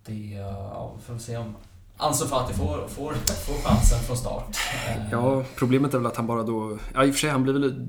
Det, 0.05 0.29
ja, 0.29 0.93
vi 0.97 1.01
får 1.01 1.17
se 1.17 1.37
om 1.37 1.55
Ansu 1.97 2.25
Fati 2.25 2.53
får, 2.53 2.87
får, 2.87 3.13
får 3.13 3.69
chansen 3.69 3.99
från 3.99 4.17
start. 4.17 4.57
Ja, 5.11 5.43
problemet 5.55 5.93
är 5.93 5.97
väl 5.97 6.07
att 6.07 6.17
han 6.17 6.27
bara 6.27 6.43
då... 6.43 6.77
Ja, 6.93 7.05
i 7.05 7.09
och 7.09 7.13
för 7.13 7.19
sig, 7.19 7.29
han 7.29 7.43
blir 7.43 7.53
väl 7.53 7.87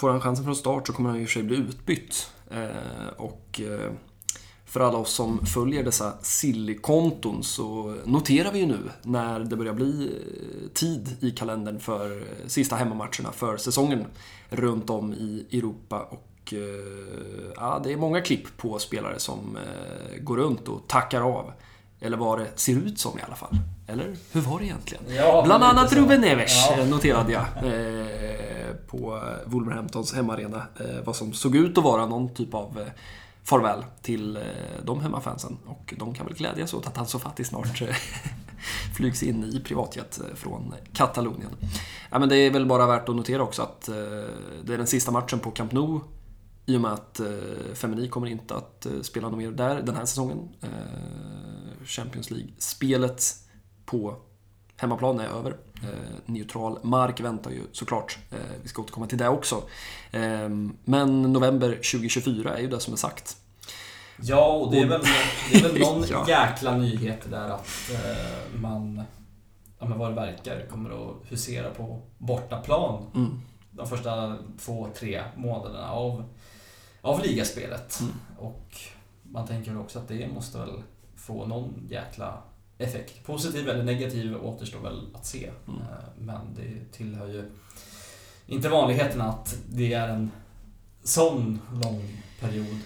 Får 0.00 0.10
han 0.10 0.20
chansen 0.20 0.44
från 0.44 0.56
start 0.56 0.86
så 0.86 0.92
kommer 0.92 1.10
han 1.10 1.20
i 1.20 1.24
och 1.24 1.28
för 1.28 1.32
sig 1.32 1.42
bli 1.42 1.56
utbytt. 1.56 2.30
Eh, 2.50 3.08
och 3.16 3.60
eh, 3.60 3.92
för 4.64 4.80
alla 4.80 4.98
oss 4.98 5.12
som 5.12 5.46
följer 5.46 5.84
dessa 5.84 6.12
silly-konton 6.22 7.44
så 7.44 7.96
noterar 8.04 8.52
vi 8.52 8.58
ju 8.58 8.66
nu 8.66 8.78
när 9.02 9.40
det 9.40 9.56
börjar 9.56 9.72
bli 9.72 10.04
eh, 10.04 10.68
tid 10.74 11.16
i 11.20 11.30
kalendern 11.30 11.80
för 11.80 12.22
sista 12.46 12.76
hemmamatcherna 12.76 13.32
för 13.32 13.56
säsongen 13.56 14.04
runt 14.48 14.90
om 14.90 15.12
i 15.12 15.46
Europa. 15.52 16.00
Och 16.10 16.54
ja, 17.56 17.80
det 17.84 17.92
är 17.92 17.96
många 17.96 18.20
klipp 18.20 18.56
på 18.56 18.78
spelare 18.78 19.18
som 19.18 19.58
går 20.20 20.36
runt 20.36 20.68
och 20.68 20.88
tackar 20.88 21.20
av. 21.20 21.52
Eller 22.00 22.16
vad 22.16 22.38
det 22.38 22.48
ser 22.56 22.72
ut 22.72 22.98
som 22.98 23.18
i 23.18 23.22
alla 23.22 23.36
fall. 23.36 23.56
Eller 23.86 24.16
hur 24.32 24.40
var 24.40 24.58
det 24.58 24.64
egentligen? 24.64 25.04
Ja, 25.08 25.42
Bland 25.46 25.64
annat 25.64 25.92
Ruben 25.92 26.20
Neves 26.20 26.68
ja. 26.70 26.84
noterade 26.84 27.32
jag 27.32 27.44
på 28.90 29.16
eh, 29.16 29.50
Wolverhamptons 29.50 30.14
hemmaarena. 30.14 30.62
Eh, 30.80 31.04
vad 31.04 31.16
som 31.16 31.32
såg 31.32 31.56
ut 31.56 31.78
att 31.78 31.84
vara 31.84 32.06
någon 32.06 32.34
typ 32.34 32.54
av 32.54 32.80
eh, 32.80 32.86
farväl 33.44 33.84
till 34.02 34.38
de 34.84 35.00
hemmafansen. 35.00 35.58
Och 35.66 35.94
de 35.98 36.14
kan 36.14 36.26
väl 36.26 36.34
glädjas 36.34 36.74
åt 36.74 36.86
att 36.86 36.96
han 36.96 37.06
så 37.06 37.18
fattig 37.18 37.46
snart 37.46 37.82
flygs 38.96 39.22
in 39.22 39.44
i 39.44 39.60
privatjet 39.60 40.20
från 40.34 40.74
Katalonien. 40.92 41.50
Ja, 42.10 42.18
men 42.18 42.28
det 42.28 42.36
är 42.36 42.50
väl 42.50 42.66
bara 42.66 42.86
värt 42.86 43.08
att 43.08 43.16
notera 43.16 43.42
också 43.42 43.62
att 43.62 43.80
det 44.64 44.74
är 44.74 44.78
den 44.78 44.86
sista 44.86 45.10
matchen 45.10 45.38
på 45.38 45.50
Camp 45.50 45.72
Nou 45.72 46.00
i 46.66 46.76
och 46.76 46.80
med 46.80 46.92
att 46.92 47.20
Femini 47.74 48.08
kommer 48.08 48.26
inte 48.26 48.54
att 48.54 48.86
spela 49.02 49.28
något 49.28 49.38
mer 49.38 49.50
där 49.50 49.82
den 49.82 49.96
här 49.96 50.04
säsongen. 50.04 50.48
Champions 51.84 52.30
League-spelet 52.30 53.22
på 53.84 54.16
hemmaplan 54.80 55.20
är 55.20 55.28
över. 55.28 55.50
Eh, 55.82 55.88
neutral 56.26 56.78
mark 56.82 57.20
väntar 57.20 57.50
ju 57.50 57.62
såklart. 57.72 58.18
Eh, 58.30 58.38
vi 58.62 58.68
ska 58.68 58.82
återkomma 58.82 59.06
till 59.06 59.18
det 59.18 59.28
också. 59.28 59.62
Eh, 60.10 60.48
men 60.84 61.22
november 61.22 61.68
2024 61.68 62.56
är 62.56 62.60
ju 62.60 62.68
det 62.68 62.80
som 62.80 62.92
är 62.92 62.96
sagt. 62.98 63.36
Ja, 64.22 64.46
och 64.46 64.72
det 64.72 64.78
är 64.78 64.86
väl, 64.86 65.00
det 65.52 65.58
är 65.58 65.62
väl 65.62 65.80
någon 65.80 66.04
ja. 66.10 66.24
jäkla 66.28 66.76
nyhet 66.76 67.30
där 67.30 67.48
att 67.48 67.90
eh, 67.90 68.60
man, 68.60 69.02
ja, 69.78 69.86
men 69.86 69.98
vad 69.98 70.10
det 70.10 70.14
verkar, 70.14 70.66
kommer 70.70 70.90
att 70.90 71.16
husera 71.32 71.70
på 71.70 72.02
bortaplan 72.18 73.06
mm. 73.14 73.40
de 73.70 73.88
första 73.88 74.36
två, 74.58 74.88
tre 74.94 75.22
månaderna 75.36 75.90
av, 75.90 76.24
av 77.00 77.22
ligaspelet. 77.22 78.00
Mm. 78.00 78.12
Och 78.38 78.76
man 79.22 79.46
tänker 79.46 79.80
också 79.80 79.98
att 79.98 80.08
det 80.08 80.28
måste 80.34 80.58
väl 80.58 80.82
få 81.16 81.46
någon 81.46 81.86
jäkla 81.88 82.42
effekt. 82.80 83.26
Positiv 83.26 83.68
eller 83.68 83.84
negativ 83.84 84.36
återstår 84.42 84.80
väl 84.80 85.06
att 85.14 85.26
se. 85.26 85.50
Mm. 85.68 85.80
Eh, 85.80 85.86
men 86.18 86.40
det 86.56 86.96
tillhör 86.96 87.28
ju 87.28 87.50
inte 88.46 88.68
vanligheten 88.68 89.20
att 89.20 89.58
det 89.68 89.92
är 89.92 90.08
en 90.08 90.30
sån 91.02 91.60
lång 91.82 92.22
period 92.40 92.78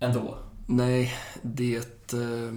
ändå. 0.00 0.38
Nej, 0.66 1.14
det... 1.42 1.76
Eh, 2.12 2.52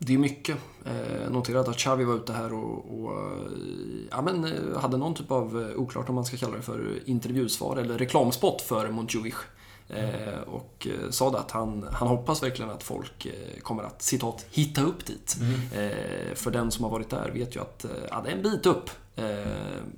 det 0.00 0.14
är 0.14 0.18
mycket. 0.18 0.56
Jag 0.84 1.22
eh, 1.22 1.30
noterade 1.30 1.70
att 1.70 1.76
Xavi 1.76 2.04
var 2.04 2.14
ute 2.14 2.32
här 2.32 2.52
och, 2.52 3.00
och 3.00 3.12
ja, 4.10 4.22
men, 4.22 4.52
hade 4.76 4.96
någon 4.96 5.14
typ 5.14 5.30
av, 5.30 5.72
oklart 5.76 6.08
om 6.08 6.14
man 6.14 6.24
ska 6.24 6.36
kalla 6.36 6.56
det 6.56 6.62
för 6.62 6.98
intervjusvar 7.04 7.76
eller 7.76 7.98
reklamspot 7.98 8.62
för 8.62 8.90
Montjuich. 8.90 9.34
Eh, 9.88 10.40
och 10.46 10.86
eh, 10.90 11.10
sa 11.10 11.38
att 11.38 11.50
han, 11.50 11.88
han 11.92 12.08
hoppas 12.08 12.42
verkligen 12.42 12.70
att 12.70 12.82
folk 12.82 13.26
eh, 13.26 13.60
kommer 13.62 13.82
att 13.82 14.02
citat 14.02 14.46
hitta 14.50 14.82
upp 14.82 15.06
dit. 15.06 15.36
Mm. 15.40 15.60
För 16.34 16.50
den 16.50 16.70
som 16.70 16.84
har 16.84 16.90
varit 16.90 17.10
där 17.10 17.30
vet 17.30 17.56
ju 17.56 17.60
att 17.60 17.86
ja, 18.10 18.20
det 18.24 18.30
är 18.30 18.36
en 18.36 18.42
bit 18.42 18.66
upp. 18.66 18.90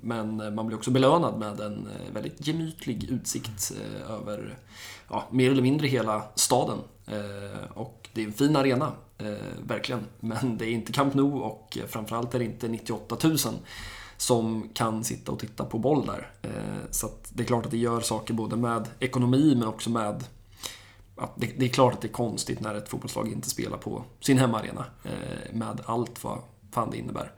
Men 0.01 0.55
man 0.55 0.67
blir 0.67 0.77
också 0.77 0.91
belönad 0.91 1.39
med 1.39 1.59
en 1.59 1.87
väldigt 2.13 2.47
gemytlig 2.47 3.03
utsikt 3.09 3.73
över 4.09 4.57
ja, 5.09 5.27
mer 5.31 5.51
eller 5.51 5.61
mindre 5.61 5.87
hela 5.87 6.23
staden. 6.35 6.77
Och 7.73 8.09
det 8.13 8.21
är 8.21 8.25
en 8.25 8.33
fin 8.33 8.55
arena, 8.55 8.91
verkligen. 9.67 10.05
Men 10.19 10.57
det 10.57 10.65
är 10.65 10.69
inte 10.69 10.91
Camp 10.91 11.13
Nou 11.13 11.41
och 11.41 11.77
framförallt 11.87 12.35
är 12.35 12.39
det 12.39 12.45
inte 12.45 12.67
98 12.67 13.17
000 13.23 13.37
som 14.21 14.69
kan 14.73 15.03
sitta 15.03 15.31
och 15.31 15.39
titta 15.39 15.65
på 15.65 15.79
boll 15.79 16.05
där. 16.05 16.31
Eh, 16.41 16.89
så 16.91 17.09
det 17.29 17.43
är 17.43 17.47
klart 17.47 17.65
att 17.65 17.71
det 17.71 17.77
gör 17.77 18.01
saker 18.01 18.33
både 18.33 18.55
med 18.55 18.87
ekonomi 18.99 19.55
men 19.55 19.67
också 19.67 19.89
med 19.89 20.23
att 21.15 21.35
det, 21.35 21.51
det, 21.57 21.65
är 21.65 21.69
klart 21.69 21.93
att 21.93 22.01
det 22.01 22.07
är 22.07 22.13
konstigt 22.13 22.59
när 22.59 22.75
ett 22.75 22.89
fotbollslag 22.89 23.31
inte 23.31 23.49
spelar 23.49 23.77
på 23.77 24.03
sin 24.19 24.37
hemmaarena 24.37 24.85
eh, 25.03 25.53
med 25.53 25.81
allt 25.85 26.23
vad 26.23 26.39
fan 26.71 26.91
det 26.91 26.97
innebär. 26.97 27.31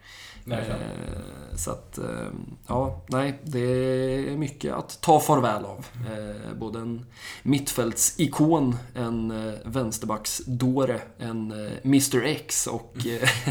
Verkligen. 0.45 0.81
Eh, 0.81 1.55
så 1.55 1.71
att, 1.71 1.97
eh, 1.97 2.27
ja, 2.67 3.01
nej, 3.07 3.39
det 3.43 3.59
är 3.59 4.37
mycket 4.37 4.73
att 4.73 5.01
ta 5.01 5.19
farväl 5.19 5.65
av. 5.65 5.85
Eh, 6.11 6.53
både 6.57 6.79
en 6.79 7.05
mittfältsikon, 7.43 8.75
en 8.95 9.33
vänsterbacksdåre, 9.65 11.01
en 11.17 11.51
Mr 11.83 12.23
X 12.23 12.67
och 12.67 12.95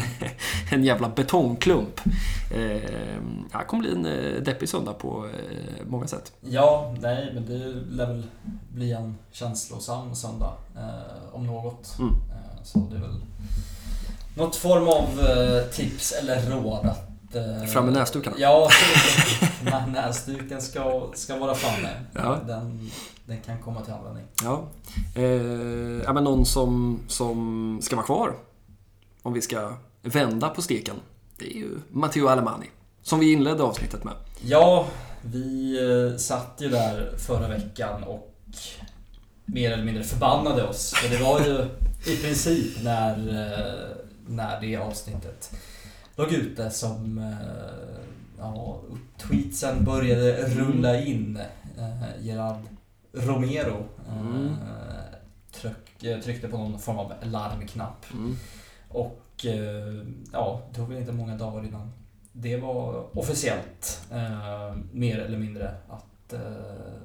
en 0.71 0.83
jävla 0.83 1.09
betongklump. 1.09 2.01
Det 2.49 3.67
kommer 3.67 3.83
bli 3.83 3.91
en 3.91 4.43
deppig 4.43 4.69
söndag 4.69 4.93
på 4.93 5.29
många 5.85 6.07
sätt. 6.07 6.33
Ja, 6.41 6.95
nej, 6.99 7.31
men 7.33 7.45
det 7.45 7.57
lär 7.95 8.07
väl 8.07 8.25
bli 8.73 8.91
en 8.91 9.17
känslosam 9.31 10.15
söndag, 10.15 10.53
om 11.31 11.47
något. 11.47 11.99
Mm. 11.99 12.13
Så 12.63 12.79
det 12.79 12.95
är 12.95 13.01
väl 13.01 13.21
något 14.35 14.55
form 14.55 14.87
av 14.87 15.19
eh, 15.29 15.63
tips 15.63 16.11
eller 16.11 16.49
råd 16.49 16.85
att... 16.85 17.35
Eh, 17.35 17.65
Fram 17.67 17.85
med 17.85 17.93
näsdukarna? 17.93 18.35
Ja, 18.39 18.69
näsduken 19.87 20.61
ska, 20.61 21.11
ska 21.15 21.37
vara 21.37 21.55
framme. 21.55 21.89
Ja. 22.13 22.39
Den, 22.47 22.91
den 23.25 23.41
kan 23.41 23.61
komma 23.61 23.81
till 23.81 23.93
användning. 23.93 24.25
Ja. 24.43 24.63
Eh, 25.15 25.23
ja, 26.03 26.13
men 26.13 26.23
någon 26.23 26.45
som, 26.45 26.99
som 27.07 27.79
ska 27.81 27.95
vara 27.95 28.05
kvar, 28.05 28.35
om 29.21 29.33
vi 29.33 29.41
ska 29.41 29.73
vända 30.01 30.49
på 30.49 30.61
steken, 30.61 30.95
det 31.37 31.45
är 31.45 31.57
ju 31.57 31.79
Matteo 31.89 32.27
Alemani. 32.27 32.69
Som 33.01 33.19
vi 33.19 33.31
inledde 33.31 33.63
avsnittet 33.63 34.03
med. 34.03 34.13
Ja, 34.41 34.87
vi 35.21 35.77
eh, 36.11 36.17
satt 36.17 36.55
ju 36.59 36.69
där 36.69 37.17
förra 37.17 37.47
veckan 37.47 38.03
och 38.03 38.33
mer 39.45 39.71
eller 39.71 39.83
mindre 39.83 40.03
förbannade 40.03 40.63
oss. 40.63 40.93
För 40.93 41.09
det 41.09 41.23
var 41.23 41.39
ju 41.39 41.65
i 42.13 42.17
princip 42.17 42.83
när 42.83 43.17
när 44.27 44.61
det 44.61 44.75
avsnittet 44.75 45.55
låg 46.15 46.31
ute 46.31 46.69
som 46.69 47.17
eh, 47.17 48.05
ja, 48.37 48.79
tweetsen 49.17 49.85
började 49.85 50.47
rulla 50.47 51.01
in. 51.01 51.39
Eh, 51.77 52.25
Gerard 52.25 52.61
Romero 53.11 53.85
eh, 54.07 54.21
mm. 54.21 54.55
tryck, 55.51 56.23
tryckte 56.23 56.47
på 56.47 56.57
någon 56.57 56.79
form 56.79 56.97
av 56.97 57.13
larmknapp. 57.23 58.05
Mm. 58.13 58.35
Och 58.89 59.19
ja, 60.31 60.61
det 60.69 60.75
tog 60.75 60.89
väl 60.89 60.97
inte 60.97 61.11
många 61.11 61.35
dagar 61.35 61.65
innan 61.65 61.91
det 62.31 62.57
var 62.57 63.05
officiellt, 63.17 64.01
mer 64.91 65.19
eller 65.19 65.37
mindre, 65.37 65.75
att 65.89 66.33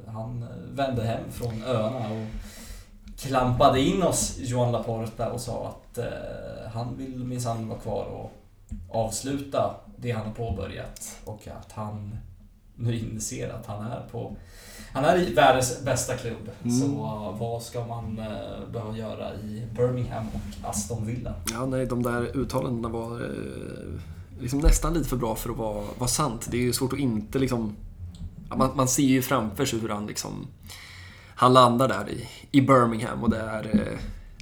han 0.06 0.46
vände 0.72 1.02
hem 1.02 1.20
från 1.30 1.62
öarna 1.62 1.98
och 1.98 2.26
klampade 3.18 3.80
in 3.80 4.02
oss, 4.02 4.36
Johan 4.38 4.72
Laporta, 4.72 5.30
och 5.30 5.40
sa 5.40 5.68
att 5.68 5.98
eh, 5.98 6.04
han 6.78 6.96
vill 6.96 7.24
minsann 7.24 7.68
vara 7.68 7.78
kvar 7.78 8.04
och 8.04 8.32
avsluta 8.90 9.74
det 9.96 10.10
han 10.10 10.26
har 10.26 10.32
påbörjat 10.32 11.20
och 11.24 11.48
att 11.48 11.72
han 11.72 12.16
nu 12.76 12.98
inser 12.98 13.50
att 13.50 13.66
han 13.66 13.86
är 13.86 14.02
på 14.12 14.36
han 14.92 15.04
är 15.04 15.28
i 15.28 15.34
världens 15.34 15.84
bästa 15.84 16.16
klubb. 16.16 16.50
Mm. 16.62 16.80
Så 16.80 16.86
vad 17.40 17.62
ska 17.62 17.86
man 17.86 18.18
uh, 18.18 18.72
behöva 18.72 18.96
göra 18.96 19.34
i 19.34 19.66
Birmingham 19.76 20.26
och 20.28 20.68
Aston 20.70 21.06
Villa? 21.06 21.34
Ja, 21.52 21.66
nej, 21.66 21.86
de 21.86 22.02
där 22.02 22.36
uttalandena 22.36 22.88
var 22.88 23.22
uh, 23.22 24.00
liksom 24.40 24.58
nästan 24.58 24.94
lite 24.94 25.08
för 25.08 25.16
bra 25.16 25.34
för 25.34 25.50
att 25.50 25.56
vara, 25.56 25.84
vara 25.98 26.08
sant. 26.08 26.48
Det 26.50 26.56
är 26.56 26.60
ju 26.60 26.72
svårt 26.72 26.92
att 26.92 26.98
inte 26.98 27.38
liksom... 27.38 27.76
Man, 28.56 28.70
man 28.76 28.88
ser 28.88 29.02
ju 29.02 29.22
framför 29.22 29.64
sig 29.64 29.78
hur 29.78 29.88
han 29.88 30.06
liksom 30.06 30.46
han 31.38 31.52
landar 31.52 31.88
där 31.88 32.10
i, 32.10 32.28
i 32.50 32.60
Birmingham 32.60 33.22
och 33.22 33.30
det 33.30 33.40
är 33.40 33.64
eh, 33.64 33.98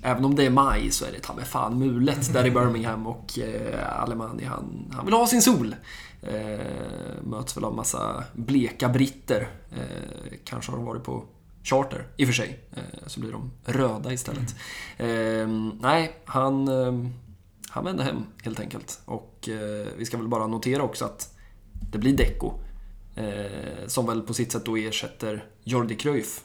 Även 0.07 0.24
om 0.24 0.34
det 0.34 0.44
är 0.44 0.50
maj 0.50 0.90
så 0.90 1.04
är 1.04 1.12
det 1.12 1.20
ta 1.20 1.34
mig 1.34 1.44
fan 1.44 1.78
mulet 1.78 2.32
där 2.32 2.46
i 2.46 2.50
Birmingham 2.50 3.07
och 3.07 3.38
eh, 3.38 4.02
Alemani 4.02 4.44
han, 4.44 4.92
han 4.92 5.04
vill 5.04 5.14
ha 5.14 5.26
sin 5.26 5.42
sol. 5.42 5.74
Eh, 6.22 7.22
möts 7.22 7.57
väl 7.57 7.64
av 7.64 7.74
massa 7.74 8.24
bleka 8.34 8.88
britter. 8.88 9.48
Eh, 9.72 10.38
kanske 10.44 10.72
har 10.72 10.76
de 10.76 10.86
varit 10.86 11.04
på 11.04 11.24
charter 11.62 12.09
i 12.16 12.24
och 12.24 12.28
för 12.28 12.34
sig. 12.34 12.61
Eh, 12.72 12.82
så 13.07 13.20
blir 13.20 13.32
de 13.32 13.50
röda 13.64 14.12
istället. 14.12 14.54
Eh, 14.96 15.48
nej, 15.80 16.22
han, 16.24 16.68
eh, 16.68 17.11
han 17.68 17.84
vänder 17.84 18.04
hem 18.04 18.26
helt 18.42 18.61
enkelt. 18.61 19.00
Och 19.04 19.48
eh, 19.48 19.86
vi 19.96 20.04
ska 20.04 20.16
väl 20.16 20.28
bara 20.28 20.46
notera 20.46 20.82
också 20.82 21.04
att 21.04 21.34
det 21.92 21.98
blir 21.98 22.16
Deco. 22.16 22.52
som 23.86 24.07
väl 24.07 24.22
på 24.22 24.34
sitt 24.34 24.52
sätt 24.52 24.64
då 24.64 24.76
ersätter 24.76 25.44
Jordi 25.64 25.94
Cruyff 25.94 26.40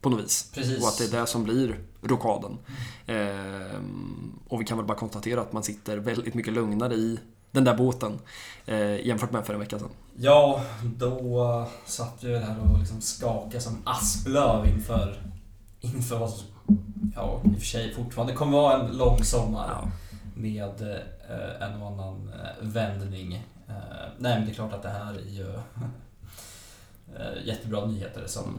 på 0.00 0.10
något 0.10 0.24
vis. 0.24 0.50
Precis. 0.54 0.82
Och 0.82 0.88
att 0.88 0.98
det 0.98 1.04
är 1.04 1.20
det 1.20 1.26
som 1.26 1.44
blir 1.44 1.89
rokaden. 2.02 2.58
Mm. 3.06 4.38
och 4.48 4.60
vi 4.60 4.64
kan 4.64 4.76
väl 4.76 4.86
bara 4.86 4.98
konstatera 4.98 5.40
att 5.40 5.52
man 5.52 5.62
sitter 5.62 5.96
väldigt 5.96 6.34
mycket 6.34 6.52
lugnare 6.52 6.94
i 6.94 7.18
den 7.50 7.64
där 7.64 7.74
båten 7.74 8.18
eh, 8.66 9.06
jämfört 9.06 9.32
med 9.32 9.46
för 9.46 9.54
en 9.54 9.60
vecka 9.60 9.78
sedan. 9.78 9.88
Ja, 10.16 10.64
då 10.82 11.66
satt 11.86 12.24
vi 12.24 12.32
väl 12.32 12.42
här 12.42 12.56
och 12.60 12.78
liksom 12.78 13.00
skakade 13.00 13.60
som 13.60 13.82
asplöv 13.84 14.66
inför, 14.66 15.22
inför 15.80 16.18
vad 16.18 16.30
som, 16.30 16.46
ja, 17.14 17.40
i 17.44 17.48
och 17.48 17.58
för 17.58 17.66
sig 17.66 17.94
fortfarande 17.94 18.32
kommer 18.32 18.52
vara 18.52 18.80
en 18.80 18.96
lång 18.96 19.24
sommar. 19.24 19.68
Ja. 19.68 19.88
Med 20.34 20.82
uh, 20.82 21.62
en 21.62 21.82
och 21.82 21.88
annan 21.88 22.28
uh, 22.28 22.68
vändning. 22.68 23.34
Uh, 23.68 23.74
nej, 24.18 24.38
men 24.38 24.44
det 24.44 24.52
är 24.52 24.54
klart 24.54 24.72
att 24.72 24.82
det 24.82 24.88
här 24.88 25.14
är 25.14 25.30
ju 25.30 25.52
jättebra 27.44 27.86
nyheter 27.86 28.26
som. 28.26 28.58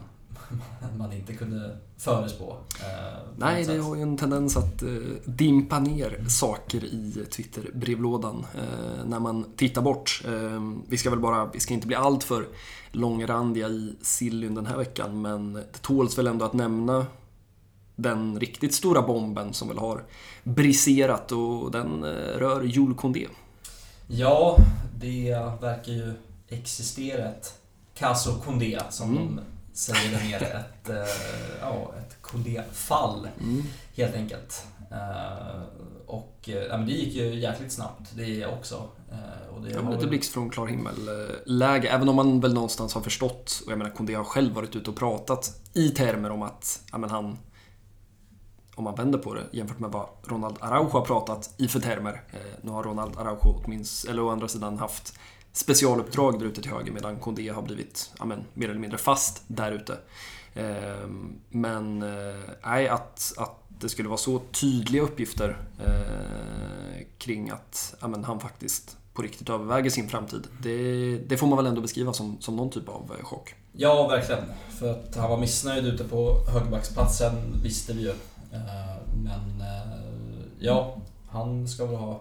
Man 0.98 1.12
inte 1.12 1.32
kunde 1.32 1.78
förespå. 1.98 2.56
Eh, 2.80 3.18
Nej, 3.36 3.64
det 3.64 3.78
har 3.78 3.96
ju 3.96 4.02
en 4.02 4.16
tendens 4.16 4.56
att 4.56 4.82
eh, 4.82 4.88
dimpa 5.24 5.78
ner 5.78 6.24
saker 6.28 6.84
i 6.84 7.26
Twitter-brevlådan 7.30 8.46
eh, 8.54 9.04
när 9.06 9.20
man 9.20 9.46
tittar 9.56 9.82
bort. 9.82 10.22
Vi 10.88 10.98
ska 10.98 11.10
väl 11.10 11.20
bara, 11.20 11.46
vi 11.46 11.60
ska 11.60 11.74
inte 11.74 11.86
bli 11.86 11.96
alltför 11.96 12.46
långrandiga 12.92 13.68
i 13.68 13.96
Sillyn 14.02 14.54
den 14.54 14.66
här 14.66 14.76
veckan, 14.76 15.22
men 15.22 15.52
det 15.52 15.82
tåls 15.82 16.18
väl 16.18 16.26
ändå 16.26 16.44
att 16.44 16.52
nämna 16.52 17.06
den 17.96 18.40
riktigt 18.40 18.74
stora 18.74 19.02
bomben 19.02 19.52
som 19.52 19.68
väl 19.68 19.78
har 19.78 20.04
briserat 20.42 21.32
och 21.32 21.70
den 21.70 22.04
rör 22.38 22.62
Jules 22.62 22.98
Condé. 22.98 23.26
Ja, 24.06 24.56
det 25.00 25.30
verkar 25.60 25.92
ju 25.92 26.12
existera 26.48 27.24
ett 27.24 27.62
Caso 27.94 28.40
Condé 28.44 28.78
som 28.90 29.10
mm. 29.10 29.36
de 29.36 29.42
säger 29.72 30.18
det 30.18 30.24
mer 30.24 30.42
ett, 30.42 30.88
äh, 30.88 30.96
ja, 31.60 31.92
ett 31.98 32.22
kollegfall 32.22 33.28
mm. 33.40 33.62
helt 33.96 34.14
enkelt. 34.14 34.66
Äh, 34.90 35.62
och 36.06 36.38
äh, 36.46 36.54
ja, 36.54 36.76
men 36.76 36.86
det 36.86 36.92
gick 36.92 37.14
ju 37.14 37.34
jäkligt 37.34 37.72
snabbt 37.72 38.10
det 38.14 38.46
också. 38.46 38.88
Och 39.54 39.62
det 39.62 39.70
ja, 39.70 39.90
lite 39.90 40.06
blixt 40.06 40.32
från 40.32 40.50
klar 40.50 40.66
himmel-läge. 40.66 41.88
Även 41.88 42.08
om 42.08 42.16
man 42.16 42.40
väl 42.40 42.54
någonstans 42.54 42.94
har 42.94 43.00
förstått, 43.00 43.62
och 43.66 43.72
jag 43.72 43.78
menar 43.78 43.90
Kondé 43.90 44.14
har 44.14 44.24
själv 44.24 44.54
varit 44.54 44.76
ute 44.76 44.90
och 44.90 44.96
pratat 44.96 45.60
i 45.72 45.88
termer 45.88 46.30
om 46.30 46.42
att 46.42 46.82
ja, 46.92 46.98
men 46.98 47.10
han 47.10 47.38
om 48.74 48.84
man 48.84 48.94
vänder 48.94 49.18
på 49.18 49.34
det 49.34 49.42
jämfört 49.52 49.78
med 49.78 49.90
vad 49.90 50.06
Ronald 50.22 50.56
Araujo 50.60 50.88
har 50.88 51.04
pratat 51.04 51.54
i 51.56 51.68
för 51.68 51.80
termer. 51.80 52.22
nu 52.62 52.70
har 52.70 52.82
Ronald 52.82 53.18
Araujo 53.18 53.62
åtminstone, 53.64 54.12
eller 54.12 54.22
å 54.22 54.30
andra 54.30 54.48
sidan 54.48 54.78
haft 54.78 55.18
specialuppdrag 55.52 56.38
där 56.38 56.46
ute 56.46 56.62
till 56.62 56.70
höger 56.70 56.92
medan 56.92 57.16
Kondé 57.16 57.48
har 57.48 57.62
blivit 57.62 58.12
ja, 58.18 58.24
men, 58.24 58.44
mer 58.54 58.68
eller 58.68 58.80
mindre 58.80 58.98
fast 58.98 59.42
där 59.46 59.72
ute. 59.72 59.98
Eh, 60.54 61.08
men 61.48 62.02
eh, 62.02 62.40
nej, 62.64 62.88
att, 62.88 63.32
att 63.36 63.62
det 63.68 63.88
skulle 63.88 64.08
vara 64.08 64.18
så 64.18 64.38
tydliga 64.38 65.02
uppgifter 65.02 65.56
eh, 65.84 67.06
kring 67.18 67.50
att 67.50 67.94
ja, 68.00 68.08
men, 68.08 68.24
han 68.24 68.40
faktiskt 68.40 68.96
på 69.14 69.22
riktigt 69.22 69.50
överväger 69.50 69.90
sin 69.90 70.08
framtid. 70.08 70.46
Det, 70.62 71.18
det, 71.18 71.36
får 71.36 71.46
man 71.46 71.56
väl 71.56 71.66
ändå 71.66 71.80
beskriva 71.80 72.12
som, 72.12 72.36
som 72.40 72.56
någon 72.56 72.70
typ 72.70 72.88
av 72.88 73.16
eh, 73.18 73.24
chock. 73.24 73.54
Ja, 73.72 74.08
verkligen. 74.08 74.44
För 74.78 74.90
att 74.90 75.16
han 75.16 75.30
var 75.30 75.38
missnöjd 75.38 75.86
ute 75.86 76.04
på 76.04 76.44
högerbacksplatsen 76.48 77.32
visste 77.62 77.92
vi 77.92 78.02
ju. 78.02 78.10
Eh, 78.52 78.96
men 79.24 79.60
eh, 79.60 79.98
ja, 80.58 80.96
han 81.28 81.68
ska 81.68 81.86
väl 81.86 81.96
ha 81.96 82.20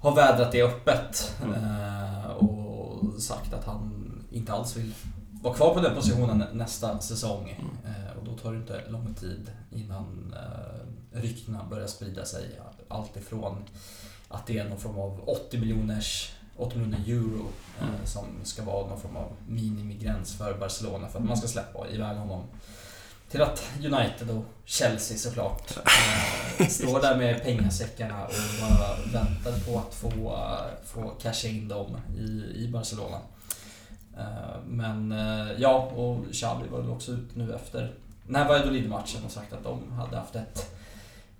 har 0.00 0.14
vädrat 0.14 0.52
det 0.52 0.62
öppet 0.62 1.36
mm. 1.42 1.54
Eh, 1.54 2.30
och 2.30 3.22
sagt 3.22 3.52
att 3.54 3.64
han 3.64 4.04
inte 4.30 4.52
alls 4.52 4.76
vill 4.76 4.94
vara 5.42 5.54
kvar 5.54 5.74
på 5.74 5.80
den 5.80 5.94
positionen 5.94 6.44
nästa 6.52 6.98
säsong. 6.98 7.50
Mm. 7.50 7.94
Eh, 7.94 8.18
och 8.18 8.24
då 8.24 8.36
tar 8.36 8.52
det 8.52 8.58
inte 8.58 8.82
lång 8.88 9.14
tid 9.14 9.50
innan 9.70 10.34
eh, 10.36 11.20
ryktena 11.20 11.64
börjar 11.70 11.86
sprida 11.86 12.24
sig. 12.24 12.60
Allt 12.88 13.16
ifrån 13.16 13.64
att 14.28 14.46
det 14.46 14.58
är 14.58 14.68
någon 14.68 14.78
form 14.78 14.98
av 14.98 15.28
80 15.28 15.58
miljoners 15.58 16.32
80 16.56 16.78
miljoner 16.78 16.98
euro 17.08 17.46
eh, 17.80 17.88
Mm. 17.88 18.06
som 18.06 18.24
ska 18.44 18.62
vara 18.62 18.86
någon 18.86 19.00
form 19.00 19.16
av 19.16 19.32
minimigräns 19.48 20.36
för 20.38 20.58
Barcelona 20.58 21.08
för 21.08 21.18
att 21.18 21.24
man 21.24 21.36
ska 21.36 21.48
släppa 21.48 21.88
iväg 21.88 22.16
honom 22.16 22.44
till 23.30 23.42
att 23.42 23.64
United 23.78 24.30
och 24.30 24.44
Chelsea 24.64 25.18
såklart 25.18 25.78
eh, 26.58 26.66
står 26.68 27.00
där 27.00 27.16
med 27.16 27.42
pengasäckarna 27.42 28.24
och 28.24 28.32
bara 28.60 28.96
väntar 29.12 29.37
på 29.52 29.78
att 29.78 29.94
få, 29.94 30.36
få 30.84 31.08
casha 31.22 31.48
in 31.48 31.68
dem 31.68 31.96
i, 32.18 32.52
i 32.64 32.68
Barcelona. 32.72 33.18
Eh, 34.18 34.60
men 34.66 35.12
eh, 35.12 35.52
ja, 35.58 35.90
och 35.96 36.24
Xavi 36.32 36.68
var 36.68 36.80
väl 36.80 36.90
också 36.90 37.12
ut 37.12 37.36
nu 37.36 37.54
efter 37.54 37.94
när 38.26 38.48
Valladolid-matchen 38.48 39.24
och 39.24 39.30
sagt 39.30 39.52
att 39.52 39.64
de 39.64 39.92
hade 39.92 40.16
haft 40.16 40.36
ett, 40.36 40.74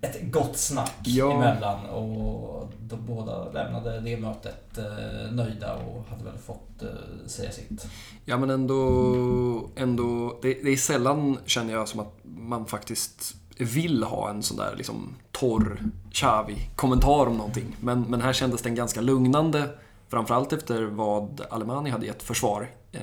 ett 0.01 0.31
gott 0.31 0.57
snack 0.57 0.95
Ja. 1.03 1.33
emellan 1.33 1.85
och 1.85 2.71
de 2.79 3.05
båda 3.05 3.51
lämnade 3.51 3.99
det 3.99 4.17
mötet 4.17 4.77
eh, 4.77 5.31
nöjda 5.31 5.75
och 5.75 6.05
hade 6.09 6.23
väl 6.23 6.37
fått 6.37 6.83
säga 7.27 7.51
sitt. 7.51 7.87
Ja 8.25 8.37
men 8.37 8.49
ändå, 8.49 9.69
ändå 9.75 10.39
det, 10.41 10.53
det 10.63 10.69
är 10.69 10.77
sällan 10.77 11.37
känner 11.45 11.73
jag 11.73 11.87
som 11.87 11.99
att 11.99 12.13
man 12.23 12.65
faktiskt 12.65 13.35
vill 13.65 14.03
ha 14.03 14.29
en 14.29 14.43
sån 14.43 14.57
där 14.57 14.75
liksom 14.77 15.15
torr 15.31 15.83
Xavi-kommentar 16.11 17.25
om 17.27 17.37
någonting. 17.37 17.75
Men, 17.79 18.01
men 18.01 18.21
här 18.21 18.33
kändes 18.33 18.61
den 18.61 18.75
ganska 18.75 19.01
lugnande. 19.01 19.69
Framförallt 20.09 20.53
efter 20.53 20.83
vad 20.83 21.41
Alemani 21.49 21.89
hade 21.89 22.05
gett 22.05 22.23
försvar 22.23 22.69
eh, 22.91 23.01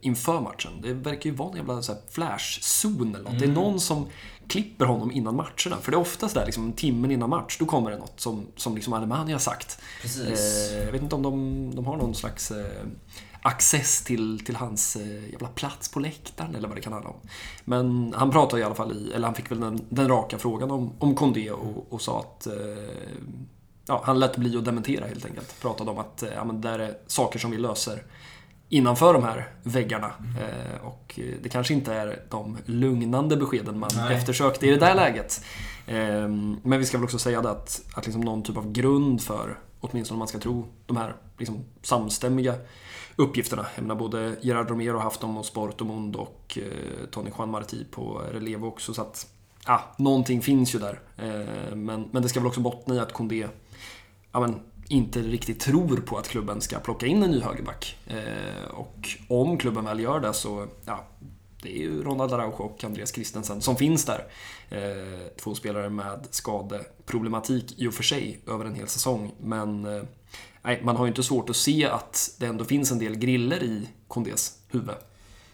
inför 0.00 0.40
matchen. 0.40 0.70
Det 0.82 0.92
verkar 0.92 1.30
ju 1.30 1.36
vara 1.36 1.50
en 1.50 1.56
jävla 1.56 1.80
flash-zon 2.10 3.14
eller 3.14 3.24
något. 3.24 3.38
Det 3.38 3.44
är 3.44 3.48
Mm. 3.48 3.54
någon 3.54 3.80
som 3.80 4.06
klipper 4.48 4.84
honom 4.84 5.12
innan 5.12 5.36
matcherna. 5.36 5.76
För 5.82 5.90
det 5.90 5.96
är 5.96 6.00
oftast 6.00 6.34
där 6.34 6.46
liksom 6.46 6.64
en 6.66 6.72
timme 6.72 7.12
innan 7.14 7.30
match, 7.30 7.56
då 7.58 7.66
kommer 7.66 7.90
det 7.90 7.98
något 7.98 8.20
som, 8.20 8.46
som 8.56 8.74
liksom 8.74 8.92
Alemani 8.92 9.32
har 9.32 9.38
sagt. 9.38 9.78
Eh, 10.26 10.84
jag 10.84 10.92
vet 10.92 11.02
inte 11.02 11.14
om 11.14 11.22
de, 11.22 11.70
de 11.74 11.86
har 11.86 11.96
någon 11.96 12.14
slags 12.14 12.50
eh, 12.50 12.82
access 13.42 14.04
till, 14.04 14.44
till 14.44 14.56
hans 14.56 14.96
eh, 14.96 15.30
jävla 15.30 15.48
plats 15.48 15.88
på 15.88 16.00
läktaren 16.00 16.54
eller 16.54 16.68
vad 16.68 16.76
det 16.76 16.80
kan 16.80 16.92
handla 16.92 17.10
om. 17.10 17.20
Men 17.64 18.14
han 18.16 18.30
pratade 18.30 18.62
i 18.62 18.64
alla 18.64 18.74
fall 18.74 18.92
i, 18.92 19.12
eller 19.12 19.26
han 19.26 19.34
fick 19.34 19.50
väl 19.50 19.60
den, 19.60 19.80
den 19.88 20.08
raka 20.08 20.38
frågan 20.38 20.70
om, 20.70 20.92
om 20.98 21.14
Condé 21.14 21.50
och, 21.50 21.92
och 21.92 22.02
sa 22.02 22.20
att 22.20 22.46
eh, 22.46 22.52
ja, 23.86 24.02
han 24.04 24.18
lät 24.18 24.36
bli 24.36 24.56
att 24.56 24.64
dementera 24.64 25.06
helt 25.06 25.26
enkelt. 25.26 25.60
Pratade 25.60 25.90
om 25.90 25.98
att 25.98 26.22
eh, 26.22 26.28
ja, 26.34 26.44
men 26.44 26.60
det 26.60 26.68
där 26.68 26.78
är 26.78 26.96
saker 27.06 27.38
som 27.38 27.50
vi 27.50 27.58
löser 27.58 28.02
innanför 28.68 29.14
de 29.14 29.22
här 29.22 29.48
väggarna. 29.62 30.12
Eh, 30.40 30.86
och 30.86 31.20
det 31.42 31.48
kanske 31.48 31.74
inte 31.74 31.94
är 31.94 32.22
de 32.30 32.58
lugnande 32.64 33.36
beskeden 33.36 33.78
man 33.78 33.90
Nej. 33.96 34.14
eftersökte 34.14 34.66
i 34.66 34.70
det 34.70 34.76
där 34.76 34.94
läget. 34.94 35.44
Eh, 35.86 36.28
men 36.62 36.78
vi 36.78 36.86
ska 36.86 36.98
väl 36.98 37.04
också 37.04 37.18
säga 37.18 37.42
det 37.42 37.50
att, 37.50 37.82
att 37.94 38.06
liksom 38.06 38.22
någon 38.22 38.42
typ 38.42 38.56
av 38.56 38.72
grund 38.72 39.22
för, 39.22 39.58
åtminstone 39.80 40.14
om 40.14 40.18
man 40.18 40.28
ska 40.28 40.38
tro, 40.38 40.66
de 40.86 40.96
här 40.96 41.14
liksom 41.38 41.64
samstämmiga 41.82 42.54
uppgifterna. 43.16 43.66
Jag 43.74 43.82
menar 43.82 43.94
både 43.94 44.36
Gerard 44.40 44.70
Romero 44.70 44.96
har 44.96 45.02
haft 45.02 45.20
dem 45.20 45.36
och 45.36 45.46
Sportomund 45.46 46.16
och 46.16 46.58
eh, 46.62 47.06
Tony 47.10 47.30
Juan 47.38 47.50
Marti 47.50 47.86
på 47.90 48.22
Relevo 48.32 48.66
också. 48.66 48.94
Så 48.94 49.02
att, 49.02 49.26
ja, 49.66 49.94
någonting 49.98 50.42
finns 50.42 50.74
ju 50.74 50.78
där. 50.78 51.00
Eh, 51.16 51.76
men, 51.76 52.08
men 52.10 52.22
det 52.22 52.28
ska 52.28 52.40
väl 52.40 52.46
också 52.46 52.60
bottna 52.60 52.94
i 52.94 52.98
att 52.98 53.12
Condé 53.12 53.46
ja, 54.32 54.40
men, 54.40 54.60
inte 54.88 55.20
riktigt 55.20 55.60
tror 55.60 55.96
på 55.96 56.18
att 56.18 56.28
klubben 56.28 56.60
ska 56.60 56.78
plocka 56.78 57.06
in 57.06 57.22
en 57.22 57.30
ny 57.30 57.40
högerback. 57.40 57.98
Eh, 58.06 58.70
och 58.70 59.08
om 59.28 59.58
klubben 59.58 59.84
väl 59.84 60.00
gör 60.00 60.20
det 60.20 60.32
så, 60.32 60.66
ja, 60.84 61.04
det 61.62 61.78
är 61.78 61.82
ju 61.82 62.02
Ronald 62.02 62.32
Araujo 62.32 62.62
och 62.62 62.84
Andreas 62.84 63.14
Christensen 63.14 63.60
som 63.60 63.76
finns 63.76 64.04
där. 64.04 64.26
Eh, 64.70 65.26
två 65.42 65.54
spelare 65.54 65.90
med 65.90 66.26
skadeproblematik 66.30 67.74
i 67.78 67.88
och 67.88 67.94
för 67.94 68.02
sig 68.02 68.38
över 68.46 68.64
en 68.64 68.74
hel 68.74 68.88
säsong. 68.88 69.32
Men 69.40 69.84
eh, 69.84 70.02
nej, 70.62 70.80
man 70.84 70.96
har 70.96 71.04
ju 71.04 71.08
inte 71.08 71.22
svårt 71.22 71.50
att 71.50 71.56
se 71.56 71.86
att 71.86 72.34
det 72.38 72.46
ändå 72.46 72.64
finns 72.64 72.92
en 72.92 72.98
del 72.98 73.16
griller 73.16 73.62
i 73.62 73.88
Condés 74.08 74.58
huvud. 74.68 74.94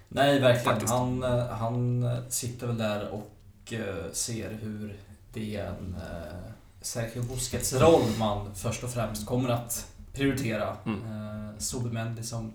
Nej, 0.08 0.40
verkligen. 0.40 0.64
Faktiskt. 0.64 0.92
Han, 0.92 1.22
eh, 1.22 1.46
han 1.46 2.08
sitter 2.28 2.66
väl 2.66 2.78
där 2.78 3.08
och 3.10 3.72
eh, 3.72 4.12
ser 4.12 4.58
hur 4.62 4.96
det 5.32 5.56
är 5.56 5.66
en 5.66 5.96
eh, 5.96 6.52
Sergio 6.82 7.22
Busquets 7.22 7.72
roll 7.72 8.02
man 8.18 8.54
först 8.54 8.84
och 8.84 8.90
främst 8.90 9.26
kommer 9.26 9.48
att 9.48 9.86
prioritera. 10.14 10.76
Mm. 10.86 11.00
Eh, 11.00 11.58
Subimendi 11.58 12.22
som 12.22 12.52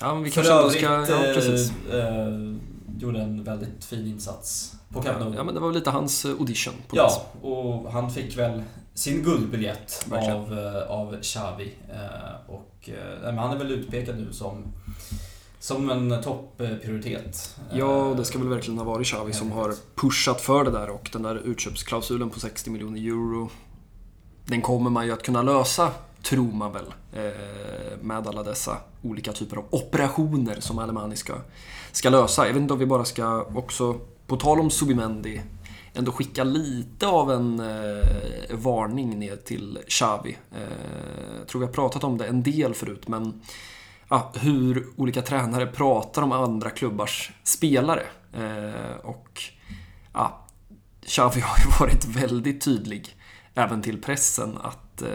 Ja, 0.00 0.14
men 0.14 0.22
vi 0.22 0.30
för 0.30 0.50
övrigt 0.50 0.78
ska... 0.78 0.86
Ja, 0.86 1.34
precis. 1.34 1.72
eh, 1.92 2.18
eh, 2.18 2.54
gjorde 2.98 3.20
en 3.20 3.44
väldigt 3.44 3.84
fin 3.84 4.06
insats 4.06 4.74
på 4.88 5.02
Camp 5.02 5.20
Nou. 5.20 5.34
Ja, 5.36 5.44
men 5.44 5.54
det 5.54 5.60
var 5.60 5.68
väl 5.68 5.76
lite 5.76 5.90
hans 5.90 6.24
eh, 6.24 6.30
audition. 6.30 6.74
Ja, 6.92 7.22
och 7.42 7.92
han 7.92 8.10
fick 8.10 8.38
väl 8.38 8.62
sin 8.96 9.22
guldbiljett 9.22 10.06
Verkligen. 10.10 10.36
av, 10.36 10.58
eh, 10.58 10.90
av 10.90 11.16
Xavi. 11.22 11.74
Eh, 11.92 12.50
Och 12.50 12.88
eh, 12.88 13.20
men 13.22 13.38
han 13.38 13.52
är 13.52 13.58
väl 13.58 13.70
utpekad 13.70 14.16
nu 14.18 14.32
som, 14.32 14.62
som 15.58 15.90
en 15.90 16.22
topprioritet. 16.22 17.56
Ja, 17.72 18.14
det 18.16 18.24
ska 18.24 18.38
väl 18.38 18.48
verkligen 18.48 18.78
ha 18.78 18.84
varit 18.84 19.06
Xavi 19.06 19.32
som 19.32 19.52
har 19.52 19.74
pushat 19.94 20.40
för 20.40 20.64
det 20.64 20.70
där 20.70 20.90
och 20.90 21.10
den 21.12 21.22
där 21.22 21.34
utköpsklausulen 21.34 22.30
på 22.30 22.40
60 22.40 22.70
miljoner 22.70 23.00
euro 23.00 23.50
den 24.44 24.62
kommer 24.62 24.90
man 24.90 25.06
ju 25.06 25.12
att 25.12 25.22
kunna 25.22 25.42
lösa, 25.42 25.90
tror 26.22 26.52
man 26.52 26.72
väl, 26.72 26.84
med 28.00 28.26
alla 28.26 28.42
dessa 28.42 28.76
olika 29.02 29.32
typer 29.32 29.56
av 29.56 29.64
operationer 29.70 30.56
som 30.60 30.78
Alemani 30.78 31.16
ska, 31.16 31.34
ska 31.92 32.10
lösa. 32.10 32.46
Jag 32.46 32.52
vet 32.54 32.62
inte 32.62 32.72
om 32.72 32.78
vi 32.78 32.86
bara 32.86 33.04
ska 33.04 33.42
också, 33.54 34.00
på 34.26 34.36
tal 34.36 34.60
om 34.60 34.70
Subimendi, 34.70 35.42
ändå 35.96 36.12
skicka 36.12 36.44
lite 36.44 37.06
av 37.06 37.32
en 37.32 37.60
eh, 37.60 38.56
varning 38.56 39.18
ner 39.18 39.36
till 39.36 39.78
Xavi. 39.88 40.38
Eh, 40.52 41.38
jag 41.38 41.48
tror 41.48 41.60
vi 41.60 41.66
har 41.66 41.72
pratat 41.72 42.04
om 42.04 42.18
det 42.18 42.26
en 42.26 42.42
del 42.42 42.74
förut, 42.74 43.08
men 43.08 43.40
ja, 44.08 44.32
hur 44.34 44.86
olika 44.96 45.22
tränare 45.22 45.66
pratar 45.66 46.22
om 46.22 46.32
andra 46.32 46.70
klubbars 46.70 47.32
spelare. 47.44 48.02
Eh, 48.32 48.96
och 49.02 49.42
ja, 50.12 50.46
Xavi 51.06 51.40
har 51.40 51.58
ju 51.58 51.70
varit 51.80 52.04
väldigt 52.04 52.60
tydlig 52.60 53.16
även 53.54 53.82
till 53.82 54.02
pressen 54.02 54.58
att 54.62 55.02
eh, 55.02 55.08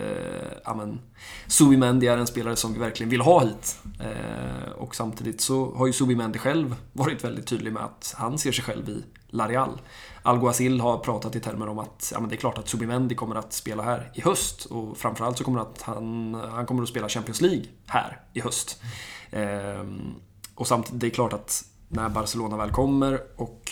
ja, 0.66 0.74
men, 0.74 1.00
Subimendi 1.48 2.08
är 2.08 2.18
en 2.18 2.28
spelare 2.28 2.56
som 2.56 2.74
vi 2.74 2.80
verkligen 2.80 3.10
vill 3.10 3.22
ha 3.22 3.46
hit. 3.46 3.80
Eh, 4.00 4.72
och 4.72 4.96
samtidigt 4.96 5.42
så 5.42 5.76
har 5.76 5.88
ju 5.88 5.94
Subimendi 5.94 6.40
själv 6.40 6.76
varit 6.94 7.24
väldigt 7.24 7.48
tydlig 7.48 7.74
med 7.74 7.84
att 7.84 8.16
han 8.18 8.38
ser 8.38 8.52
sig 8.52 8.64
själv 8.64 8.90
i 8.90 9.04
Larial. 9.28 9.82
Alguacil 10.24 10.80
har 10.80 10.98
pratat 10.98 11.36
i 11.36 11.40
termer 11.40 11.70
om 11.70 11.80
att 11.80 12.12
ja, 12.14 12.20
men 12.20 12.30
det 12.30 12.36
är 12.36 12.38
klart 12.38 12.58
att 12.58 12.68
Subimendi 12.68 13.16
kommer 13.16 13.36
att 13.36 13.54
spela 13.54 13.84
här 13.84 14.12
i 14.14 14.22
höst 14.22 14.66
och 14.66 14.98
framförallt 14.98 15.38
så 15.38 15.44
kommer 15.44 15.60
att 15.60 15.82
han, 15.82 16.34
han 16.34 16.66
kommer 16.66 16.84
att 16.84 16.90
spela 16.90 17.10
Champions 17.10 17.42
League 17.42 17.66
här 17.88 18.20
i 18.34 18.42
höst. 18.42 18.82
Ehm, 19.32 20.14
och 20.56 20.68
samtidigt, 20.68 21.02
det 21.02 21.08
är 21.08 21.12
klart 21.12 21.34
att 21.34 21.64
när 21.88 22.10
Barcelona 22.10 22.58
väl 22.58 22.72
kommer 22.72 23.20
och 23.38 23.72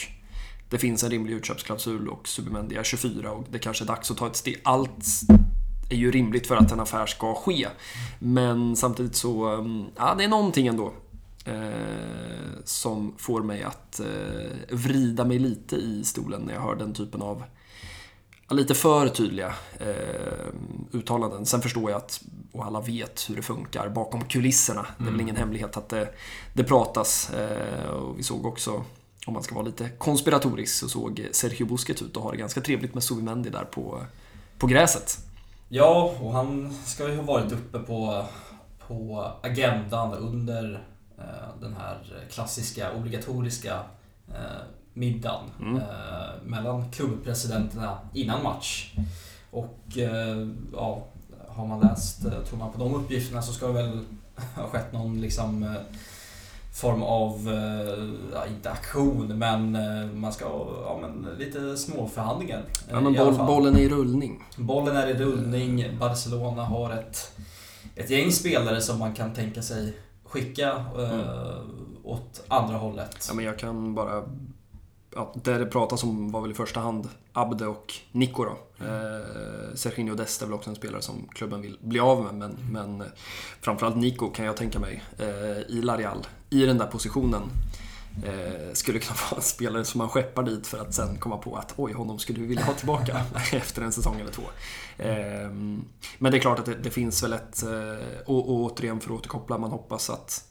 det 0.69 0.77
finns 0.77 1.03
en 1.03 1.09
rimlig 1.09 1.33
utköpsklausul 1.33 2.09
och 2.09 2.27
Subimendi 2.27 2.75
är 2.75 2.83
24 2.83 3.31
och 3.31 3.43
det 3.49 3.59
kanske 3.59 3.83
är 3.83 3.87
dags 3.87 4.11
att 4.11 4.17
ta 4.17 4.27
ett 4.27 4.35
steg. 4.35 4.61
Allt 4.63 5.05
är 5.89 5.95
ju 5.95 6.11
rimligt 6.11 6.47
för 6.47 6.55
att 6.55 6.71
en 6.71 6.79
affär 6.79 7.05
ska 7.05 7.33
ske. 7.33 7.67
Men 8.19 8.75
samtidigt 8.75 9.15
så, 9.15 9.47
ehm, 9.47 9.85
ja 9.97 10.15
det 10.17 10.23
är 10.23 10.27
någonting 10.27 10.67
ändå 10.67 10.93
eh, 11.49 12.63
som 12.65 13.13
får 13.17 13.41
mig 13.43 13.63
att 13.63 13.99
eh, 13.99 14.75
vrida 14.77 15.25
mig 15.25 15.39
lite 15.39 15.75
i 15.75 16.03
stolen 16.03 16.41
när 16.41 16.53
jag 16.53 16.61
hör 16.61 16.75
den 16.75 16.93
typen 16.93 17.21
av 17.21 17.43
lite 18.51 18.75
för 18.75 19.07
tydliga 19.07 19.53
eh, 19.79 20.47
uttalanden. 20.91 21.45
Sen 21.45 21.61
förstår 21.61 21.91
jag 21.91 21.97
att, 21.97 22.21
och 22.51 22.65
alla 22.65 22.81
vet 22.81 23.29
hur 23.29 23.35
det 23.35 23.41
funkar 23.41 23.89
bakom 23.89 24.25
kulisserna. 24.25 24.85
Det 24.97 25.03
är 25.03 25.05
väl 25.05 25.13
Mm. 25.13 25.21
ingen 25.21 25.35
hemlighet 25.35 25.77
att 25.77 25.89
det, 25.89 26.09
det 26.53 26.63
pratas. 26.63 27.29
Eh, 27.29 27.89
och 27.89 28.19
vi 28.19 28.23
såg 28.23 28.45
också, 28.45 28.83
om 29.25 29.33
man 29.33 29.43
ska 29.43 29.55
vara 29.55 29.65
lite 29.65 29.89
konspiratorisk, 29.89 30.75
så 30.75 30.89
såg 30.89 31.27
Sergio 31.31 31.65
Busquets 31.65 32.01
ut 32.01 32.17
och 32.17 32.23
har 32.23 32.31
det 32.31 32.37
ganska 32.37 32.61
trevligt 32.61 32.93
med 32.93 33.03
Subimendi 33.03 33.49
där 33.49 33.65
på, 33.65 34.01
på 34.57 34.67
gräset. 34.67 35.17
Ja, 35.69 36.13
och 36.21 36.33
han 36.33 36.73
ska 36.85 37.09
ju 37.09 37.15
ha 37.15 37.23
varit 37.23 37.51
uppe 37.51 37.79
på, 37.79 38.25
på 38.87 39.31
agendan 39.43 40.13
under 40.13 40.83
den 41.61 41.75
här 41.79 41.97
klassiska, 42.31 42.91
obligatoriska 42.93 43.79
eh, 44.27 44.61
middagen 44.93 45.43
Mm. 45.61 45.75
eh, 45.75 45.83
mellan 46.45 46.91
klubbpresidenterna 46.91 47.97
innan 48.13 48.43
match. 48.43 48.93
Och 49.51 49.79
eh, 49.97 50.47
ja, 50.73 51.03
har 51.47 51.65
man 51.67 51.79
läst, 51.79 52.25
eh, 52.25 52.31
tror 52.49 52.59
man 52.59 52.71
på 52.71 52.79
de 52.79 52.95
uppgifterna 52.95 53.41
så 53.41 53.53
ska 53.53 53.67
det 53.67 53.73
väl 53.73 53.99
ha 54.55 54.63
skett 54.67 54.93
någon 54.93 55.21
liksom 55.21 55.63
eh, 55.63 55.73
form 56.73 57.03
av, 57.03 57.49
eh, 57.49 58.05
ja, 58.33 58.45
inte 58.47 58.71
aktion, 58.71 59.37
men 59.39 59.75
eh, 59.75 60.05
man 60.13 60.33
ska 60.33 60.45
ja, 60.85 60.99
men 61.01 61.27
lite 61.39 61.77
småförhandlingar. 61.77 62.57
eh, 62.59 62.63
Ja, 62.89 62.99
men 63.01 63.13
boll, 63.13 63.35
bollen 63.35 63.75
är 63.75 63.79
i 63.79 63.89
rullning. 63.89 64.43
Bollen 64.57 64.95
är 64.97 65.07
i 65.07 65.13
rullning. 65.13 65.97
Barcelona 65.99 66.63
har 66.65 66.91
ett, 66.93 67.31
ett 67.95 68.09
gäng 68.09 68.31
spelare 68.31 68.81
som 68.81 68.99
man 68.99 69.13
kan 69.13 69.33
tänka 69.33 69.61
sig 69.61 69.93
skicka 70.29 70.85
eh, 70.97 71.61
åt 72.03 72.43
andra 72.47 72.77
hållet. 72.77 73.25
Ja, 73.27 73.33
men 73.33 73.45
jag 73.45 73.59
kan 73.59 73.95
bara 73.95 74.23
ja, 75.15 75.33
det 75.43 75.57
det 75.57 75.65
pratas 75.65 76.03
om 76.03 76.31
var 76.31 76.41
väl 76.41 76.51
i 76.51 76.53
första 76.53 76.79
hand 76.79 77.09
Abde 77.33 77.67
och 77.67 77.93
Nico 78.11 78.43
då. 78.43 78.85
Eh, 78.85 79.75
Serginho 79.75 80.15
Dest 80.15 80.41
är 80.41 80.45
väl 80.45 80.53
också 80.53 80.69
en 80.69 80.75
spelare 80.75 81.01
som 81.01 81.27
klubben 81.33 81.61
vill 81.61 81.77
bli 81.81 81.99
av 81.99 82.23
med, 82.23 82.33
men, 82.33 82.57
men 82.71 83.09
framförallt 83.61 83.97
Nico 83.97 84.29
kan 84.29 84.45
jag 84.45 84.57
tänka 84.57 84.79
mig 84.79 85.03
eh, 85.17 85.77
i 85.77 85.81
Larial, 85.81 86.27
i 86.49 86.65
den 86.65 86.77
där 86.77 86.87
positionen. 86.87 87.41
Eh, 88.25 88.73
skulle 88.73 88.99
kunna 88.99 89.17
vara 89.31 89.37
en 89.37 89.41
spelare 89.41 89.85
som 89.85 89.97
man 89.97 90.09
skeppar 90.09 90.43
dit 90.43 90.67
för 90.67 90.77
att 90.77 90.93
sen 90.93 91.17
komma 91.17 91.37
på 91.37 91.55
att 91.55 91.73
oj, 91.75 91.93
honom 91.93 92.19
skulle 92.19 92.39
vi 92.39 92.45
vilja 92.45 92.63
ha 92.63 92.73
tillbaka 92.73 93.21
efter 93.51 93.81
en 93.81 93.91
säsong 93.91 94.19
eller 94.19 94.31
två. 94.31 94.43
Eh, 94.97 95.49
men 96.17 96.31
det 96.31 96.37
är 96.37 96.39
klart 96.39 96.59
att 96.59 96.65
det, 96.65 96.75
det 96.75 96.89
finns 96.89 97.23
väl 97.23 97.33
ett, 97.33 97.63
eh, 97.63 98.19
och, 98.25 98.49
och 98.49 98.55
återigen 98.55 98.99
för 98.99 99.13
att 99.13 99.19
återkoppla, 99.19 99.57
man 99.57 99.71
hoppas 99.71 100.09
att 100.09 100.45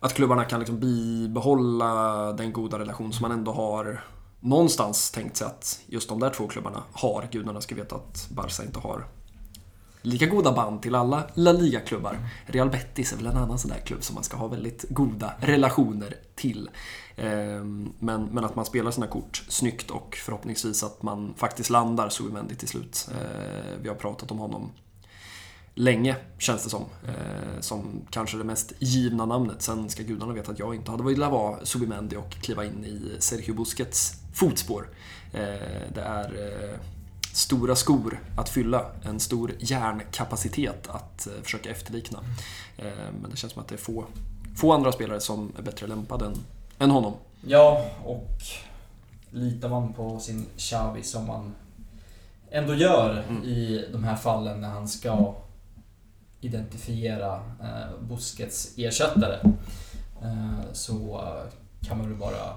att 0.00 0.14
klubbarna 0.14 0.44
kan 0.44 0.60
liksom 0.60 0.80
bibehålla 0.80 2.32
den 2.32 2.52
goda 2.52 2.78
relation 2.78 3.12
som 3.12 3.22
man 3.22 3.38
ändå 3.38 3.52
har 3.52 4.04
någonstans 4.40 5.10
tänkt 5.10 5.36
sig 5.36 5.46
att 5.46 5.80
just 5.86 6.08
de 6.08 6.20
där 6.20 6.30
två 6.30 6.48
klubbarna 6.48 6.82
har. 6.92 7.28
Gudarna 7.30 7.60
ska 7.60 7.74
veta 7.74 7.96
att 7.96 8.28
Barca 8.30 8.64
inte 8.64 8.78
har 8.78 9.06
lika 10.06 10.26
goda 10.26 10.52
band 10.52 10.82
till 10.82 10.94
alla 10.94 11.26
La 11.34 11.52
Liga-klubbar. 11.52 12.18
Real 12.46 12.70
Betis 12.70 13.12
är 13.12 13.16
väl 13.16 13.26
en 13.26 13.36
annan 13.36 13.58
sån 13.58 13.70
där 13.70 13.78
klubb 13.78 14.04
som 14.04 14.14
man 14.14 14.24
ska 14.24 14.36
ha 14.36 14.48
väldigt 14.48 14.84
goda 14.88 15.34
relationer 15.40 16.14
till. 16.34 16.70
Ehm, 17.16 17.92
men, 17.98 18.24
men 18.24 18.44
att 18.44 18.56
man 18.56 18.64
spelar 18.64 18.90
sina 18.90 19.06
kort 19.06 19.44
snyggt 19.48 19.90
och 19.90 20.16
förhoppningsvis 20.24 20.82
att 20.82 21.02
man 21.02 21.34
faktiskt 21.36 21.70
landar 21.70 22.08
Subimendi 22.08 22.54
till 22.54 22.68
slut. 22.68 23.08
Ehm, 23.10 23.82
vi 23.82 23.88
har 23.88 23.96
pratat 23.96 24.30
om 24.30 24.38
honom 24.38 24.70
länge, 25.74 26.16
känns 26.38 26.64
det 26.64 26.70
som. 26.70 26.84
Eh, 27.06 27.60
som 27.60 28.06
kanske 28.10 28.36
det 28.36 28.44
mest 28.44 28.72
givna 28.78 29.26
namnet. 29.26 29.62
Sen 29.62 29.90
ska 29.90 30.02
gudarna 30.02 30.32
veta 30.32 30.52
att 30.52 30.58
jag 30.58 30.74
inte 30.74 30.90
hade 30.90 31.02
velat 31.02 31.32
vara 31.32 31.64
Subimendi 31.64 32.16
och 32.16 32.30
kliva 32.30 32.64
in 32.64 32.84
i 32.84 33.16
Sergio 33.18 33.54
Busquets 33.54 34.12
fotspår. 34.34 34.88
Eh, 35.32 35.92
det 35.94 36.00
är 36.00 36.24
eh, 36.24 36.78
stora 37.36 37.76
skor 37.76 38.20
att 38.36 38.48
fylla, 38.48 38.86
en 39.02 39.20
stor 39.20 39.52
hjärnkapacitet 39.58 40.88
att 40.88 41.26
eh, 41.26 41.32
försöka 41.42 41.70
efterlikna. 41.70 42.18
Eh, 42.76 42.86
men 43.20 43.30
det 43.30 43.36
känns 43.36 43.52
som 43.52 43.62
att 43.62 43.68
det 43.68 43.74
är 43.74 43.78
få, 43.78 44.04
få 44.56 44.72
andra 44.72 44.92
spelare 44.92 45.20
som 45.20 45.52
är 45.58 45.62
bättre 45.62 45.86
lämpade 45.86 46.26
än, 46.26 46.34
än 46.78 46.90
honom. 46.90 47.14
Ja, 47.46 47.84
och 48.04 48.30
litar 49.30 49.68
man 49.68 49.92
på 49.92 50.18
sin 50.20 50.46
Xavi 50.56 51.02
som 51.02 51.26
man 51.26 51.54
ändå 52.50 52.74
gör 52.74 53.24
mm. 53.28 53.44
i 53.44 53.88
de 53.92 54.04
här 54.04 54.16
fallen 54.16 54.60
när 54.60 54.68
han 54.68 54.88
ska 54.88 55.34
identifiera 56.40 57.34
eh, 57.60 58.00
Busquets 58.00 58.74
ersättare 58.76 59.38
eh, 60.22 60.72
så 60.72 61.24
kan 61.80 61.98
man 61.98 62.08
väl 62.08 62.18
bara, 62.18 62.56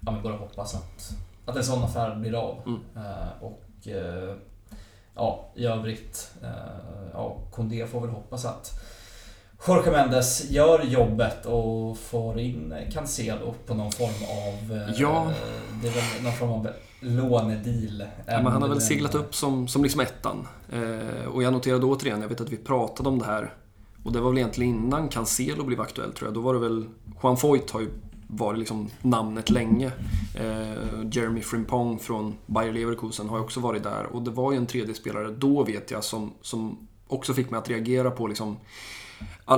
ja, 0.00 0.20
bara 0.22 0.36
hoppas 0.36 0.74
att, 0.74 1.14
att 1.46 1.56
en 1.56 1.64
sån 1.64 1.84
affär 1.84 2.16
blir 2.16 2.34
av. 2.34 2.62
Mm. 2.66 2.80
Eh, 2.96 3.42
och 3.42 3.67
eh, 3.92 4.34
ja, 5.14 5.50
i 5.54 5.66
övrigt, 5.66 6.30
eh, 6.42 6.48
ja, 7.12 7.36
Kondé 7.52 7.86
får 7.86 8.00
väl 8.00 8.10
hoppas 8.10 8.44
att 8.44 8.80
Jorge 9.66 9.90
Mendes 9.90 10.50
gör 10.50 10.82
jobbet 10.82 11.46
och 11.46 11.98
får 11.98 12.40
in 12.40 12.74
Cancelo 12.92 13.54
på 13.66 13.74
någon 13.74 13.92
form 13.92 14.08
av... 14.08 14.76
Eh, 14.76 15.00
ja. 15.00 15.32
Det 15.82 15.88
är 15.88 15.92
väl 15.92 16.22
någon 16.22 16.32
form 16.32 16.50
av 16.50 16.68
lånedeal. 17.00 18.04
Ja, 18.26 18.42
men 18.42 18.46
han 18.46 18.62
har 18.62 18.68
väl 18.68 18.80
seglat 18.80 19.14
upp 19.14 19.34
som, 19.34 19.68
som 19.68 19.82
liksom 19.82 20.00
ettan. 20.00 20.46
Och 21.32 21.42
jag 21.42 21.52
noterade 21.52 21.86
återigen, 21.86 22.20
jag 22.20 22.28
vet 22.28 22.40
att 22.40 22.52
vi 22.52 22.56
pratade 22.56 23.08
om 23.08 23.18
det 23.18 23.24
här. 23.24 23.54
Och 24.04 24.12
det 24.12 24.20
var 24.20 24.30
väl 24.30 24.38
egentligen 24.38 24.74
innan 24.74 25.08
Cancelo 25.08 25.64
blev 25.64 25.80
aktuell 25.80 26.12
tror 26.12 26.26
jag. 26.26 26.34
Då 26.34 26.40
var 26.40 26.54
det 26.54 26.60
väl... 26.60 26.86
Juan 27.22 27.36
Foyt 27.36 27.70
har 27.70 27.80
ju 27.80 27.90
varit 28.28 28.58
liksom 28.58 28.90
namnet 29.02 29.50
länge. 29.50 29.92
Eh, 30.34 31.06
Jeremy 31.12 31.40
Frimpong 31.40 31.98
från 31.98 32.34
Bayer 32.46 32.72
Leverkusen 32.72 33.28
har 33.28 33.40
också 33.40 33.60
varit 33.60 33.82
där. 33.82 34.04
Och 34.04 34.22
det 34.22 34.30
var 34.30 34.52
ju 34.52 34.58
en 34.58 34.66
tredje 34.66 34.94
spelare 34.94 35.30
då 35.30 35.64
vet 35.64 35.90
jag 35.90 36.04
som, 36.04 36.32
som 36.42 36.88
också 37.06 37.34
fick 37.34 37.50
mig 37.50 37.58
att 37.58 37.68
reagera 37.68 38.10
på 38.10 38.26
liksom 38.26 38.56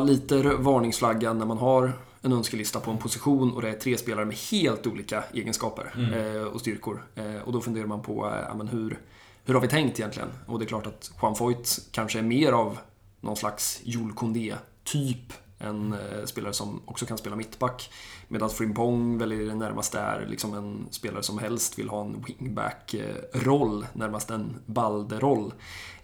lite 0.01 0.43
varningsflagga 0.43 1.33
när 1.33 1.47
man 1.47 1.59
har 1.59 1.93
en 2.23 2.33
önskelista 2.33 2.81
på 2.81 2.91
en 2.91 2.99
position 2.99 3.53
och 3.53 3.63
det 3.63 3.69
är 3.69 3.73
tre 3.73 3.99
spelare 3.99 4.25
med 4.25 4.37
helt 4.37 4.87
olika 4.87 5.25
egenskaper 5.35 5.93
mm. 5.97 6.37
eh, 6.37 6.43
och 6.43 6.61
styrkor. 6.61 7.05
Eh, 7.15 7.37
och 7.45 7.53
då 7.53 7.61
funderar 7.61 7.87
man 7.87 8.03
på 8.03 8.27
eh, 8.27 8.57
men 8.57 8.69
hur, 8.69 8.99
hur 9.45 9.55
har 9.55 9.61
vi 9.61 9.69
tänkt 9.69 9.99
egentligen? 9.99 10.29
Och 10.47 10.59
det 10.59 10.65
är 10.65 10.67
klart 10.67 10.87
att 10.87 11.11
Juan 11.23 11.35
Foyt 11.35 11.79
kanske 11.93 12.19
är 12.19 12.23
mer 12.23 12.53
av 12.53 12.79
någon 13.21 13.37
slags 13.37 13.81
Jules 13.85 14.15
Condé-typ 14.15 15.33
en 15.61 15.93
eh, 15.93 16.25
spelare 16.25 16.53
som 16.53 16.81
också 16.85 17.07
kan 17.07 17.19
spela 17.19 17.37
mittback. 17.37 17.93
Medan 18.29 18.51
Frimpong 18.51 19.19
väl 19.19 19.33
i 19.33 19.45
det 19.45 19.55
närmaste 19.55 19.99
är 19.99 20.27
liksom 20.27 20.55
en 20.55 20.87
spelare 20.91 21.23
som 21.23 21.39
helst 21.39 21.79
vill 21.79 21.89
ha 21.89 22.01
en 22.01 22.25
wingback-roll, 22.27 23.83
eh, 23.83 23.89
närmast 23.93 24.31
en 24.31 24.57
Balde-roll. 24.67 25.53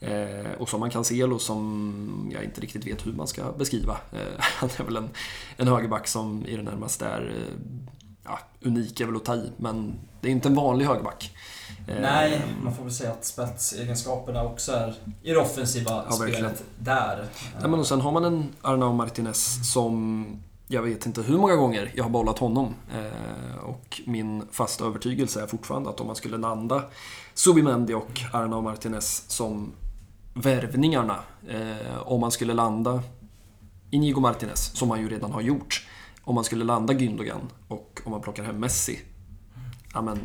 Eh, 0.01 0.53
och 0.59 0.69
så 0.69 0.77
har 0.77 0.81
man 0.81 0.91
Cancelo 0.91 1.39
som 1.39 2.31
jag 2.33 2.45
inte 2.45 2.61
riktigt 2.61 2.87
vet 2.87 3.07
hur 3.07 3.13
man 3.13 3.27
ska 3.27 3.53
beskriva. 3.53 3.97
Eh, 4.13 4.19
han 4.39 4.69
är 4.79 4.85
väl 4.85 4.97
en, 4.97 5.09
en 5.57 5.69
högerback 5.69 6.09
som 6.09 6.47
i 6.47 6.57
det 6.57 6.63
närmaste 6.63 7.07
är 7.07 7.23
eh, 7.23 7.77
ja, 8.25 8.39
unik 8.63 9.01
är 9.01 9.07
väl 9.07 9.17
att 9.17 9.25
ta 9.25 9.35
i, 9.35 9.53
men 9.57 9.95
det 10.21 10.29
är 10.29 10.33
inte 10.33 10.49
en 10.49 10.55
vanlig 10.55 10.85
högerback. 10.85 11.37
Nej, 12.01 12.35
eh, 12.35 12.41
man 12.65 12.75
får 12.75 12.83
väl 12.83 12.93
säga 12.93 13.11
att 13.11 13.25
spetsegenskaperna 13.25 14.45
också 14.45 14.73
är 14.73 14.95
i 15.23 15.31
det 15.33 15.39
offensiva 15.39 16.05
ja, 16.11 16.13
spelet 16.13 16.65
där. 16.79 17.27
Ja, 17.61 17.69
men 17.69 17.81
och 17.81 17.87
sen 17.87 18.01
har 18.01 18.13
man 18.13 18.25
en 18.25 18.49
Arnau 18.63 18.93
Martinez 18.93 19.73
som 19.73 20.27
jag 20.69 20.83
vet 20.83 21.07
inte 21.07 21.23
hur 21.23 21.39
många 21.39 21.57
gånger 21.57 21.93
jag 21.95 22.05
har 22.05 22.11
bollat 22.11 22.39
honom. 22.39 22.75
Eh, 22.95 23.65
och 23.65 24.01
min 24.07 24.43
fasta 24.51 24.85
övertygelse 24.85 25.43
är 25.43 25.47
fortfarande 25.47 25.91
att 25.91 26.01
om 26.01 26.07
man 26.07 26.17
skulle 26.17 26.37
landa 26.37 26.83
Subimendi 27.35 27.95
och 27.95 28.21
Arnau 28.33 28.63
Martinez 28.63 29.25
som 29.29 29.73
värvningarna, 30.35 31.19
eh, 31.49 31.99
om 32.05 32.21
man 32.21 32.31
skulle 32.31 32.55
landa 32.55 33.03
Inigo 33.91 34.21
Martinez, 34.21 34.71
som 34.75 34.89
man 34.89 35.01
ju 35.01 35.09
redan 35.09 35.33
har 35.33 35.41
gjort, 35.41 35.87
om 36.25 36.35
man 36.35 36.45
skulle 36.45 36.65
landa 36.65 36.95
Gündogan 36.95 37.41
och 37.69 38.01
om 38.05 38.11
man 38.11 38.21
plockar 38.21 38.45
hem 38.45 38.61
Messi, 38.61 39.01
ja 39.95 40.03
men 40.03 40.19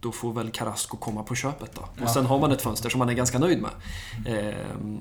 då 0.00 0.12
får 0.12 0.32
väl 0.32 0.50
Carrasco 0.50 0.96
komma 0.96 1.22
på 1.22 1.34
köpet 1.34 1.74
då. 1.74 1.82
Ja. 1.96 2.04
Och 2.04 2.10
sen 2.10 2.26
har 2.26 2.38
man 2.38 2.52
ett 2.52 2.62
fönster 2.62 2.90
som 2.90 2.98
man 2.98 3.08
är 3.08 3.14
ganska 3.14 3.38
nöjd 3.38 3.62
med. 3.62 3.70
Eh, 4.26 4.54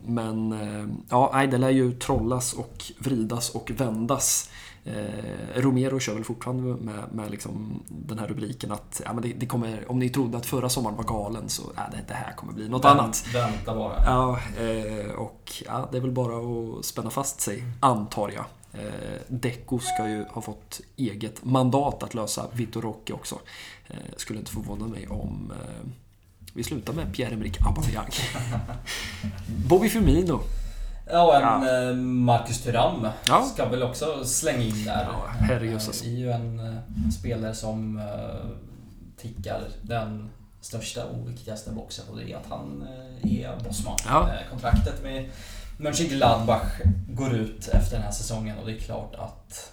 men 0.05 0.51
eh, 0.51 0.87
ja, 1.09 1.47
det 1.51 1.57
lär 1.57 1.69
ju 1.69 1.91
trollas 1.91 2.53
och 2.53 2.91
vridas 2.99 3.49
och 3.49 3.71
vändas. 3.71 4.49
Eh, 4.85 5.61
Romero 5.61 5.99
kör 5.99 6.13
väl 6.13 6.23
fortfarande 6.23 6.63
med, 6.63 7.03
med 7.11 7.31
liksom 7.31 7.83
den 7.87 8.19
här 8.19 8.27
rubriken 8.27 8.71
att 8.71 9.01
ja, 9.05 9.13
men 9.13 9.23
det, 9.23 9.33
det, 9.33 9.45
kommer, 9.45 9.91
om 9.91 9.99
ni 9.99 10.09
trodde 10.09 10.37
att 10.37 10.45
förra 10.45 10.69
sommaren 10.69 10.95
var 10.95 11.03
galen 11.03 11.49
så 11.49 11.63
ja, 11.75 11.81
det, 11.91 11.97
det 12.07 12.13
här 12.13 12.33
kommer 12.33 12.53
bli 12.53 12.69
något 12.69 12.85
Vänt, 12.85 12.99
annat. 12.99 13.25
Vänta 13.33 13.75
bara. 13.75 14.03
Ja, 14.05 14.39
eh, 14.63 15.11
och 15.11 15.63
ja, 15.65 15.89
det 15.91 15.97
är 15.97 16.01
väl 16.01 16.11
bara 16.11 16.37
att 16.37 16.85
spänna 16.85 17.09
fast 17.09 17.41
sig, 17.41 17.63
antar 17.79 18.31
jag. 18.35 18.45
Eh, 18.73 19.19
Deco 19.27 19.79
ska 19.79 20.09
ju 20.09 20.23
ha 20.23 20.41
fått 20.41 20.81
eget 20.95 21.45
mandat 21.45 22.03
att 22.03 22.13
lösa 22.13 22.47
Vitor 22.53 22.81
Roque 22.81 23.13
också. 23.13 23.39
Eh, 23.87 23.97
skulle 24.17 24.39
inte 24.39 24.51
förvåna 24.51 24.87
mig 24.87 25.07
om 25.07 25.53
eh, 25.55 25.89
vi 26.53 26.63
slutar 26.63 26.93
med 26.93 27.15
Pierre-Emerick 27.15 27.61
Aubameyang. 27.67 28.09
Bobby 29.69 29.89
Firmino. 29.89 30.39
Ja, 31.11 31.35
en 31.35 31.67
ja. 31.67 31.89
Eh, 31.89 31.95
Marcus 31.95 32.61
Thuram 32.61 33.07
ja. 33.27 33.43
ska 33.43 33.65
väl 33.65 33.83
också 33.83 34.25
slänga 34.25 34.63
in 34.63 34.85
där. 34.85 35.03
Ja, 35.03 35.27
herrejösses. 35.27 35.87
Alltså. 35.87 36.05
är 36.05 36.09
ju 36.09 36.31
en 36.31 37.11
spelare 37.11 37.55
som 37.55 38.01
tickar 39.17 39.61
den 39.81 40.29
största 40.61 41.05
och 41.05 41.29
viktigaste 41.29 41.71
boxen 41.71 42.05
och 42.11 42.17
det 42.17 42.31
är 42.31 42.37
att 42.37 42.49
han 42.49 42.87
är 43.23 43.63
bossman. 43.63 43.97
Ja. 44.05 44.29
Kontraktet 44.49 45.03
med 45.03 45.29
Mönchengladbach 45.81 46.81
går 47.09 47.33
ut 47.35 47.67
efter 47.67 47.95
den 47.95 48.01
här 48.01 48.11
säsongen 48.11 48.57
och 48.57 48.65
det 48.65 48.73
är 48.73 48.79
klart 48.79 49.15
att 49.15 49.71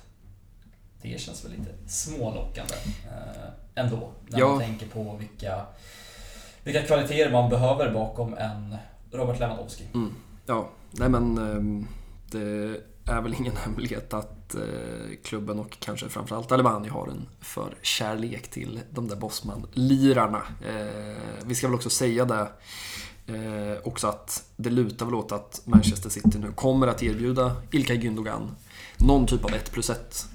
det 1.03 1.21
känns 1.21 1.45
väl 1.45 1.53
lite 1.53 1.71
smålockande 1.89 2.75
eh, 3.05 3.51
ändå. 3.75 4.13
När 4.29 4.39
ja. 4.39 4.49
man 4.49 4.59
tänker 4.59 4.87
på 4.87 5.17
vilka, 5.17 5.67
vilka 6.65 6.83
kvaliteter 6.83 7.33
man 7.33 7.51
behöver 7.51 7.93
bakom 7.93 8.35
en 8.35 8.77
Robert 9.13 9.41
Lewandowski. 9.41 9.85
Mm. 9.95 10.15
Ja, 10.47 10.69
nej 10.91 11.09
men 11.09 11.39
ehm, 11.39 11.87
det 12.31 12.81
är 13.05 13.21
väl 13.21 13.35
ingen 13.35 13.57
hemlighet 13.65 14.15
att 14.15 14.55
eh, 14.55 14.61
klubben 15.25 15.59
och 15.59 15.81
kanske 15.81 16.09
framförallt 16.09 16.53
Alevani 16.53 16.89
har 16.89 17.09
en 17.09 17.29
för 17.41 17.75
kärlek 17.83 18.51
till 18.51 18.81
de 18.91 19.09
där 19.09 19.17
Bosman-lirarna. 19.17 20.43
Eh, 20.69 21.45
vi 21.45 21.55
ska 21.55 21.67
väl 21.67 21.75
också 21.75 21.91
säga 21.91 22.25
det 22.25 22.49
Eh, 23.27 23.79
också 23.85 24.07
att 24.07 24.45
det 24.57 24.71
lutar 24.71 25.07
väl 25.07 25.15
åt 25.15 25.33
att 25.33 25.61
Manchester 25.65 26.11
City 26.11 26.39
nu 26.39 26.53
kommer 26.53 26.87
att 26.87 27.03
erbjuda 27.03 27.57
Ilkay 27.71 27.97
Gündogan 27.97 28.51
någon 28.97 29.27
typ 29.27 29.45
av 29.45 29.55
1 29.55 29.73
plus 29.73 29.91
1 29.91 30.27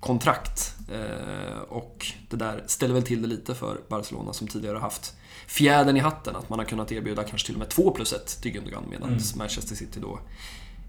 kontrakt. 0.00 0.74
Eh, 0.92 1.58
och 1.68 2.06
det 2.28 2.36
där 2.36 2.64
ställer 2.66 2.94
väl 2.94 3.02
till 3.02 3.22
det 3.22 3.28
lite 3.28 3.54
för 3.54 3.80
Barcelona 3.88 4.32
som 4.32 4.48
tidigare 4.48 4.74
har 4.74 4.80
haft 4.80 5.14
fjädern 5.46 5.96
i 5.96 6.00
hatten. 6.00 6.36
Att 6.36 6.48
man 6.48 6.58
har 6.58 6.66
kunnat 6.66 6.92
erbjuda 6.92 7.24
kanske 7.24 7.46
till 7.46 7.54
och 7.54 7.58
med 7.58 7.68
2 7.68 7.90
plus 7.90 8.12
1 8.12 8.42
till 8.42 8.52
Gündogan 8.52 8.82
medan 8.90 9.08
mm. 9.08 9.22
Manchester 9.36 9.76
City 9.76 10.00
då 10.00 10.18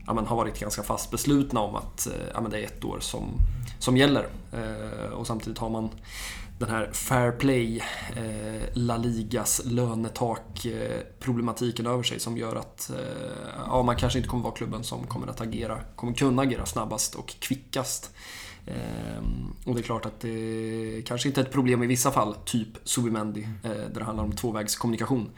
ja, 0.08 0.14
men 0.14 0.26
har 0.26 0.36
varit 0.36 0.60
ganska 0.60 0.84
fast 0.84 1.12
beslutna 1.12 1.60
om 1.60 1.76
att 1.76 2.08
eh, 2.08 2.14
ja, 2.34 2.42
men 2.42 2.52
det 2.52 2.60
är 2.60 2.64
ett 2.64 2.86
år 2.86 3.00
som, 3.00 3.24
som 3.80 3.98
gäller. 3.98 4.28
Eh, 4.54 5.10
och 5.12 5.28
samtidigt 5.28 5.58
har 5.58 5.70
man 5.70 5.90
den 6.62 6.70
här 6.70 6.90
fair 6.92 7.32
play, 7.32 7.84
eh, 8.16 8.64
La 8.74 8.98
Ligas 8.98 9.62
lönetak 9.66 10.68
problematiken 11.20 11.88
över 11.88 12.04
sig 12.04 12.20
som 12.20 12.38
gör 12.38 12.56
att 12.56 12.90
eh, 12.90 12.96
ja, 13.68 13.84
man 13.84 13.96
kanske 13.96 14.20
inte 14.20 14.30
kommer 14.30 14.44
vara 14.44 14.54
klubben 14.54 14.84
som 14.84 15.08
kommer 15.08 15.28
att 15.28 15.42
agera, 15.42 15.82
kommer 15.96 16.14
kunna 16.14 16.42
agera 16.42 16.66
snabbast 16.66 17.16
och 17.16 17.28
kvickast. 17.28 18.12
Eh, 18.66 19.24
och 19.66 19.76
det 19.76 19.82
är 19.82 19.84
klart 19.84 20.06
att 20.06 20.20
det 20.20 21.02
kanske 21.06 21.28
inte 21.28 21.42
är 21.42 21.46
ett 21.46 21.52
problem 21.52 21.84
i 21.84 21.88
vissa 21.88 22.12
fall, 22.12 22.36
typ 22.46 22.68
Subimendi, 22.84 23.48
eh, 23.64 23.70
där 23.70 24.00
det 24.00 24.04
handlar 24.04 24.24
om 24.24 24.32
tvåvägskommunikation. 24.32 25.30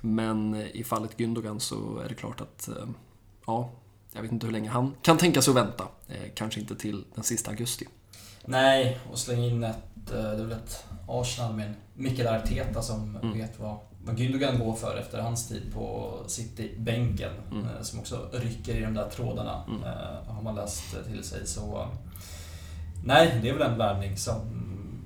Men 0.00 0.54
i 0.72 0.84
fallet 0.84 1.16
Gündogan 1.16 1.58
så 1.58 1.98
är 1.98 2.08
det 2.08 2.14
klart 2.14 2.40
att, 2.40 2.68
eh, 2.68 2.88
ja, 3.46 3.70
jag 4.12 4.22
vet 4.22 4.32
inte 4.32 4.46
hur 4.46 4.52
länge 4.52 4.70
han 4.70 4.94
kan 5.02 5.18
tänka 5.18 5.42
sig 5.42 5.50
att 5.50 5.56
vänta. 5.56 5.84
Eh, 6.08 6.30
kanske 6.34 6.60
inte 6.60 6.76
till 6.76 7.04
den 7.14 7.24
sista 7.24 7.50
augusti. 7.50 7.86
Nej, 8.44 8.98
och 9.10 9.18
släng 9.18 9.44
in 9.44 9.64
ett, 9.64 9.76
det 10.16 10.42
är 10.42 10.44
väl 10.44 10.52
ett 10.52 10.84
Arsenal 11.08 11.54
med 11.54 11.66
en 11.66 11.74
Mikael 11.94 12.28
Arteta 12.28 12.82
som 12.82 13.16
mm. 13.16 13.38
vet 13.38 13.60
vad, 13.60 13.76
vad 14.04 14.18
Gündogan 14.18 14.58
går 14.58 14.74
för 14.74 14.96
efter 14.96 15.20
hans 15.20 15.48
tid 15.48 15.72
på 15.74 16.14
City-bänken. 16.26 17.32
Mm. 17.50 17.66
Som 17.82 18.00
också 18.00 18.28
rycker 18.32 18.74
i 18.74 18.80
de 18.80 18.94
där 18.94 19.08
trådarna, 19.08 19.64
mm. 19.68 19.82
har 20.26 20.42
man 20.42 20.54
läst 20.54 20.96
till 21.06 21.24
sig. 21.24 21.46
Så 21.46 21.88
Nej, 23.04 23.38
det 23.42 23.48
är 23.48 23.54
väl 23.54 23.70
en 23.70 23.78
värvning 23.78 24.16
som 24.16 24.40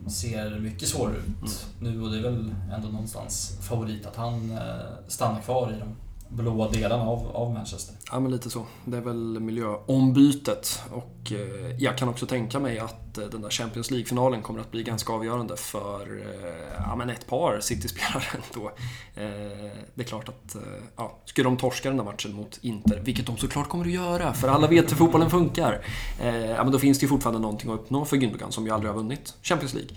ser 0.09 0.59
mycket 0.59 0.89
svårare 0.89 1.17
ut 1.17 1.67
mm. 1.81 1.93
nu 1.95 2.03
och 2.03 2.11
det 2.11 2.19
är 2.19 2.23
väl 2.23 2.55
ändå 2.73 2.89
någonstans 2.89 3.59
favorit 3.63 4.07
att 4.07 4.17
han 4.17 4.51
eh, 4.51 5.09
stannar 5.09 5.41
kvar 5.41 5.73
i 5.77 5.79
de 5.79 5.97
blåa 6.29 6.69
delarna 6.71 7.03
av, 7.03 7.37
av 7.37 7.53
Manchester. 7.53 7.95
Ja, 8.11 8.21
men 8.21 8.33
lite 8.33 8.51
så. 8.51 8.67
Det 8.85 8.97
är 8.97 9.01
väl 9.01 9.41
miljöombytet. 9.41 10.83
Och 10.91 11.33
eh, 11.33 11.77
jag 11.79 11.99
kan 11.99 12.09
också 12.09 12.27
tänka 12.27 12.61
mig 12.61 12.79
att 12.79 13.19
eh, 13.19 13.25
den 13.25 13.43
där 13.43 13.51
Champions 13.51 13.91
League-finalen 13.91 14.43
kommer 14.43 14.61
att 14.61 14.71
bli 14.71 14.83
ganska 14.83 15.13
avgörande 15.13 15.57
för 15.57 16.21
eh, 16.21 16.85
ja, 16.87 16.97
men 16.97 17.11
ett 17.11 17.27
par 17.27 17.61
City-spelare 17.61 18.25
ändå. 18.55 18.67
Eh, 19.15 19.73
det 19.95 20.03
är 20.03 20.05
klart 20.05 20.29
att 20.29 20.55
eh, 20.55 20.63
ja, 20.97 21.19
skulle 21.25 21.45
de 21.49 21.57
torska 21.57 21.89
den 21.89 21.97
där 21.97 22.05
matchen 22.05 22.33
mot 22.33 22.59
Inter, 22.63 23.01
vilket 23.01 23.27
de 23.27 23.37
såklart 23.37 23.69
kommer 23.69 23.85
att 23.85 23.91
göra, 23.91 24.33
för 24.33 24.49
alla 24.49 24.67
vet 24.67 24.91
hur 24.91 24.97
fotbollen 24.97 25.31
funkar. 25.31 25.85
Eh, 26.21 26.37
ja, 26.37 26.63
men 26.63 26.73
då 26.73 26.79
finns 26.79 26.99
det 26.99 27.05
ju 27.05 27.09
fortfarande 27.09 27.41
någonting 27.41 27.71
att 27.71 27.81
uppnå 27.81 28.05
för 28.05 28.17
Gündogan 28.17 28.51
som 28.51 28.67
ju 28.67 28.73
aldrig 28.73 28.93
har 28.93 28.97
vunnit 28.97 29.35
Champions 29.43 29.75
League. 29.75 29.91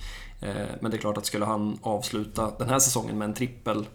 Men 0.81 0.91
det 0.91 0.97
är 0.97 1.01
klart 1.01 1.17
att 1.17 1.25
skulle 1.25 1.45
han 1.45 1.77
avsluta 1.81 2.51
den 2.59 2.69
här 2.69 2.79
säsongen 2.79 3.17
med 3.17 3.25
en 3.25 3.33
trippel 3.33 3.85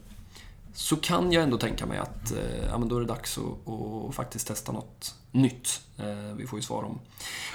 så 0.74 0.96
kan 0.96 1.32
jag 1.32 1.42
ändå 1.42 1.58
tänka 1.58 1.86
mig 1.86 1.98
att 1.98 2.32
eh, 2.32 2.66
ja, 2.70 2.78
men 2.78 2.88
då 2.88 2.96
är 2.96 3.00
det 3.00 3.06
dags 3.06 3.38
att, 3.38 3.72
att 3.72 4.14
faktiskt 4.14 4.46
testa 4.48 4.72
något 4.72 5.14
nytt. 5.30 5.80
Eh, 5.98 6.34
vi 6.36 6.46
får 6.46 6.58
ju 6.58 6.62
svar 6.62 6.82
om, 6.82 6.98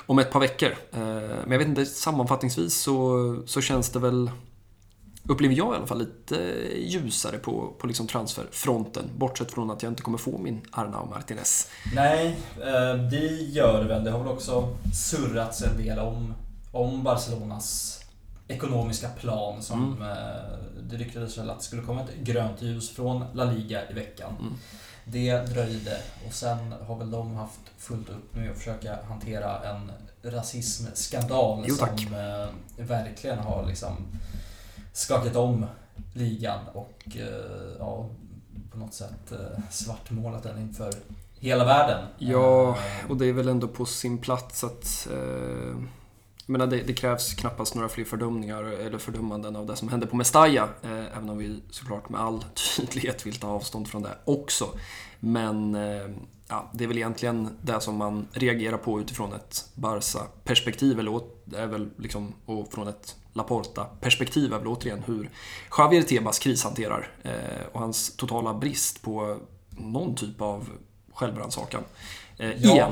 om 0.05 0.20
ett 0.20 0.32
par 0.32 0.39
veckor. 0.39 0.70
Eh, 0.91 0.99
men 0.99 1.51
jag 1.51 1.59
vet 1.59 1.67
inte, 1.67 1.86
sammanfattningsvis 1.86 2.74
så, 2.74 3.43
så 3.45 3.61
känns 3.61 3.89
det 3.89 3.99
väl, 3.99 4.32
upplever 5.24 5.55
jag 5.55 5.74
i 5.74 5.78
alla 5.78 5.88
fall, 5.88 5.99
lite 5.99 6.36
ljusare 6.78 7.38
på, 7.38 7.74
på 7.78 7.88
liksom 7.88 8.07
transferfronten. 8.07 9.09
Bortsett 9.17 9.51
från 9.51 9.72
att 9.72 9.84
jag 9.84 9.91
inte 9.91 10.03
kommer 10.03 10.17
få 10.17 10.38
min 10.38 10.61
Arnau 10.72 11.09
Martinez. 11.09 11.67
Nej, 11.95 12.38
eh, 12.57 13.03
det 13.11 13.28
gör 13.28 13.84
det 13.84 13.88
väl. 13.88 14.03
Det 14.03 14.11
har 14.11 14.20
väl 14.20 14.28
också 14.28 14.76
surrats 14.93 15.61
en 15.61 15.78
del 15.78 15.99
om, 15.99 16.34
om 16.72 17.03
Barcelonas 17.03 17.99
ekonomiska 18.50 19.10
plan 19.10 19.62
som 19.62 19.93
mm. 19.93 20.10
Eh, 20.10 20.58
det 20.89 20.97
ryktades 20.97 21.38
väl 21.38 21.50
att 21.50 21.60
det 21.60 21.66
skulle 21.66 21.82
komma 21.82 22.02
ett 22.02 22.16
grönt 22.16 22.62
ljus 22.62 22.89
från 22.89 23.26
La 23.34 23.43
Liga 23.43 23.89
i 23.89 23.93
veckan. 23.93 24.36
Mm. 24.39 24.54
Det 25.06 25.38
dröjde 25.38 25.97
och 26.28 26.34
sen 26.34 26.74
har 26.88 26.95
väl 26.95 27.12
de 27.12 27.36
haft 27.36 27.60
fullt 27.78 28.10
upp 28.10 28.36
med 28.36 28.52
att 28.52 28.58
försöka 28.58 28.97
hantera 29.08 29.64
en 29.64 29.91
rasismskandal 30.24 31.66
jo, 31.68 31.76
som 31.76 31.88
eh, 31.88 32.86
verkligen 32.86 33.39
har 33.39 33.66
liksom 33.66 33.95
skakat 34.93 35.36
om 35.36 35.66
ligan 36.14 36.60
och 36.74 37.04
eh, 37.16 37.76
ja, 37.80 38.10
på 38.72 38.78
något 38.78 38.93
sätt 38.93 39.34
svartmålat 39.70 40.43
den 40.43 40.60
inför 40.60 40.93
hela 41.39 41.66
världen. 41.66 42.08
Ja, 42.18 42.78
och 43.10 43.18
det 43.18 43.26
är 43.26 43.34
väl 43.34 43.47
ändå 43.47 43.68
på 43.68 43.86
sin 43.86 44.18
plats 44.18 44.64
att 44.64 45.08
eh 45.12 45.99
jag 46.50 46.52
menar, 46.52 46.68
det, 46.68 46.84
det, 46.84 46.93
krävs 46.93 47.34
knappast 47.34 47.76
några 47.76 47.89
fler 47.89 48.06
fördömningar 48.06 48.64
eller 48.64 48.97
fördömanden 48.97 49.56
av 49.56 49.66
det 49.66 49.76
som 49.76 49.89
hände 49.89 50.08
på 50.08 50.16
Mestalla. 50.16 50.70
Eh, 50.84 51.18
även 51.18 51.30
om 51.30 51.38
vi 51.38 51.60
såklart 51.70 52.10
med 52.10 52.22
all 52.22 52.43
tydlighet 52.78 53.26
vill 53.26 53.36
ta 53.36 53.47
avstånd 53.47 53.88
från 53.88 54.02
det 54.02 54.18
också. 54.26 54.70
Men 55.20 55.76
eh, 55.76 56.10
ja, 56.47 56.72
det 56.74 56.84
är 56.84 56.88
väl 56.88 56.97
egentligen 56.97 57.50
det 57.62 57.82
som 57.82 57.95
man 57.95 58.28
reagerar 58.32 58.78
på 58.78 59.00
utifrån 59.00 59.34
ett 59.34 59.70
Barca-perspektiv. 59.74 61.00
Eller 61.00 61.22
är 61.56 61.68
väl 61.68 61.89
liksom, 61.97 62.34
och 62.45 62.74
från 62.74 62.88
ett 62.88 63.16
Laporta-perspektiv 63.34 64.54
är 64.54 64.58
väl 64.58 64.68
återigen 64.68 65.04
hur 65.06 65.30
Javier 65.78 66.02
Tebas 66.02 66.39
krishanterar 66.39 67.12
eh, 67.24 67.66
och 67.72 67.80
hans 67.80 68.16
totala 68.16 68.54
brist 68.54 69.02
på 69.02 69.38
någon 69.70 70.16
typ 70.16 70.41
av 70.41 70.70
självrannsakan. 71.14 71.84
Eh, 72.38 72.50
ja, 72.50 72.74
igen. 72.74 72.91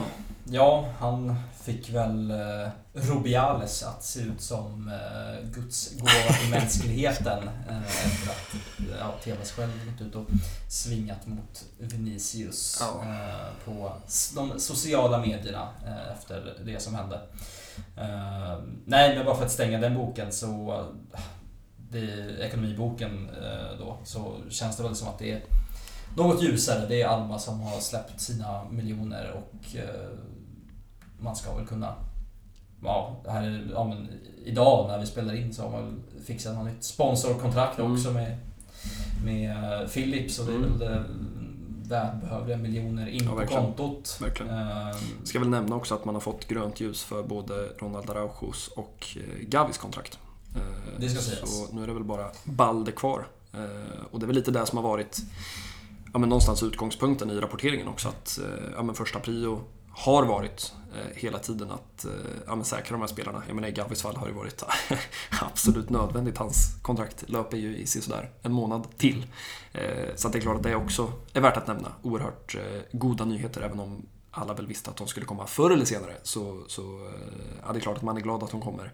Ja, 0.49 0.89
han 0.99 1.35
fick 1.61 1.89
väl 1.89 2.31
eh, 2.31 2.69
Rubiales 2.93 3.83
att 3.83 4.03
se 4.03 4.19
ut 4.19 4.41
som 4.41 4.87
eh, 4.87 5.49
Guds 5.49 5.97
gåva 5.99 6.37
till 6.41 6.51
mänskligheten 6.51 7.49
eh, 7.69 7.81
efter 7.81 8.29
att 8.29 8.55
ja, 8.99 9.13
TVs 9.23 9.51
själv 9.51 9.71
gått 9.91 10.07
ut 10.07 10.15
och 10.15 10.25
svingat 10.69 11.27
mot 11.27 11.65
Vinicius 11.77 12.77
ja. 12.81 13.01
eh, 13.03 13.65
på 13.65 13.91
de 14.35 14.59
sociala 14.59 15.17
medierna 15.17 15.67
eh, 15.85 16.11
efter 16.17 16.53
det 16.65 16.79
som 16.79 16.95
hände. 16.95 17.21
Eh, 17.97 18.59
nej, 18.85 19.15
men 19.15 19.25
bara 19.25 19.35
för 19.35 19.45
att 19.45 19.51
stänga 19.51 19.79
den 19.79 19.95
boken 19.95 20.31
så 20.31 20.83
det, 21.77 22.37
ekonomiboken 22.39 23.29
eh, 23.29 23.79
då, 23.79 23.97
så 24.03 24.35
känns 24.49 24.77
det 24.77 24.83
väl 24.83 24.95
som 24.95 25.07
att 25.07 25.19
det 25.19 25.31
är 25.31 25.41
något 26.15 26.43
ljusare. 26.43 26.85
Det 26.87 27.01
är 27.01 27.07
Alma 27.07 27.39
som 27.39 27.61
har 27.61 27.79
släppt 27.79 28.21
sina 28.21 28.63
miljoner 28.69 29.31
och 29.31 29.75
man 31.19 31.35
ska 31.35 31.55
väl 31.55 31.67
kunna 31.67 31.95
ja, 32.83 33.15
här, 33.27 33.67
ja, 33.73 33.83
men 33.83 34.07
idag 34.45 34.87
när 34.87 34.99
vi 34.99 35.05
spelar 35.05 35.35
in 35.35 35.53
så 35.53 35.63
har 35.63 35.71
man 35.71 36.03
fixat 36.25 36.55
något 36.55 36.65
nytt 36.65 36.83
sponsorkontrakt 36.83 37.79
mm. 37.79 37.93
också 37.93 38.11
med, 38.11 38.37
med 39.25 39.81
eh, 39.81 39.87
Philips 39.87 40.39
och 40.39 40.45
det 40.45 40.51
är 40.51 40.55
mm. 40.55 40.79
väl 40.79 41.03
välbehövliga 41.87 42.57
miljoner 42.57 43.07
in 43.07 43.23
ja, 43.25 43.41
på 43.41 43.47
kontot. 43.47 44.17
Verkligen. 44.21 44.53
Uh, 44.53 44.95
ska 45.23 45.39
väl 45.39 45.49
nämna 45.49 45.75
också 45.75 45.95
att 45.95 46.05
man 46.05 46.15
har 46.15 46.19
fått 46.19 46.47
grönt 46.47 46.79
ljus 46.79 47.03
för 47.03 47.23
både 47.23 47.53
Ronald 47.77 48.09
Araujos 48.09 48.67
och 48.67 49.07
eh, 49.15 49.47
Gavis 49.47 49.77
kontrakt. 49.77 50.19
det 50.97 51.09
ska 51.09 51.21
sägas. 51.21 51.57
Så 51.57 51.75
nu 51.75 51.83
är 51.83 51.87
det 51.87 51.93
väl 51.93 52.03
bara 52.03 52.31
Balde 52.43 52.91
kvar. 52.91 53.27
och 54.11 54.19
det 54.19 54.25
är 54.25 54.27
väl 54.27 54.35
lite 54.35 54.51
det 54.51 54.65
som 54.65 54.77
har 54.77 54.83
varit 54.83 55.17
ja, 56.13 56.19
men 56.19 56.29
någonstans 56.29 56.63
utgångspunkten 56.63 57.29
i 57.29 57.39
rapporteringen 57.39 57.87
också. 57.87 58.07
Att 58.07 58.39
ja, 58.75 58.83
men 58.83 58.95
första 58.95 59.19
prio 59.19 59.61
har 59.97 60.25
varit 60.25 60.73
eh, 60.86 60.86
hela 61.15 61.39
tiden 61.39 61.71
att 61.71 62.05
eh, 62.05 62.11
ja, 62.47 62.63
säkra 62.63 62.91
de 62.91 63.01
här 63.01 63.07
spelarna. 63.07 63.43
Jag 63.47 63.55
menar 63.55 63.67
i 63.67 63.71
Gavis 63.71 64.01
fall 64.01 64.15
har 64.15 64.27
det 64.27 64.33
varit 64.33 64.63
absolut 65.41 65.89
nödvändigt. 65.89 66.37
Hans 66.37 66.81
kontrakt 66.81 67.29
löper 67.29 67.57
ju 67.57 67.77
i 67.77 67.85
sådär 67.87 68.31
en 68.41 68.51
månad 68.51 68.87
till. 68.97 69.25
Eh, 69.71 70.15
så 70.15 70.29
det 70.29 70.37
är 70.37 70.41
klart 70.41 70.57
att 70.57 70.63
det 70.63 70.75
också 70.75 71.11
är 71.33 71.41
värt 71.41 71.57
att 71.57 71.67
nämna. 71.67 71.91
Oerhört 72.01 72.55
goda 72.91 73.25
nyheter 73.25 73.61
även 73.61 73.79
om 73.79 74.05
alla 74.31 74.53
väl 74.53 74.67
visste 74.67 74.89
att 74.89 74.97
de 74.97 75.07
skulle 75.07 75.25
komma 75.25 75.47
förr 75.47 75.71
eller 75.71 75.85
senare. 75.85 76.13
Så, 76.23 76.63
så 76.67 77.11
ja, 77.65 77.73
det 77.73 77.79
är 77.79 77.81
klart 77.81 77.97
att 77.97 78.03
man 78.03 78.17
är 78.17 78.21
glad 78.21 78.43
att 78.43 78.51
de 78.51 78.61
kommer 78.61 78.93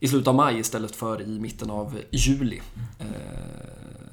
i 0.00 0.08
slutet 0.08 0.28
av 0.28 0.34
maj 0.34 0.58
istället 0.58 0.96
för 0.96 1.22
i 1.22 1.40
mitten 1.40 1.70
av 1.70 2.00
juli. 2.10 2.60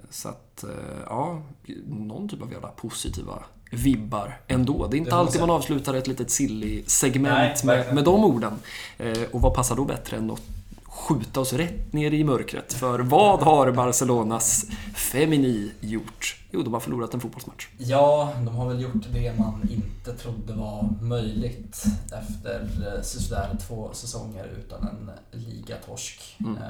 Så 0.09 0.29
att, 0.29 0.63
ja, 1.05 1.43
någon 1.85 2.29
typ 2.29 2.41
av 2.41 2.51
jävla 2.51 2.67
positiva 2.67 3.43
vibbar 3.71 4.39
ändå. 4.47 4.87
Det 4.87 4.97
är 4.97 4.99
inte 4.99 5.15
alltid 5.15 5.41
man 5.41 5.49
avslutar 5.49 5.93
ett 5.93 6.07
litet 6.07 6.31
silly 6.31 6.83
segment 6.87 7.63
med, 7.63 7.95
med 7.95 8.03
de 8.03 8.23
orden. 8.23 8.53
Eh, 8.97 9.23
och 9.31 9.41
vad 9.41 9.53
passar 9.53 9.75
då 9.75 9.85
bättre 9.85 10.17
än 10.17 10.31
att 10.31 10.41
skjuta 10.85 11.39
oss 11.39 11.53
rätt 11.53 11.93
ner 11.93 12.11
i 12.11 12.23
mörkret? 12.23 12.73
För 12.73 12.99
vad 12.99 13.39
har 13.39 13.71
Barcelonas 13.71 14.65
Femini 14.95 15.71
gjort? 15.79 16.37
Jo, 16.51 16.61
de 16.61 16.73
har 16.73 16.79
förlorat 16.79 17.13
en 17.13 17.19
fotbollsmatch. 17.19 17.67
Ja, 17.77 18.33
de 18.45 18.55
har 18.55 18.69
väl 18.69 18.81
gjort 18.81 19.05
det 19.13 19.39
man 19.39 19.69
inte 19.71 20.13
trodde 20.23 20.53
var 20.53 20.89
möjligt 21.01 21.83
efter 22.21 22.69
eh, 22.95 23.01
sådär 23.01 23.57
två 23.67 23.89
säsonger 23.93 24.49
utan 24.59 24.87
en 24.87 25.11
ligatorsk. 25.31 26.37
Mm. 26.39 26.55
Uh, 26.55 26.61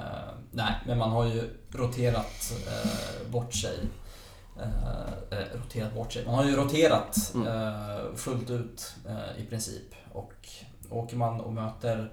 nej, 0.52 0.74
men 0.86 0.98
man 0.98 1.12
har 1.12 1.26
ju 1.26 1.50
roterat 1.70 2.54
uh, 2.68 3.32
bort 3.32 3.54
sig 3.54 3.78
Eh, 4.60 5.38
eh, 5.40 5.46
roterat 5.54 5.96
bort 5.96 6.14
sig. 6.14 6.26
Man 6.26 6.36
har 6.36 6.46
ju 6.46 6.56
roterat 6.56 7.32
mm. 7.36 7.48
eh, 7.48 8.16
fullt 8.16 8.50
ut 8.50 8.96
eh, 9.08 9.44
i 9.44 9.46
princip. 9.46 9.96
Och 10.12 10.34
åker 10.90 11.18
man 11.18 11.42
och 11.42 11.54
möter 11.54 12.12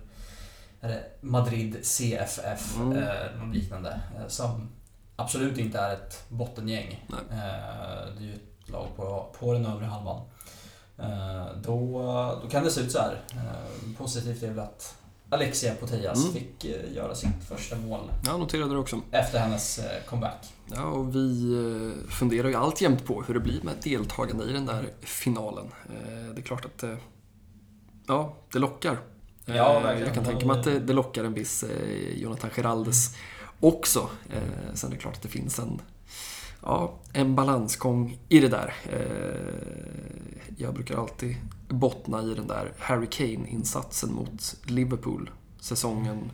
Madrid 1.20 1.78
CFF, 1.82 2.76
mm. 2.76 2.96
eh, 2.96 3.42
något 3.42 3.54
liknande, 3.54 4.00
eh, 4.16 4.26
som 4.28 4.68
absolut 5.16 5.58
inte 5.58 5.78
är 5.78 5.94
ett 5.94 6.24
bottengäng. 6.28 7.04
Eh, 7.10 7.36
det 8.18 8.24
är 8.24 8.26
ju 8.26 8.34
ett 8.34 8.68
lag 8.70 8.86
på, 8.96 9.34
på 9.38 9.52
den 9.52 9.66
övre 9.66 9.86
halvan. 9.86 10.20
då, 11.62 12.02
då 12.42 12.48
kan 12.48 12.64
det 12.64 12.70
se 12.70 12.80
ut 12.80 12.92
så 12.92 12.98
här. 12.98 13.20
positivt 13.98 14.42
är 14.42 14.48
väl 14.48 14.58
att 14.58 14.96
Alexia 15.30 15.74
Putellas 15.80 16.18
mm. 16.18 16.32
fick 16.32 16.64
eh, 16.64 16.92
göra 16.92 17.14
sitt 17.14 17.44
första 17.48 17.76
mål. 17.76 18.00
Jag 18.24 18.40
noterade 18.40 18.74
det 18.74 18.78
också. 18.78 19.00
Efter 19.10 19.38
hennes 19.38 19.80
comeback. 20.06 20.52
Ja, 20.74 20.84
och 20.84 21.16
vi 21.16 21.94
funderar 22.08 22.48
ju 22.48 22.54
alltjämt 22.54 23.04
på 23.04 23.22
hur 23.22 23.34
det 23.34 23.40
blir 23.40 23.62
med 23.62 23.74
deltagande 23.82 24.44
i 24.44 24.52
den 24.52 24.66
där 24.66 24.88
finalen. 25.00 25.66
Det 26.34 26.40
är 26.40 26.44
klart 26.44 26.64
att 26.64 26.84
ja, 28.06 28.36
det 28.52 28.58
lockar. 28.58 28.98
Ja, 29.44 29.94
jag 29.94 30.14
kan 30.14 30.24
tänka 30.24 30.46
mig 30.46 30.58
att 30.58 30.64
det, 30.64 30.78
det 30.78 30.92
lockar 30.92 31.24
en 31.24 31.34
viss 31.34 31.64
Jonathan 32.14 32.50
Geraldes 32.56 33.16
också. 33.60 34.08
Sen 34.74 34.90
är 34.90 34.94
det 34.94 35.00
klart 35.00 35.16
att 35.16 35.22
det 35.22 35.28
finns 35.28 35.58
en 35.58 35.80
ja, 36.62 36.98
en 37.12 37.34
balansgång 37.34 38.18
i 38.28 38.40
det 38.40 38.48
där. 38.48 38.74
Jag 40.56 40.74
brukar 40.74 40.98
alltid 40.98 41.36
bottna 41.68 42.22
i 42.22 42.34
den 42.34 42.46
där 42.46 42.72
Harry 42.78 43.06
Kane-insatsen 43.06 44.12
mot 44.12 44.56
Liverpool 44.64 45.30
säsongen, 45.60 46.30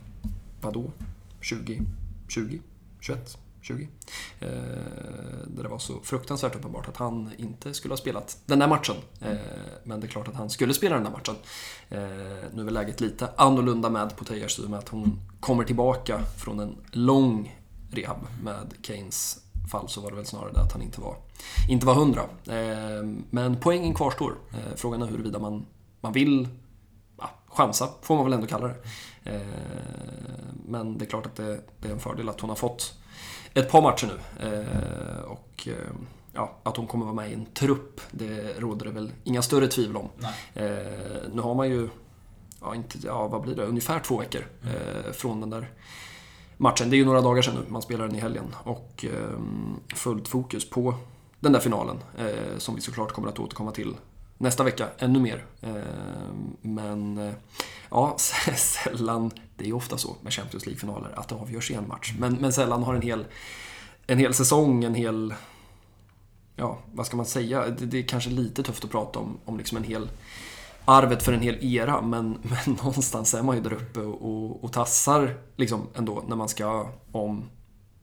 vadå? 0.60 0.90
20? 1.40 1.80
20? 2.28 2.60
21? 3.00 3.38
20? 3.60 3.88
Eh, 4.40 4.48
där 5.46 5.62
det 5.62 5.68
var 5.68 5.78
så 5.78 6.00
fruktansvärt 6.02 6.56
uppenbart 6.56 6.88
att 6.88 6.96
han 6.96 7.30
inte 7.36 7.74
skulle 7.74 7.92
ha 7.92 7.96
spelat 7.96 8.38
den 8.46 8.58
där 8.58 8.68
matchen. 8.68 8.96
Eh, 9.20 9.36
men 9.84 10.00
det 10.00 10.06
är 10.06 10.08
klart 10.08 10.28
att 10.28 10.34
han 10.34 10.50
skulle 10.50 10.74
spela 10.74 10.94
den 10.94 11.04
där 11.04 11.10
matchen. 11.10 11.34
Eh, 11.88 11.98
nu 12.54 12.60
är 12.60 12.64
väl 12.64 12.74
läget 12.74 13.00
lite 13.00 13.28
annorlunda 13.36 13.90
med 13.90 14.16
Potejas 14.16 14.58
i 14.58 14.66
och 14.66 14.70
med 14.70 14.78
att 14.78 14.88
hon 14.88 15.20
kommer 15.40 15.64
tillbaka 15.64 16.20
från 16.38 16.60
en 16.60 16.76
lång 16.90 17.60
rehab 17.90 18.26
med 18.42 18.74
Kanes 18.82 19.44
fall 19.70 19.88
så 19.88 20.00
var 20.00 20.10
det 20.10 20.16
väl 20.16 20.26
snarare 20.26 20.52
det 20.52 20.60
att 20.60 20.72
han 20.72 20.82
inte 20.82 21.00
var, 21.00 21.16
inte 21.68 21.86
var 21.86 21.94
hundra. 21.94 22.22
Eh, 22.46 23.04
men 23.30 23.56
poängen 23.60 23.94
kvarstår. 23.94 24.34
Eh, 24.52 24.76
frågan 24.76 25.02
är 25.02 25.06
huruvida 25.06 25.38
man, 25.38 25.66
man 26.00 26.12
vill 26.12 26.48
ja, 27.18 27.30
chansa, 27.46 27.88
får 28.02 28.16
man 28.16 28.24
väl 28.24 28.32
ändå 28.32 28.46
kalla 28.46 28.68
det. 28.68 28.76
Eh, 29.24 29.40
men 30.68 30.98
det 30.98 31.04
är 31.04 31.06
klart 31.06 31.26
att 31.26 31.36
det, 31.36 31.60
det, 31.80 31.88
är 31.88 31.92
en 31.92 32.00
fördel 32.00 32.28
att 32.28 32.40
hon 32.40 32.50
har 32.50 32.56
fått 32.56 32.94
ett 33.54 33.70
par 33.70 33.82
matcher 33.82 34.06
nu. 34.06 34.18
Och 35.26 35.68
ja, 36.32 36.56
att 36.62 36.76
hon 36.76 36.86
kommer 36.86 37.04
vara 37.04 37.14
med 37.14 37.30
i 37.30 37.34
en 37.34 37.46
trupp, 37.46 38.00
det 38.10 38.60
råder 38.60 38.86
det 38.86 38.92
väl 38.92 39.12
inga 39.24 39.42
större 39.42 39.68
tvivel 39.68 39.96
om. 39.96 40.08
Nu 41.32 41.42
har 41.42 41.54
man 41.54 41.68
ju, 41.68 41.88
ja, 42.60 42.74
inte, 42.74 42.98
ja, 43.04 43.28
vad 43.28 43.42
blir 43.42 43.54
det, 43.54 43.64
ungefär 43.64 44.00
två 44.00 44.18
veckor 44.18 44.46
mm. 44.62 45.12
från 45.12 45.40
den 45.40 45.50
där 45.50 45.70
matchen. 46.56 46.90
Det 46.90 46.96
är 46.96 46.98
ju 46.98 47.04
några 47.04 47.20
dagar 47.20 47.42
sedan 47.42 47.54
nu, 47.54 47.64
man 47.68 47.82
spelar 47.82 48.06
den 48.06 48.16
i 48.16 48.20
helgen. 48.20 48.54
Och 48.64 49.04
eh, 49.04 49.38
fullt 49.94 50.28
fokus 50.28 50.70
på 50.70 50.94
den 51.44 51.52
där 51.52 51.60
finalen, 51.60 51.98
eh, 52.18 52.58
som 52.58 52.74
vi 52.74 52.80
såklart 52.80 53.12
kommer 53.12 53.28
att 53.28 53.38
återkomma 53.38 53.70
till 53.70 53.94
nästa 54.38 54.64
vecka 54.64 54.88
ännu 54.98 55.20
mer. 55.20 55.44
Eh, 55.60 55.72
men 56.60 57.18
eh, 57.18 57.34
ja, 57.90 58.16
sällan, 58.56 59.30
det 59.56 59.64
är 59.64 59.68
ju 59.68 59.74
ofta 59.74 59.98
så 59.98 60.16
med 60.20 60.32
Champions 60.32 60.66
League-finaler, 60.66 61.10
att 61.14 61.28
det 61.28 61.34
avgörs 61.34 61.70
i 61.70 61.74
en 61.74 61.88
match. 61.88 62.14
Men, 62.18 62.34
men 62.34 62.52
sällan 62.52 62.82
har 62.82 62.94
en 62.94 63.02
hel, 63.02 63.24
en 64.06 64.18
hel 64.18 64.34
säsong, 64.34 64.84
en 64.84 64.94
hel... 64.94 65.34
Ja, 66.56 66.78
vad 66.92 67.06
ska 67.06 67.16
man 67.16 67.26
säga? 67.26 67.66
Det, 67.68 67.86
det 67.86 67.98
är 67.98 68.02
kanske 68.02 68.30
lite 68.30 68.62
tufft 68.62 68.84
att 68.84 68.90
prata 68.90 69.18
om, 69.18 69.38
om 69.44 69.58
liksom 69.58 69.76
en 69.76 69.84
hel 69.84 70.08
arvet 70.84 71.22
för 71.22 71.32
en 71.32 71.40
hel 71.40 71.64
era, 71.64 72.00
men, 72.02 72.38
men 72.42 72.76
någonstans 72.76 73.34
är 73.34 73.42
man 73.42 73.56
ju 73.56 73.62
där 73.62 73.72
uppe 73.72 74.00
och, 74.00 74.22
och, 74.22 74.64
och 74.64 74.72
tassar 74.72 75.36
liksom 75.56 75.88
ändå 75.94 76.24
när 76.28 76.36
man 76.36 76.48
ska 76.48 76.88
om 77.12 77.44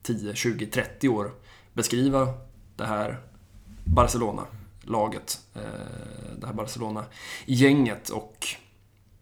10, 0.04 0.36
20, 0.36 0.66
30 0.66 1.10
år 1.10 1.32
beskriva 1.74 2.28
det 2.76 2.86
här 2.86 3.31
Barcelona-laget, 3.84 5.40
eh, 5.56 5.62
det 6.38 6.48
här 6.48 6.54
Barcelona-gänget. 6.54 8.10
Och 8.10 8.48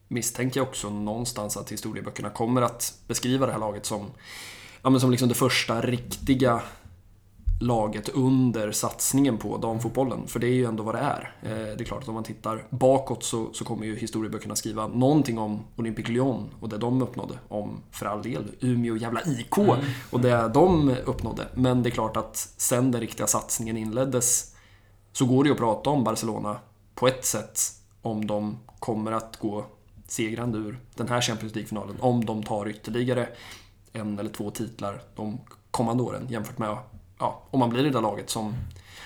misstänker 0.07 0.60
jag 0.60 0.68
också 0.68 0.89
någonstans 0.89 1.57
att 1.57 1.72
historieböckerna 1.72 2.30
kommer 2.30 2.62
att 2.62 2.93
beskriva 3.07 3.45
det 3.45 3.51
här 3.51 3.60
laget 3.60 3.86
som, 3.86 4.12
ja, 4.82 4.89
men 4.89 5.01
som 5.01 5.12
liksom 5.12 5.30
det 5.30 5.36
första 5.36 5.82
riktiga 5.82 6.62
laget 7.60 8.10
under 8.10 8.72
satsningen 8.72 9.38
på 9.38 9.57
damfotbollen. 9.57 10.28
För 10.28 10.39
det 10.39 10.47
är 10.47 10.53
ju 10.53 10.66
ändå 10.66 10.84
vad 10.84 10.95
det 10.95 10.99
är. 10.99 11.36
Eh, 11.41 11.49
det 11.49 11.82
är 11.82 11.84
klart 11.84 12.01
att 12.01 12.07
om 12.07 12.14
man 12.14 12.24
tittar 12.24 12.68
bakåt 12.70 13.24
så, 13.24 13.53
så 13.53 13.66
kommer 13.66 13.86
ju 13.86 13.95
historieböckerna 13.95 14.55
skriva 14.55 14.88
någonting 14.88 15.38
om 15.38 15.60
Olympique 15.76 16.12
Lyon 16.12 16.49
och 16.60 16.70
det 16.70 16.78
de 16.78 17.01
uppnådde. 17.01 17.39
Om, 17.47 17.82
för 17.91 18.05
all 18.05 18.22
del, 18.22 18.43
Umeå 18.60 18.97
jävla 18.97 19.22
IK 19.26 19.57
mm. 19.57 19.80
och 20.10 20.22
det 20.22 20.51
de 20.53 20.95
uppnådde. 21.05 21.47
Men 21.53 21.84
det 21.84 21.89
är 21.89 21.91
klart 21.91 22.18
att 22.18 22.36
sen 22.57 22.91
den 22.91 23.01
riktiga 23.01 23.28
satsningen 23.28 23.78
inleddes 23.78 24.55
så 25.12 25.26
går 25.26 25.43
det 25.43 25.47
ju 25.47 25.53
att 25.53 25.60
prata 25.60 25.89
om 25.89 26.03
Barcelona 26.03 26.60
på 26.95 27.07
ett 27.07 27.26
sätt 27.26 27.60
om 28.01 28.28
de 28.28 28.57
kommer 28.80 29.12
att 29.12 29.38
gå 29.38 29.66
segrande 30.07 30.57
ur 30.57 30.80
den 30.95 31.07
här 31.07 31.22
Champions 31.22 31.55
League-finalen. 31.55 31.95
Om 31.99 32.26
de 32.26 32.43
tar 32.43 32.70
ytterligare 32.70 33.30
en 33.93 34.20
eller 34.20 34.30
två 34.30 34.51
titlar 34.51 35.01
de 35.16 35.39
kommande 35.72 36.03
åren 36.03 36.28
jämfört 36.30 36.57
med 36.57 36.78
ja, 37.20 37.43
om 37.51 37.59
man 37.59 37.70
blir 37.70 37.84
det 37.84 37.89
där 37.89 38.01
laget 38.01 38.30
som, 38.30 38.55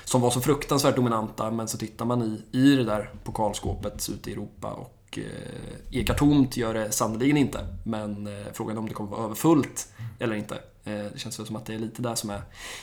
som 0.03 0.21
var 0.21 0.31
så 0.31 0.41
fruktansvärt 0.41 0.95
dominanta 0.95 1.51
men 1.51 1.67
så 1.67 1.77
tittar 1.77 2.05
man 2.05 2.21
i, 2.21 2.57
i 2.57 2.75
det 2.75 2.83
där 2.83 3.09
pokalskåpet 3.23 4.09
ute 4.09 4.29
i 4.29 4.33
Europa 4.33 4.71
och 4.71 5.19
eh, 5.19 5.99
ekar 5.99 6.13
tomt 6.13 6.57
gör 6.57 6.73
det 6.73 6.91
sannerligen 6.91 7.37
inte. 7.37 7.67
Men 7.83 8.27
eh, 8.27 8.45
frågan 8.53 8.75
är 8.75 8.79
om 8.79 8.87
det 8.87 8.93
kommer 8.93 9.09
vara 9.09 9.23
överfullt 9.23 9.93
eller 10.19 10.35
inte. 10.35 10.55
Eh, 10.83 10.93
det 11.13 11.19
känns 11.19 11.39
väl 11.39 11.47
som 11.47 11.55
att 11.55 11.65
det 11.65 11.73
är 11.73 11.79
lite 11.79 12.01
där 12.01 12.15
som 12.15 12.29
är 12.29 12.41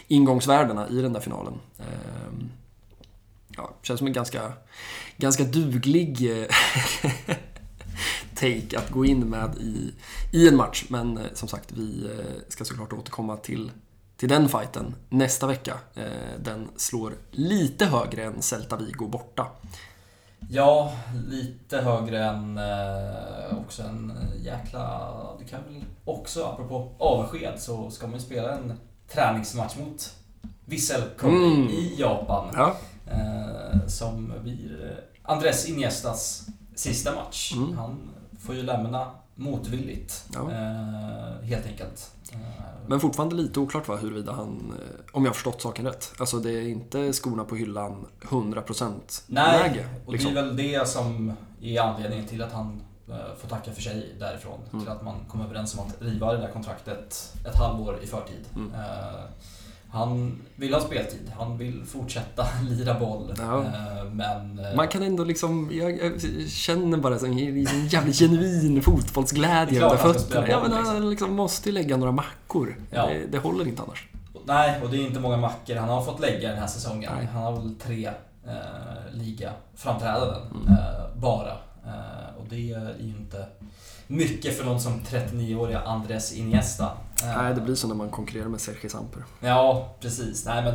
ingångsvärdena 0.08 0.88
i 0.88 1.02
den 1.02 1.12
där 1.12 1.20
finalen. 1.20 1.54
Eh, 1.78 2.46
ja, 3.56 3.74
känns 3.82 3.98
som 3.98 4.06
en 4.06 4.12
ganska, 4.12 4.52
ganska 5.16 5.44
duglig 5.44 6.40
eh, 6.40 6.46
take 8.34 8.78
att 8.78 8.90
gå 8.90 9.04
in 9.04 9.20
med 9.20 9.54
i, 9.60 9.92
i 10.32 10.48
en 10.48 10.56
match. 10.56 10.84
Men 10.88 11.18
eh, 11.18 11.24
som 11.34 11.48
sagt, 11.48 11.72
vi 11.72 12.04
eh, 12.04 12.42
ska 12.48 12.64
såklart 12.64 12.92
återkomma 12.92 13.36
till 13.36 13.70
till 14.20 14.28
den 14.28 14.48
fighten 14.48 14.94
nästa 15.08 15.46
vecka. 15.46 15.78
Eh, 15.94 16.04
den 16.40 16.68
slår 16.76 17.14
lite 17.30 17.86
högre 17.86 18.24
än 18.24 18.42
Celta 18.42 18.76
Vigo 18.76 19.08
borta. 19.08 19.46
Ja, 20.50 20.92
lite 21.28 21.80
högre 21.80 22.24
än 22.24 22.58
eh, 22.58 23.58
också 23.58 23.82
en 23.82 24.12
jäkla... 24.42 25.12
Det 25.38 25.44
kan 25.44 25.60
väl 25.64 25.84
också, 26.04 26.44
apropå 26.44 26.92
avsked, 26.98 27.60
så 27.60 27.90
ska 27.90 28.06
man 28.06 28.14
ju 28.14 28.20
spela 28.20 28.52
en 28.52 28.72
träningsmatch 29.08 29.76
mot 29.76 30.14
Vissel 30.64 31.02
Kobe 31.18 31.34
mm. 31.34 31.68
i 31.68 31.94
Japan. 31.98 32.48
Ja. 32.54 32.76
Eh, 33.06 33.86
som 33.86 34.32
blir 34.42 35.00
Andres 35.22 35.68
Iniestas 35.68 36.46
sista 36.74 37.14
match. 37.14 37.52
Mm. 37.56 37.78
Han 37.78 38.10
får 38.38 38.54
ju 38.54 38.62
lämna 38.62 39.10
motvilligt, 39.40 40.24
ja. 40.34 40.50
eh, 40.50 41.44
helt 41.48 41.66
enkelt. 41.66 42.10
Men 42.86 43.00
fortfarande 43.00 43.34
lite 43.34 43.60
oklart 43.60 43.88
va, 43.88 43.96
huruvida 43.96 44.32
han, 44.32 44.74
eh, 44.78 45.00
om 45.12 45.24
jag 45.24 45.30
har 45.30 45.34
förstått 45.34 45.62
saken 45.62 45.86
rätt. 45.86 46.12
Alltså 46.18 46.38
det 46.38 46.50
är 46.50 46.68
inte 46.68 47.12
skorna 47.12 47.44
på 47.44 47.56
hyllan 47.56 48.06
100% 48.20 49.22
Nej, 49.26 49.58
läge. 49.58 49.88
och 50.06 50.12
liksom. 50.12 50.34
det 50.34 50.40
är 50.40 50.44
väl 50.44 50.56
det 50.56 50.88
som 50.88 51.32
är 51.62 51.80
anledningen 51.80 52.26
till 52.26 52.42
att 52.42 52.52
han 52.52 52.82
eh, 53.08 53.14
får 53.40 53.48
tacka 53.48 53.72
för 53.72 53.82
sig 53.82 54.14
därifrån. 54.18 54.60
Mm. 54.72 54.84
Till 54.84 54.92
att 54.92 55.02
man 55.02 55.14
kom 55.28 55.40
överens 55.40 55.78
om 55.78 55.86
att 55.86 56.02
riva 56.02 56.32
det 56.32 56.38
där 56.38 56.52
kontraktet 56.52 57.34
ett 57.48 57.56
halvår 57.56 57.98
i 58.02 58.06
förtid. 58.06 58.44
Mm. 58.56 58.70
Uh, 58.70 58.80
han 59.92 60.38
vill 60.56 60.74
ha 60.74 60.80
speltid, 60.80 61.32
han 61.38 61.58
vill 61.58 61.84
fortsätta 61.84 62.46
lira 62.68 62.98
boll. 62.98 63.34
Ja. 63.38 63.60
Eh, 63.60 64.04
men... 64.12 64.58
Eh, 64.58 64.76
Man 64.76 64.88
kan 64.88 65.02
ändå 65.02 65.24
liksom, 65.24 65.70
jag, 65.72 65.98
jag 65.98 66.20
känner 66.48 66.98
bara 66.98 67.16
en 67.16 67.38
jävligt 67.88 68.18
genuin 68.18 68.82
fotbollsglädje 68.82 69.84
under 69.84 69.96
fötterna. 69.96 70.48
Ja, 70.48 70.62
men 70.62 70.72
han 70.72 71.10
liksom 71.10 71.32
måste 71.32 71.68
ju 71.68 71.72
lägga 71.72 71.96
några 71.96 72.12
mackor. 72.12 72.76
Ja. 72.90 73.06
Det, 73.06 73.26
det, 73.26 73.38
håller 73.38 73.68
inte 73.68 73.82
annars. 73.82 74.08
Nej, 74.44 74.80
och 74.82 74.90
det 74.90 74.96
är 74.96 75.06
inte 75.06 75.20
många 75.20 75.36
mackor 75.36 75.76
han 75.76 75.88
har 75.88 76.04
fått 76.04 76.20
lägga 76.20 76.48
den 76.48 76.58
här 76.58 76.66
säsongen. 76.66 77.12
Nej. 77.16 77.28
Han 77.32 77.42
har 77.42 77.52
väl 77.52 77.74
tre 77.74 78.10
eh, 78.46 78.52
ligaframträdanden 79.12 80.42
mm. 80.50 80.72
eh, 80.72 81.20
bara. 81.20 81.52
Eh, 81.84 82.38
och 82.38 82.46
det 82.48 82.72
är 82.72 82.94
ju 83.00 83.16
inte 83.18 83.46
mycket 84.10 84.56
för 84.56 84.64
någon 84.64 84.80
som 84.80 84.92
39-åriga 84.92 85.80
Andres 85.80 86.32
Iniesta. 86.32 86.88
Nej, 87.24 87.54
det 87.54 87.60
blir 87.60 87.74
så 87.74 87.88
när 87.88 87.94
man 87.94 88.10
konkurrerar 88.10 88.48
med 88.48 88.60
Sergio 88.60 88.88
Samper. 88.88 89.24
Ja, 89.40 89.94
precis. 90.00 90.46
Nej, 90.46 90.64
men 90.64 90.74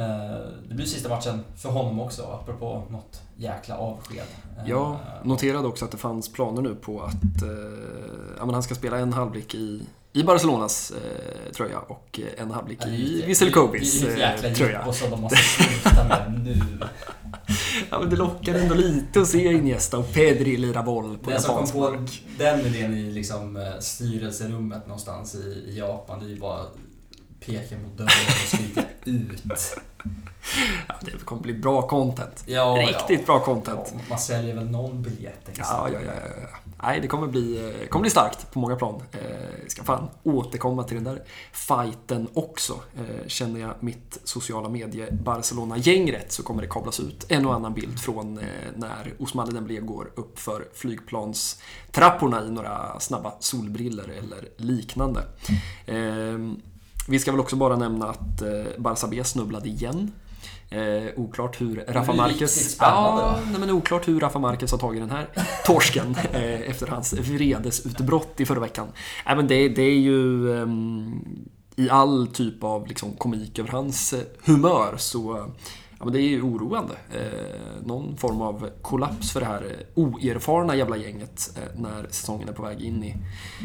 eh, 0.00 0.36
det 0.68 0.74
blir 0.74 0.86
sista 0.86 1.08
matchen 1.08 1.44
för 1.56 1.68
honom 1.68 2.00
också, 2.00 2.22
apropå 2.22 2.82
något 2.90 3.22
jäkla 3.36 3.76
avsked. 3.76 4.26
Jag 4.66 4.90
eh, 4.90 4.98
noterade 5.24 5.68
också 5.68 5.84
att 5.84 5.90
det 5.90 5.96
fanns 5.96 6.32
planer 6.32 6.62
nu 6.62 6.74
på 6.74 7.02
att 7.02 7.42
eh, 7.42 8.52
han 8.52 8.62
ska 8.62 8.74
spela 8.74 8.98
en 8.98 9.12
halvlek 9.12 9.54
i 9.54 9.82
i 10.12 10.22
Barcelonas 10.22 10.90
eh, 10.90 11.52
tröja 11.52 11.78
och 11.78 12.20
en 12.36 12.50
halvlek 12.50 12.86
i 12.86 13.22
Vissel 13.26 13.52
Kobis 13.52 14.02
eh, 14.02 14.52
tröja. 14.52 14.84
Och 14.84 14.94
så 14.94 15.06
de 15.06 15.20
måste 15.20 15.36
sluta 15.36 16.04
med 16.04 16.40
nu. 16.44 16.60
ja, 17.90 17.98
men 18.00 18.10
det 18.10 18.16
lockar 18.16 18.54
ändå 18.54 18.74
lite 18.74 19.20
att 19.20 19.28
se 19.28 19.52
Iniesta 19.52 19.98
och 19.98 20.12
Pedri 20.12 20.56
lira 20.56 20.82
boll 20.82 21.18
på 21.18 21.30
japansk 21.30 21.74
mark. 21.74 22.22
den 22.38 22.60
idén 22.60 22.94
i 22.94 23.10
liksom, 23.10 23.56
eh, 23.56 23.78
styrelserummet 23.80 24.86
någonstans 24.86 25.34
i, 25.34 25.64
i 25.68 25.78
Japan, 25.78 26.20
det 26.20 26.26
är 26.26 26.30
ju 26.30 26.40
bara 26.40 26.64
peka 27.40 27.76
mot 27.78 27.96
dörren 27.98 28.10
och 28.26 28.58
skrika 28.58 28.84
ut. 29.04 29.42
Ja, 30.88 30.94
det 31.00 31.24
kommer 31.24 31.42
bli 31.42 31.54
bra 31.54 31.88
content. 31.88 32.44
Ja, 32.46 32.76
Riktigt 32.88 33.20
ja. 33.20 33.26
bra 33.26 33.40
content. 33.40 33.92
Ja, 33.92 34.00
man 34.08 34.18
säljer 34.18 34.54
väl 34.54 34.70
någon 34.70 35.02
biljett. 35.02 35.50
Ja, 35.58 35.88
ja, 35.92 35.98
ja, 36.06 36.12
ja. 36.42 36.58
Nej, 36.82 37.00
det 37.00 37.08
kommer 37.08 37.26
bli, 37.26 37.56
eh, 37.82 37.88
kommer 37.88 38.02
bli 38.02 38.10
starkt 38.10 38.52
på 38.52 38.58
många 38.58 38.76
plan. 38.76 39.02
Eh, 39.12 39.68
ska 39.68 39.84
fan 39.84 40.08
återkomma 40.22 40.84
till 40.84 40.94
den 40.94 41.04
där 41.04 41.22
fighten 41.52 42.28
också. 42.34 42.74
Eh, 42.96 43.26
känner 43.26 43.60
jag 43.60 43.74
mitt 43.80 44.20
sociala 44.24 44.68
medie 44.68 45.12
Barcelona-gäng 45.12 46.12
rätt 46.12 46.32
så 46.32 46.42
kommer 46.42 46.62
det 46.62 46.68
kablas 46.68 47.00
ut 47.00 47.26
en 47.28 47.46
och 47.46 47.54
annan 47.54 47.74
bild 47.74 48.00
från 48.00 48.38
eh, 48.38 48.44
när 48.76 49.14
Osmane 49.18 49.52
Dembélé 49.52 49.80
går 49.80 50.10
upp 50.14 50.38
för 50.38 50.68
flygplanstrapporna 50.74 52.44
i 52.44 52.50
några 52.50 53.00
snabba 53.00 53.32
solbriller 53.40 54.08
eller 54.08 54.48
liknande. 54.56 55.20
Eh, 55.86 56.38
vi 57.08 57.18
ska 57.18 57.30
väl 57.30 57.40
också 57.40 57.56
bara 57.56 57.76
nämna 57.76 58.08
att 58.08 58.42
Barça 58.78 59.08
B 59.10 59.24
snubblade 59.24 59.68
igen. 59.68 60.12
Eh, 60.70 61.04
oklart 61.16 61.60
hur 61.60 61.84
Rafa 61.88 62.12
Marquez... 62.12 62.76
Ja, 62.80 63.38
nej, 63.50 63.60
men 63.60 63.70
oklart 63.70 64.08
hur 64.08 64.20
Rafa 64.20 64.38
Marquez 64.38 64.72
har 64.72 64.78
tagit 64.78 65.02
den 65.02 65.10
här 65.10 65.28
torsken 65.66 66.16
eh, 66.32 66.70
efter 66.70 66.86
hans 66.86 67.12
vredesutbrott 67.12 68.40
i 68.40 68.46
förra 68.46 68.60
veckan. 68.60 68.88
Äh, 69.26 69.36
men 69.36 69.48
det, 69.48 69.68
det 69.68 69.82
är 69.82 69.98
ju 69.98 70.52
eh, 70.56 70.66
i 71.76 71.90
all 71.90 72.26
typ 72.26 72.64
av 72.64 72.86
liksom, 72.86 73.12
komik 73.12 73.58
över 73.58 73.68
hans 73.68 74.12
eh, 74.12 74.20
humör 74.44 74.94
så 74.96 75.50
Ja, 76.00 76.04
men 76.04 76.12
det 76.12 76.20
är 76.20 76.28
ju 76.28 76.42
oroande. 76.42 76.94
Eh, 77.12 77.86
någon 77.86 78.16
form 78.16 78.40
av 78.40 78.70
kollaps 78.82 79.32
för 79.32 79.40
det 79.40 79.46
här 79.46 79.64
eh, 79.64 80.02
oerfarna 80.02 80.76
jävla 80.76 80.96
gänget 80.96 81.50
eh, 81.56 81.80
när 81.80 82.06
säsongen 82.10 82.48
är 82.48 82.52
på 82.52 82.62
väg 82.62 82.80
in 82.80 83.04
i, 83.04 83.16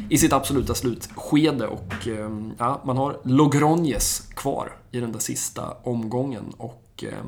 i 0.10 0.18
sitt 0.18 0.34
absoluta 0.34 0.74
slutskede. 0.74 1.68
Och 1.68 2.08
eh, 2.08 2.30
ja, 2.58 2.82
man 2.86 2.98
har 2.98 3.20
Logroñes 3.24 4.34
kvar 4.34 4.78
i 4.92 5.00
den 5.00 5.12
där 5.12 5.20
sista 5.20 5.78
omgången. 5.84 6.54
Och 6.58 6.85
och 6.96 7.04
eh, 7.04 7.26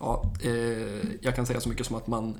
Ja, 0.00 0.24
eh, 0.42 1.10
jag 1.20 1.36
kan 1.36 1.46
säga 1.46 1.60
så 1.60 1.68
mycket 1.68 1.86
som 1.86 1.96
att 1.96 2.06
man 2.06 2.34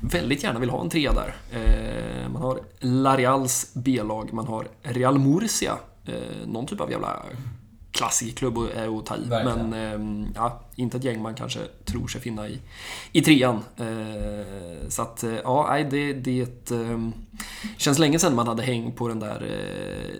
väldigt 0.00 0.42
gärna 0.42 0.58
vill 0.58 0.70
ha 0.70 0.80
en 0.80 0.90
trea 0.90 1.12
där. 1.12 1.34
Eh, 1.52 2.28
man 2.28 2.42
har 2.42 2.60
Larials 2.80 3.70
B-lag, 3.74 4.32
man 4.32 4.46
har 4.46 4.68
Real 4.82 5.18
Murcia, 5.18 5.78
eh, 6.06 6.46
någon 6.46 6.66
typ 6.66 6.80
av 6.80 6.90
jävla 6.90 7.22
klassikerklubb 7.92 8.58
är 8.74 8.98
att 8.98 9.06
ta 9.06 9.16
i. 9.16 9.28
Verkligen. 9.28 9.70
Men 9.70 10.24
eh, 10.24 10.30
ja, 10.34 10.60
inte 10.76 10.96
ett 10.96 11.04
gäng 11.04 11.22
man 11.22 11.34
kanske 11.34 11.60
tror 11.84 12.08
sig 12.08 12.20
finna 12.20 12.48
i, 12.48 12.58
i 13.12 13.22
trean. 13.22 13.60
Eh, 13.76 14.44
så 14.88 15.02
att, 15.02 15.24
eh, 15.24 15.34
ja, 15.34 15.66
nej, 15.70 15.84
det, 15.90 16.12
det 16.12 16.70
eh, 16.70 17.08
känns 17.76 17.98
länge 17.98 18.18
sedan 18.18 18.34
man 18.34 18.48
hade 18.48 18.62
häng 18.62 18.92
på 18.92 19.08
den 19.08 19.20
där 19.20 19.42
eh, 19.42 20.16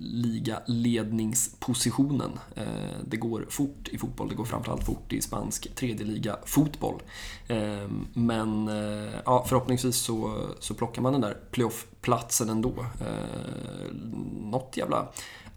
ligaledningspositionen. 0.00 2.30
Eh, 2.54 2.64
det 3.04 3.16
går 3.16 3.46
fort 3.48 3.88
i 3.88 3.98
fotboll, 3.98 4.28
det 4.28 4.34
går 4.34 4.44
framförallt 4.44 4.84
fort 4.84 5.12
i 5.12 5.20
spansk 5.20 5.74
tredje 5.74 6.06
liga 6.06 6.36
fotboll. 6.44 7.02
Eh, 7.48 7.88
men 8.12 8.68
eh, 8.68 9.14
ja, 9.24 9.44
förhoppningsvis 9.48 9.96
så, 9.96 10.46
så 10.60 10.74
plockar 10.74 11.02
man 11.02 11.12
den 11.12 11.22
där 11.22 11.36
playoff-platsen 11.50 12.48
ändå. 12.48 12.86
Eh, 13.00 13.92
något 14.40 14.76
jävla 14.76 15.08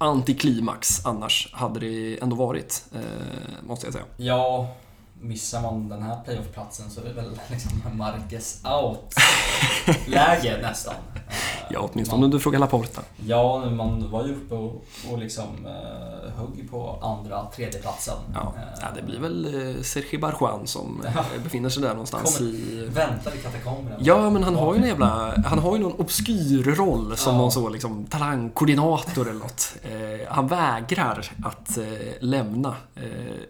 antiklimax 0.02 1.06
annars 1.06 1.50
hade 1.54 1.80
det 1.80 2.20
ändå 2.22 2.36
varit, 2.36 2.86
eh, 2.94 3.00
måste 3.68 3.86
jag 3.86 3.94
säga. 3.94 4.06
Ja, 4.18 4.68
missar 5.22 5.62
man 5.62 5.90
den 5.90 6.04
här 6.04 6.18
playoff-platsen 6.26 6.90
så 6.90 7.02
är 7.02 7.06
det 7.06 7.14
väl 7.14 7.40
liksom 7.50 7.82
Marcus 7.94 8.62
out-läge 8.64 10.58
nästan. 10.62 10.94
Ja, 11.70 11.90
åtminstone 11.94 12.26
om 12.26 12.32
du 12.32 12.40
frågar 12.40 12.60
Laporta. 12.60 13.02
Ja, 13.26 13.66
man 13.70 14.12
var 14.12 14.26
ju 14.26 14.36
uppe 14.36 14.56
och, 14.56 14.84
och 15.12 15.18
liksom 15.18 15.66
eh, 15.66 16.32
högg 16.38 16.72
på 16.72 17.00
andra, 17.02 17.46
tredje 17.56 17.80
platsen. 17.82 18.16
Ja, 18.34 18.54
ja, 18.82 18.88
det 18.96 19.02
blir 19.02 19.20
väl 19.20 19.46
eh, 19.78 19.82
Sergi 19.82 20.18
Barjuan 20.18 20.68
som 20.68 21.02
Ja. 21.04 21.10
eh, 21.36 21.44
befinner 21.44 21.70
sig 21.70 21.84
där 21.84 21.90
någonstans 21.90 22.38
Kommer- 22.38 22.50
i... 22.50 22.90
Väntar 22.94 23.36
i 23.36 23.38
katakomberna. 23.38 23.96
Ja, 24.00 24.30
men 24.30 24.44
han 24.44 24.56
har 24.56 24.74
ju 24.76 24.82
en 24.82 24.88
jävla... 24.88 25.34
Han 25.46 25.60
har 25.60 25.76
ju 25.78 25.84
någon 25.84 26.00
obskyr 26.00 26.64
roll 26.76 27.18
som 27.18 27.34
Ja. 27.34 27.40
någon 27.42 27.52
så 27.52 27.70
liksom 27.70 28.06
talangkoordinator 28.06 29.30
eller 29.30 29.40
något. 29.40 29.74
Eh, 29.84 30.28
han 30.34 30.48
vägrar 30.48 31.32
att 31.46 31.78
eh, 31.78 31.86
lämna. 32.20 32.76
Eh, 32.96 33.02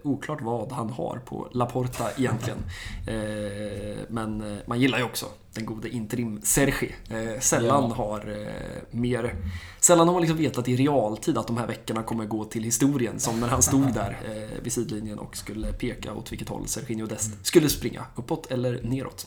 oklart 0.04 0.38
vad 0.42 0.72
han 0.72 0.90
har 0.90 1.20
på 1.26 1.48
Laporta 1.52 2.04
egentligen. 2.16 2.58
Eh, 3.06 4.04
men 4.08 4.58
man 4.66 4.80
gillar 4.80 4.98
ju 4.98 5.04
också 5.04 5.26
den 5.54 5.66
gode 5.66 5.88
interim 5.88 6.40
Sergi. 6.42 6.94
Eh, 7.10 7.40
sällan 7.40 7.84
Ja. 7.88 7.94
har 7.94 8.18
eh, 8.46 8.82
mer... 8.98 9.34
Sällan 9.80 10.06
har 10.08 10.12
man 10.12 10.22
liksom 10.22 10.38
vetat 10.38 10.68
i 10.68 10.76
realtid 10.76 11.38
att 11.38 11.46
de 11.46 11.56
här 11.56 11.66
veckorna 11.66 12.02
kommer 12.02 12.24
gå 12.24 12.44
till 12.44 12.62
historien. 12.64 13.20
Som 13.20 13.40
när 13.40 13.48
han 13.48 13.62
stod 13.62 13.94
där 13.94 14.18
eh, 14.26 14.62
vid 14.62 14.72
sidlinjen 14.72 15.18
och 15.18 15.36
skulle 15.36 15.72
peka 15.72 16.12
åt 16.14 16.32
vilket 16.32 16.48
håll 16.48 16.68
Serginho 16.68 17.06
Dest 17.06 17.46
skulle 17.46 17.68
springa. 17.68 18.04
Uppåt 18.14 18.50
eller 18.50 18.80
neråt. 18.82 19.26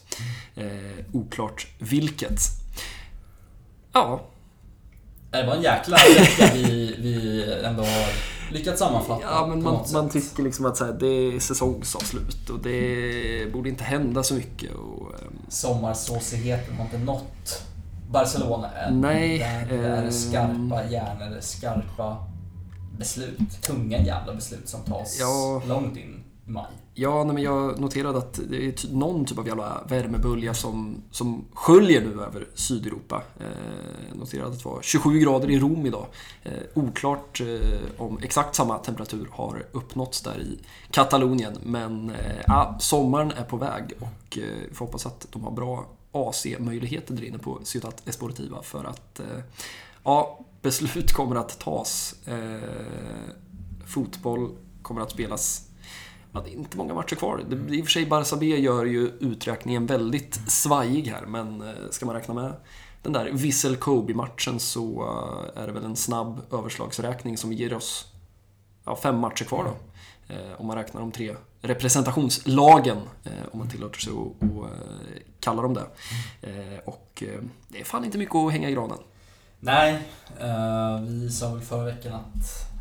Eh, 0.55 0.65
oklart 1.13 1.67
vilket. 1.79 2.39
Ja, 3.93 4.27
Det 5.31 5.45
var 5.47 5.55
en 5.55 5.61
jäkla 5.61 5.97
vecka 5.97 6.51
vi, 6.53 6.95
vi 6.99 7.43
ändå 7.63 7.83
har 7.83 8.34
lyckats 8.51 8.79
sammanfatta 8.79 9.21
ja 9.21 9.47
men 9.47 9.63
man, 9.63 9.85
man 9.93 10.09
tycker 10.09 10.43
liksom 10.43 10.65
att 10.65 10.77
så 10.77 10.85
här, 10.85 10.93
det 10.93 11.07
är 11.07 11.39
säsongsavslut 11.39 12.49
och 12.49 12.59
det 12.59 13.53
borde 13.53 13.69
inte 13.69 13.83
hända 13.83 14.23
så 14.23 14.33
mycket. 14.33 14.71
Och, 14.75 15.13
ehm, 15.19 15.37
Sommarsåsigheten 15.49 16.75
har 16.77 16.83
inte 16.85 16.97
nått 16.97 17.61
Barcelona 18.11 18.71
än. 18.71 19.01
Nej, 19.01 19.39
Där 19.39 19.77
är 19.77 19.81
det 19.91 19.97
ehm. 19.97 20.11
skarpa 20.11 20.85
hjärnor, 20.89 21.37
skarpa 21.41 22.17
beslut. 22.97 23.61
Tunga 23.61 23.97
jävla 24.01 24.33
beslut 24.33 24.69
som 24.69 24.79
tas 24.81 25.17
Ja. 25.19 25.61
långt 25.67 25.97
in 25.97 26.23
i 26.47 26.49
maj. 26.51 26.65
Ja, 26.97 27.23
nej, 27.23 27.33
men 27.33 27.43
jag 27.43 27.79
noterade 27.79 28.17
att 28.17 28.39
det 28.49 28.65
är 28.65 28.93
någon 28.93 29.25
typ 29.25 29.37
av 29.39 29.47
jävla 29.47 29.83
värmebölja 29.87 30.53
som, 30.53 31.01
som 31.11 31.45
sköljer 31.53 32.01
nu 32.01 32.21
över 32.21 32.47
Sydeuropa. 32.53 33.23
Eh, 33.39 34.17
noterade 34.17 34.51
att 34.51 34.63
det 34.63 34.69
var 34.69 34.81
27 34.81 35.19
grader 35.19 35.51
i 35.51 35.59
Rom 35.59 35.85
idag. 35.85 36.05
Eh, 36.43 36.51
oklart 36.73 37.41
eh, 37.41 37.79
om 37.97 38.19
exakt 38.23 38.55
samma 38.55 38.77
temperatur 38.77 39.27
har 39.31 39.65
uppnåtts 39.71 40.21
där 40.21 40.39
i 40.39 40.59
Katalonien. 40.91 41.57
Men 41.63 42.09
eh, 42.09 42.41
ja, 42.47 42.77
sommaren 42.79 43.31
är 43.31 43.43
på 43.43 43.57
väg 43.57 43.93
och 43.99 44.37
eh, 44.37 44.43
vi 44.69 44.75
får 44.75 44.85
hoppas 44.85 45.05
att 45.05 45.27
de 45.31 45.43
har 45.43 45.51
bra 45.51 45.85
AC-möjligheter 46.11 47.13
där 47.13 47.23
inne 47.23 47.37
på 47.37 47.59
Ciutat 47.63 48.07
Esportiva 48.07 48.63
för 48.63 48.83
att 48.83 49.19
eh, 49.19 49.25
ja, 50.03 50.39
beslut 50.61 51.13
kommer 51.13 51.35
att 51.35 51.59
tas. 51.59 52.15
Eh, 52.25 52.69
fotboll 53.85 54.49
kommer 54.81 55.01
att 55.01 55.11
spelas 55.11 55.69
Ja, 56.35 56.41
det 56.45 56.49
är 56.49 56.53
inte 56.53 56.77
många 56.77 56.93
matcher 56.93 57.15
kvar. 57.15 57.43
Det, 57.49 57.75
I 57.75 57.81
och 57.81 57.85
för 57.85 57.91
sig, 57.91 58.05
Barça 58.07 58.37
B 58.37 58.45
gör 58.45 58.85
ju 58.85 59.11
uträkningen 59.19 59.85
väldigt 59.85 60.51
svajig 60.51 61.07
här, 61.07 61.25
men 61.25 61.61
eh, 61.61 61.73
ska 61.89 62.05
man 62.05 62.15
räkna 62.15 62.33
med 62.33 62.53
den 63.03 63.13
där 63.13 63.31
Vissel 63.31 63.75
Kobe-matchen 63.75 64.59
så 64.59 65.03
eh, 65.55 65.61
är 65.61 65.67
det 65.67 65.73
väl 65.73 65.85
en 65.85 65.95
snabb 65.95 66.41
överslagsräkning 66.51 67.37
som 67.37 67.53
ger 67.53 67.73
oss 67.73 68.11
ja, 68.85 68.95
fem 68.95 69.17
matcher 69.19 69.45
kvar 69.45 69.63
då. 69.63 69.73
Eh, 70.33 70.61
om 70.61 70.67
man 70.67 70.77
räknar 70.77 71.01
de 71.01 71.11
tre 71.11 71.35
representationslagen, 71.61 72.97
eh, 73.23 73.31
om 73.51 73.59
man 73.59 73.69
tillåter 73.69 73.99
sig 73.99 74.13
att 74.13 74.43
eh, 74.43 74.69
kalla 75.39 75.61
dem 75.61 75.73
det. 75.73 75.87
Eh, 76.41 76.79
och 76.85 77.23
eh, 77.27 77.41
det 77.67 77.79
är 77.79 77.83
fan 77.83 78.05
inte 78.05 78.17
mycket 78.17 78.35
att 78.35 78.51
hänga 78.51 78.69
i 78.69 78.73
granen. 78.73 78.97
Nej, 79.59 79.93
eh, 80.39 80.99
vi 81.01 81.29
sa 81.29 81.53
väl 81.53 81.61
förra 81.61 81.83
veckan 81.83 82.13
att 82.13 82.74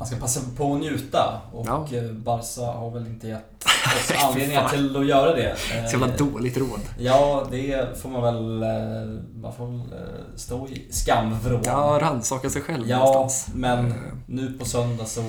man 0.00 0.06
ska 0.08 0.16
passa 0.16 0.40
på 0.56 0.74
att 0.74 0.80
njuta 0.80 1.40
och 1.52 1.66
Ja. 1.68 1.86
eh, 1.92 2.02
Barca 2.12 2.60
har 2.72 2.90
väl 2.90 3.06
inte 3.06 3.28
gett 3.28 3.64
oss 3.64 4.12
anledningar 4.24 4.68
till 4.68 4.96
att 4.96 5.06
göra 5.06 5.34
det. 5.36 5.48
Eh, 5.50 5.86
Så 5.86 5.96
jävla 5.98 6.16
dåligt 6.16 6.56
råd. 6.56 6.80
Ja, 6.98 7.46
det 7.50 7.98
får 8.02 8.08
man 8.08 8.22
väl... 8.22 8.62
eh, 8.62 9.22
Man 9.42 9.52
får 9.56 9.66
väl 9.66 9.76
eh, 9.80 10.36
stå 10.36 10.68
i 10.68 10.86
skamvrån. 10.90 11.60
Ja, 11.64 11.98
rannsaka 12.02 12.50
sig 12.50 12.62
själv 12.62 12.88
Ja, 12.88 12.98
någonstans. 12.98 13.54
men 13.54 13.86
Eh, 13.86 13.94
nu 14.26 14.52
på 14.58 14.64
söndag 14.64 15.04
så... 15.04 15.22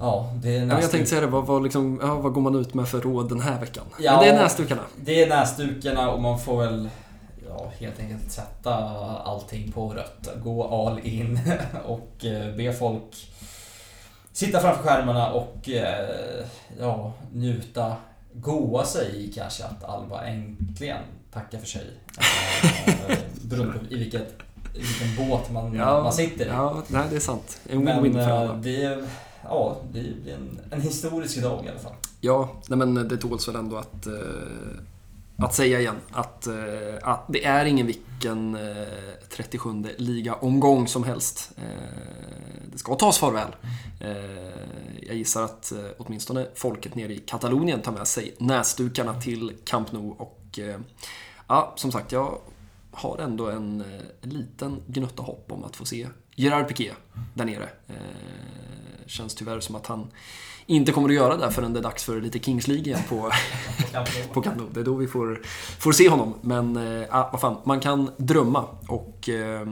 Ja, 0.00 0.32
det 0.42 0.56
är 0.56 0.60
men 0.60 0.68
jag 0.68 0.78
näsduk- 0.78 0.90
tänkte 0.90 1.10
säga 1.10 1.20
det, 1.20 1.26
vad, 1.26 1.46
vad, 1.46 1.62
liksom, 1.62 2.00
ja, 2.02 2.14
vad 2.14 2.32
går 2.32 2.40
man 2.40 2.54
ut 2.54 2.74
med 2.74 2.88
för 2.88 3.00
råd 3.00 3.28
den 3.28 3.40
här 3.40 3.60
veckan? 3.60 3.84
Ja. 3.98 4.12
Men 4.16 4.24
det 4.24 4.30
är 4.30 4.42
näsdukarna. 4.42 4.82
Det 5.04 5.22
är 5.22 5.28
näsdukarna 5.28 6.10
och 6.10 6.20
man 6.22 6.38
får 6.40 6.62
väl 6.64 6.88
ja, 7.64 7.72
helt 7.78 8.00
enkelt 8.00 8.30
sätta 8.32 8.74
allting 9.24 9.72
på 9.72 9.88
rött. 9.94 10.28
Gå 10.44 10.86
all 10.86 10.98
in 10.98 11.40
och 11.86 12.24
eh, 12.24 12.56
be 12.56 12.72
folk 12.72 13.30
sitta 14.32 14.60
framför 14.60 14.82
skärmarna 14.82 15.32
och 15.32 15.68
eh, 15.68 16.44
ja, 16.80 17.12
njuta. 17.32 17.96
Goa 18.32 18.84
sig 18.84 19.24
i 19.24 19.32
kanske 19.32 19.64
att 19.64 19.84
Alba 19.84 20.24
äntligen 20.24 21.02
tackar 21.32 21.58
för 21.58 21.66
sig. 21.66 21.86
Eh, 23.08 23.18
Beroende 23.42 23.78
på 23.78 23.84
i, 23.94 23.98
vilket, 23.98 24.34
vilken 24.74 25.28
båt 25.28 25.50
man, 25.50 25.76
man 25.76 26.12
sitter 26.12 26.44
i. 26.44 26.48
Ja, 26.48 26.82
nej, 26.88 27.06
det 27.10 27.16
är 27.16 27.20
sant. 27.20 27.60
En 27.70 27.84
Men 27.84 28.04
win-win 28.04 28.12
för 28.24 28.30
alla. 28.30 28.52
det, 28.54 28.84
är- 28.84 29.04
ja, 29.44 29.76
det 29.92 30.00
blir 30.00 30.34
en, 30.34 30.60
en 30.70 30.80
historisk 30.80 31.42
dag 31.42 31.64
i 31.66 31.68
alla 31.68 31.78
fall. 31.78 31.92
Ja, 32.20 32.48
nej, 32.68 32.78
men 32.78 32.94
det 33.08 33.16
tåls 33.16 33.48
väl 33.48 33.56
ändå 33.56 33.76
att, 33.76 34.06
att 35.42 35.54
säga 35.54 35.80
igen 35.80 35.96
att, 36.10 36.46
eh, 36.46 36.54
att 37.02 37.24
det 37.28 37.44
är 37.44 37.64
ingen 37.64 37.86
vilken 37.86 38.54
eh, 38.54 38.86
37 39.28 39.84
ligaomgång 39.98 40.88
som 40.88 41.04
helst. 41.04 41.50
Eh, 41.56 41.62
det 42.72 42.78
ska 42.78 42.94
tas 42.94 43.18
farväl. 43.18 43.56
Eh, 44.00 44.10
jag 45.02 45.16
gissar 45.16 45.42
att 45.42 45.72
eh, 45.72 45.78
åtminstone 45.98 46.46
folket 46.54 46.94
nere 46.94 47.12
i 47.12 47.18
Katalonien 47.18 47.82
tar 47.82 47.92
med 47.92 48.08
sig 48.08 48.34
näsdukarna 48.38 49.20
till 49.20 49.52
Camp 49.64 49.92
Nou 49.92 50.14
och 50.18 50.58
eh, 50.58 50.80
ja, 51.48 51.72
som 51.76 51.92
sagt, 51.92 52.12
jag 52.12 52.38
har 52.92 53.18
ändå 53.18 53.50
en, 53.50 53.80
eh, 53.80 54.00
en 54.20 54.30
liten 54.30 54.82
gnutta 54.86 55.22
hopp 55.22 55.52
om 55.52 55.64
att 55.64 55.76
få 55.76 55.84
se 55.84 56.08
Gerard 56.34 56.68
Piqué 56.68 56.92
där 57.34 57.44
nere. 57.44 57.68
Känns 59.10 59.34
tyvärr 59.34 59.60
som 59.60 59.74
att 59.74 59.86
han 59.86 60.06
inte 60.66 60.92
kommer 60.92 61.08
att 61.08 61.14
göra 61.14 61.36
det 61.36 61.50
förrän 61.50 61.72
det 61.72 61.80
är 61.80 61.82
dags 61.82 62.04
för 62.04 62.20
lite 62.20 62.38
Kings 62.38 62.68
League 62.68 62.86
igen 62.86 63.00
på, 63.08 63.30
på 64.32 64.40
Nou. 64.40 64.68
Det 64.72 64.80
är 64.80 64.84
då 64.84 64.94
vi 64.94 65.06
får, 65.06 65.40
får 65.78 65.92
se 65.92 66.08
honom. 66.08 66.34
Men 66.40 66.76
ah, 67.10 67.28
vad 67.32 67.40
fan, 67.40 67.56
man 67.64 67.80
kan 67.80 68.10
drömma 68.16 68.64
och 68.88 69.28
eh, 69.28 69.66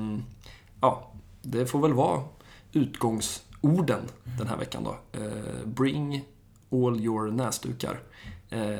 ja, 0.81 1.12
det 1.43 1.66
får 1.66 1.81
väl 1.81 1.93
vara 1.93 2.23
utgångsorden 2.73 4.01
den 4.39 4.47
här 4.47 4.56
veckan 4.56 4.85
då. 4.85 4.97
Eh, 5.12 5.66
bring 5.66 6.24
all 6.70 7.01
your 7.01 7.31
näsdukar. 7.31 8.01
Eh, 8.51 8.78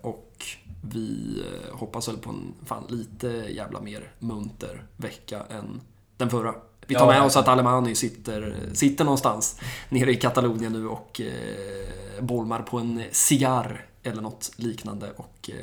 och 0.00 0.44
vi 0.82 1.42
eh, 1.46 1.76
hoppas 1.78 2.08
väl 2.08 2.16
på 2.16 2.30
en 2.30 2.54
fan 2.64 2.84
lite 2.88 3.28
jävla 3.28 3.80
mer 3.80 4.12
munter 4.18 4.86
vecka 4.96 5.42
än 5.50 5.80
den 6.16 6.30
förra. 6.30 6.54
Vi 6.86 6.94
tar 6.94 7.06
med 7.06 7.22
oss 7.22 7.36
att 7.36 7.48
Alemani 7.48 7.94
sitter, 7.94 8.56
sitter 8.72 9.04
någonstans 9.04 9.60
nere 9.88 10.12
i 10.12 10.16
Katalonien 10.16 10.72
nu 10.72 10.88
och 10.88 11.20
eh, 11.20 12.22
bolmar 12.22 12.62
på 12.62 12.78
en 12.78 13.02
cigarr 13.12 13.86
eller 14.02 14.22
något 14.22 14.50
liknande. 14.56 15.12
Och 15.16 15.50
eh, 15.50 15.54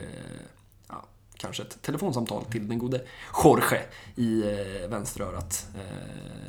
ja, 0.87 1.05
kanske 1.37 1.63
ett 1.63 1.81
telefonsamtal 1.81 2.45
till 2.45 2.67
den 2.67 2.79
gode 2.79 3.01
Jorge 3.43 3.81
i 4.15 4.41
eh, 4.41 4.89
vänsterörat. 4.89 5.67
Eh, 5.75 6.41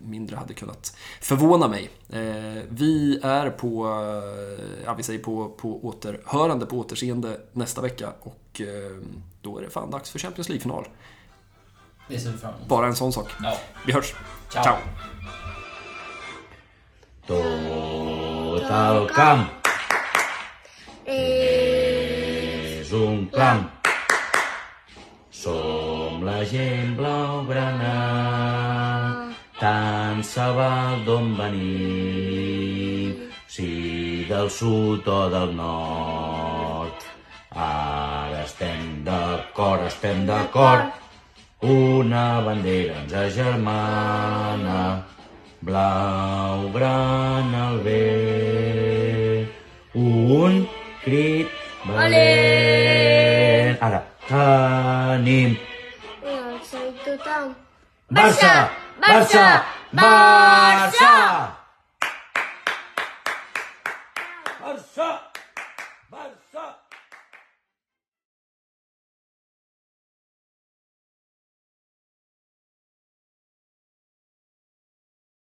mindre 0.00 0.36
hade 0.36 0.54
kunnat 0.54 0.96
förvåna 1.20 1.68
mig. 1.68 1.90
Eh, 2.08 2.62
vi 2.68 3.20
är 3.22 3.50
på, 3.50 3.86
eh, 3.86 4.84
ja, 4.84 4.94
vi 4.94 5.02
säger 5.02 5.20
på, 5.20 5.48
på 5.48 5.86
återhörande, 5.86 6.66
på 6.66 6.78
återseende 6.78 7.40
nästa 7.52 7.80
vecka 7.80 8.12
och 8.20 8.60
eh, 8.60 9.02
då 9.42 9.58
är 9.58 9.62
det 9.62 9.70
fan 9.70 9.90
dags 9.90 10.10
för 10.10 10.18
Champions 10.18 10.48
League-final. 10.48 10.88
Det 12.08 12.20
ser 12.20 12.30
vi 12.30 12.38
fram 12.38 12.54
emot. 12.54 12.68
Bara 12.68 12.86
en 12.86 12.96
sån 12.96 13.12
sak. 13.12 13.26
Ja. 13.42 13.54
Vi 13.84 13.92
hörs. 13.92 14.14
Ciao. 14.52 14.62
Ciao. 14.64 14.76
Tot 17.26 18.70
el 18.70 19.08
camp 19.14 19.48
és 21.04 22.92
un 22.92 23.26
clam. 23.32 23.70
Som 25.30 26.24
la 26.24 26.44
gent 26.44 26.96
blaugrana, 26.96 27.96
tant 29.60 30.24
se 30.24 30.46
val 30.56 31.04
d'on 31.06 31.36
venim, 31.38 33.12
si 33.46 34.24
del 34.28 34.50
sud 34.50 35.06
o 35.08 35.28
del 35.30 35.54
nord. 35.54 37.06
Ara 37.54 38.42
estem 38.42 39.04
d'acord, 39.04 39.86
estem 39.86 40.26
d'acord, 40.26 40.90
una 41.60 42.40
bandera 42.40 43.02
ens 43.02 43.12
agermana, 43.12 45.04
blau, 45.60 46.70
gran 46.72 47.54
al 47.54 47.78
vent, 47.82 49.48
un 49.94 50.68
crit 51.02 51.48
valent. 51.84 53.76
Ara, 53.82 54.02
tenim. 54.28 55.58
Ja, 56.22 56.40
soy 56.62 56.90
total. 57.04 57.54
Barça, 58.08 58.70
Barça, 59.02 59.62
Barça! 59.92 61.57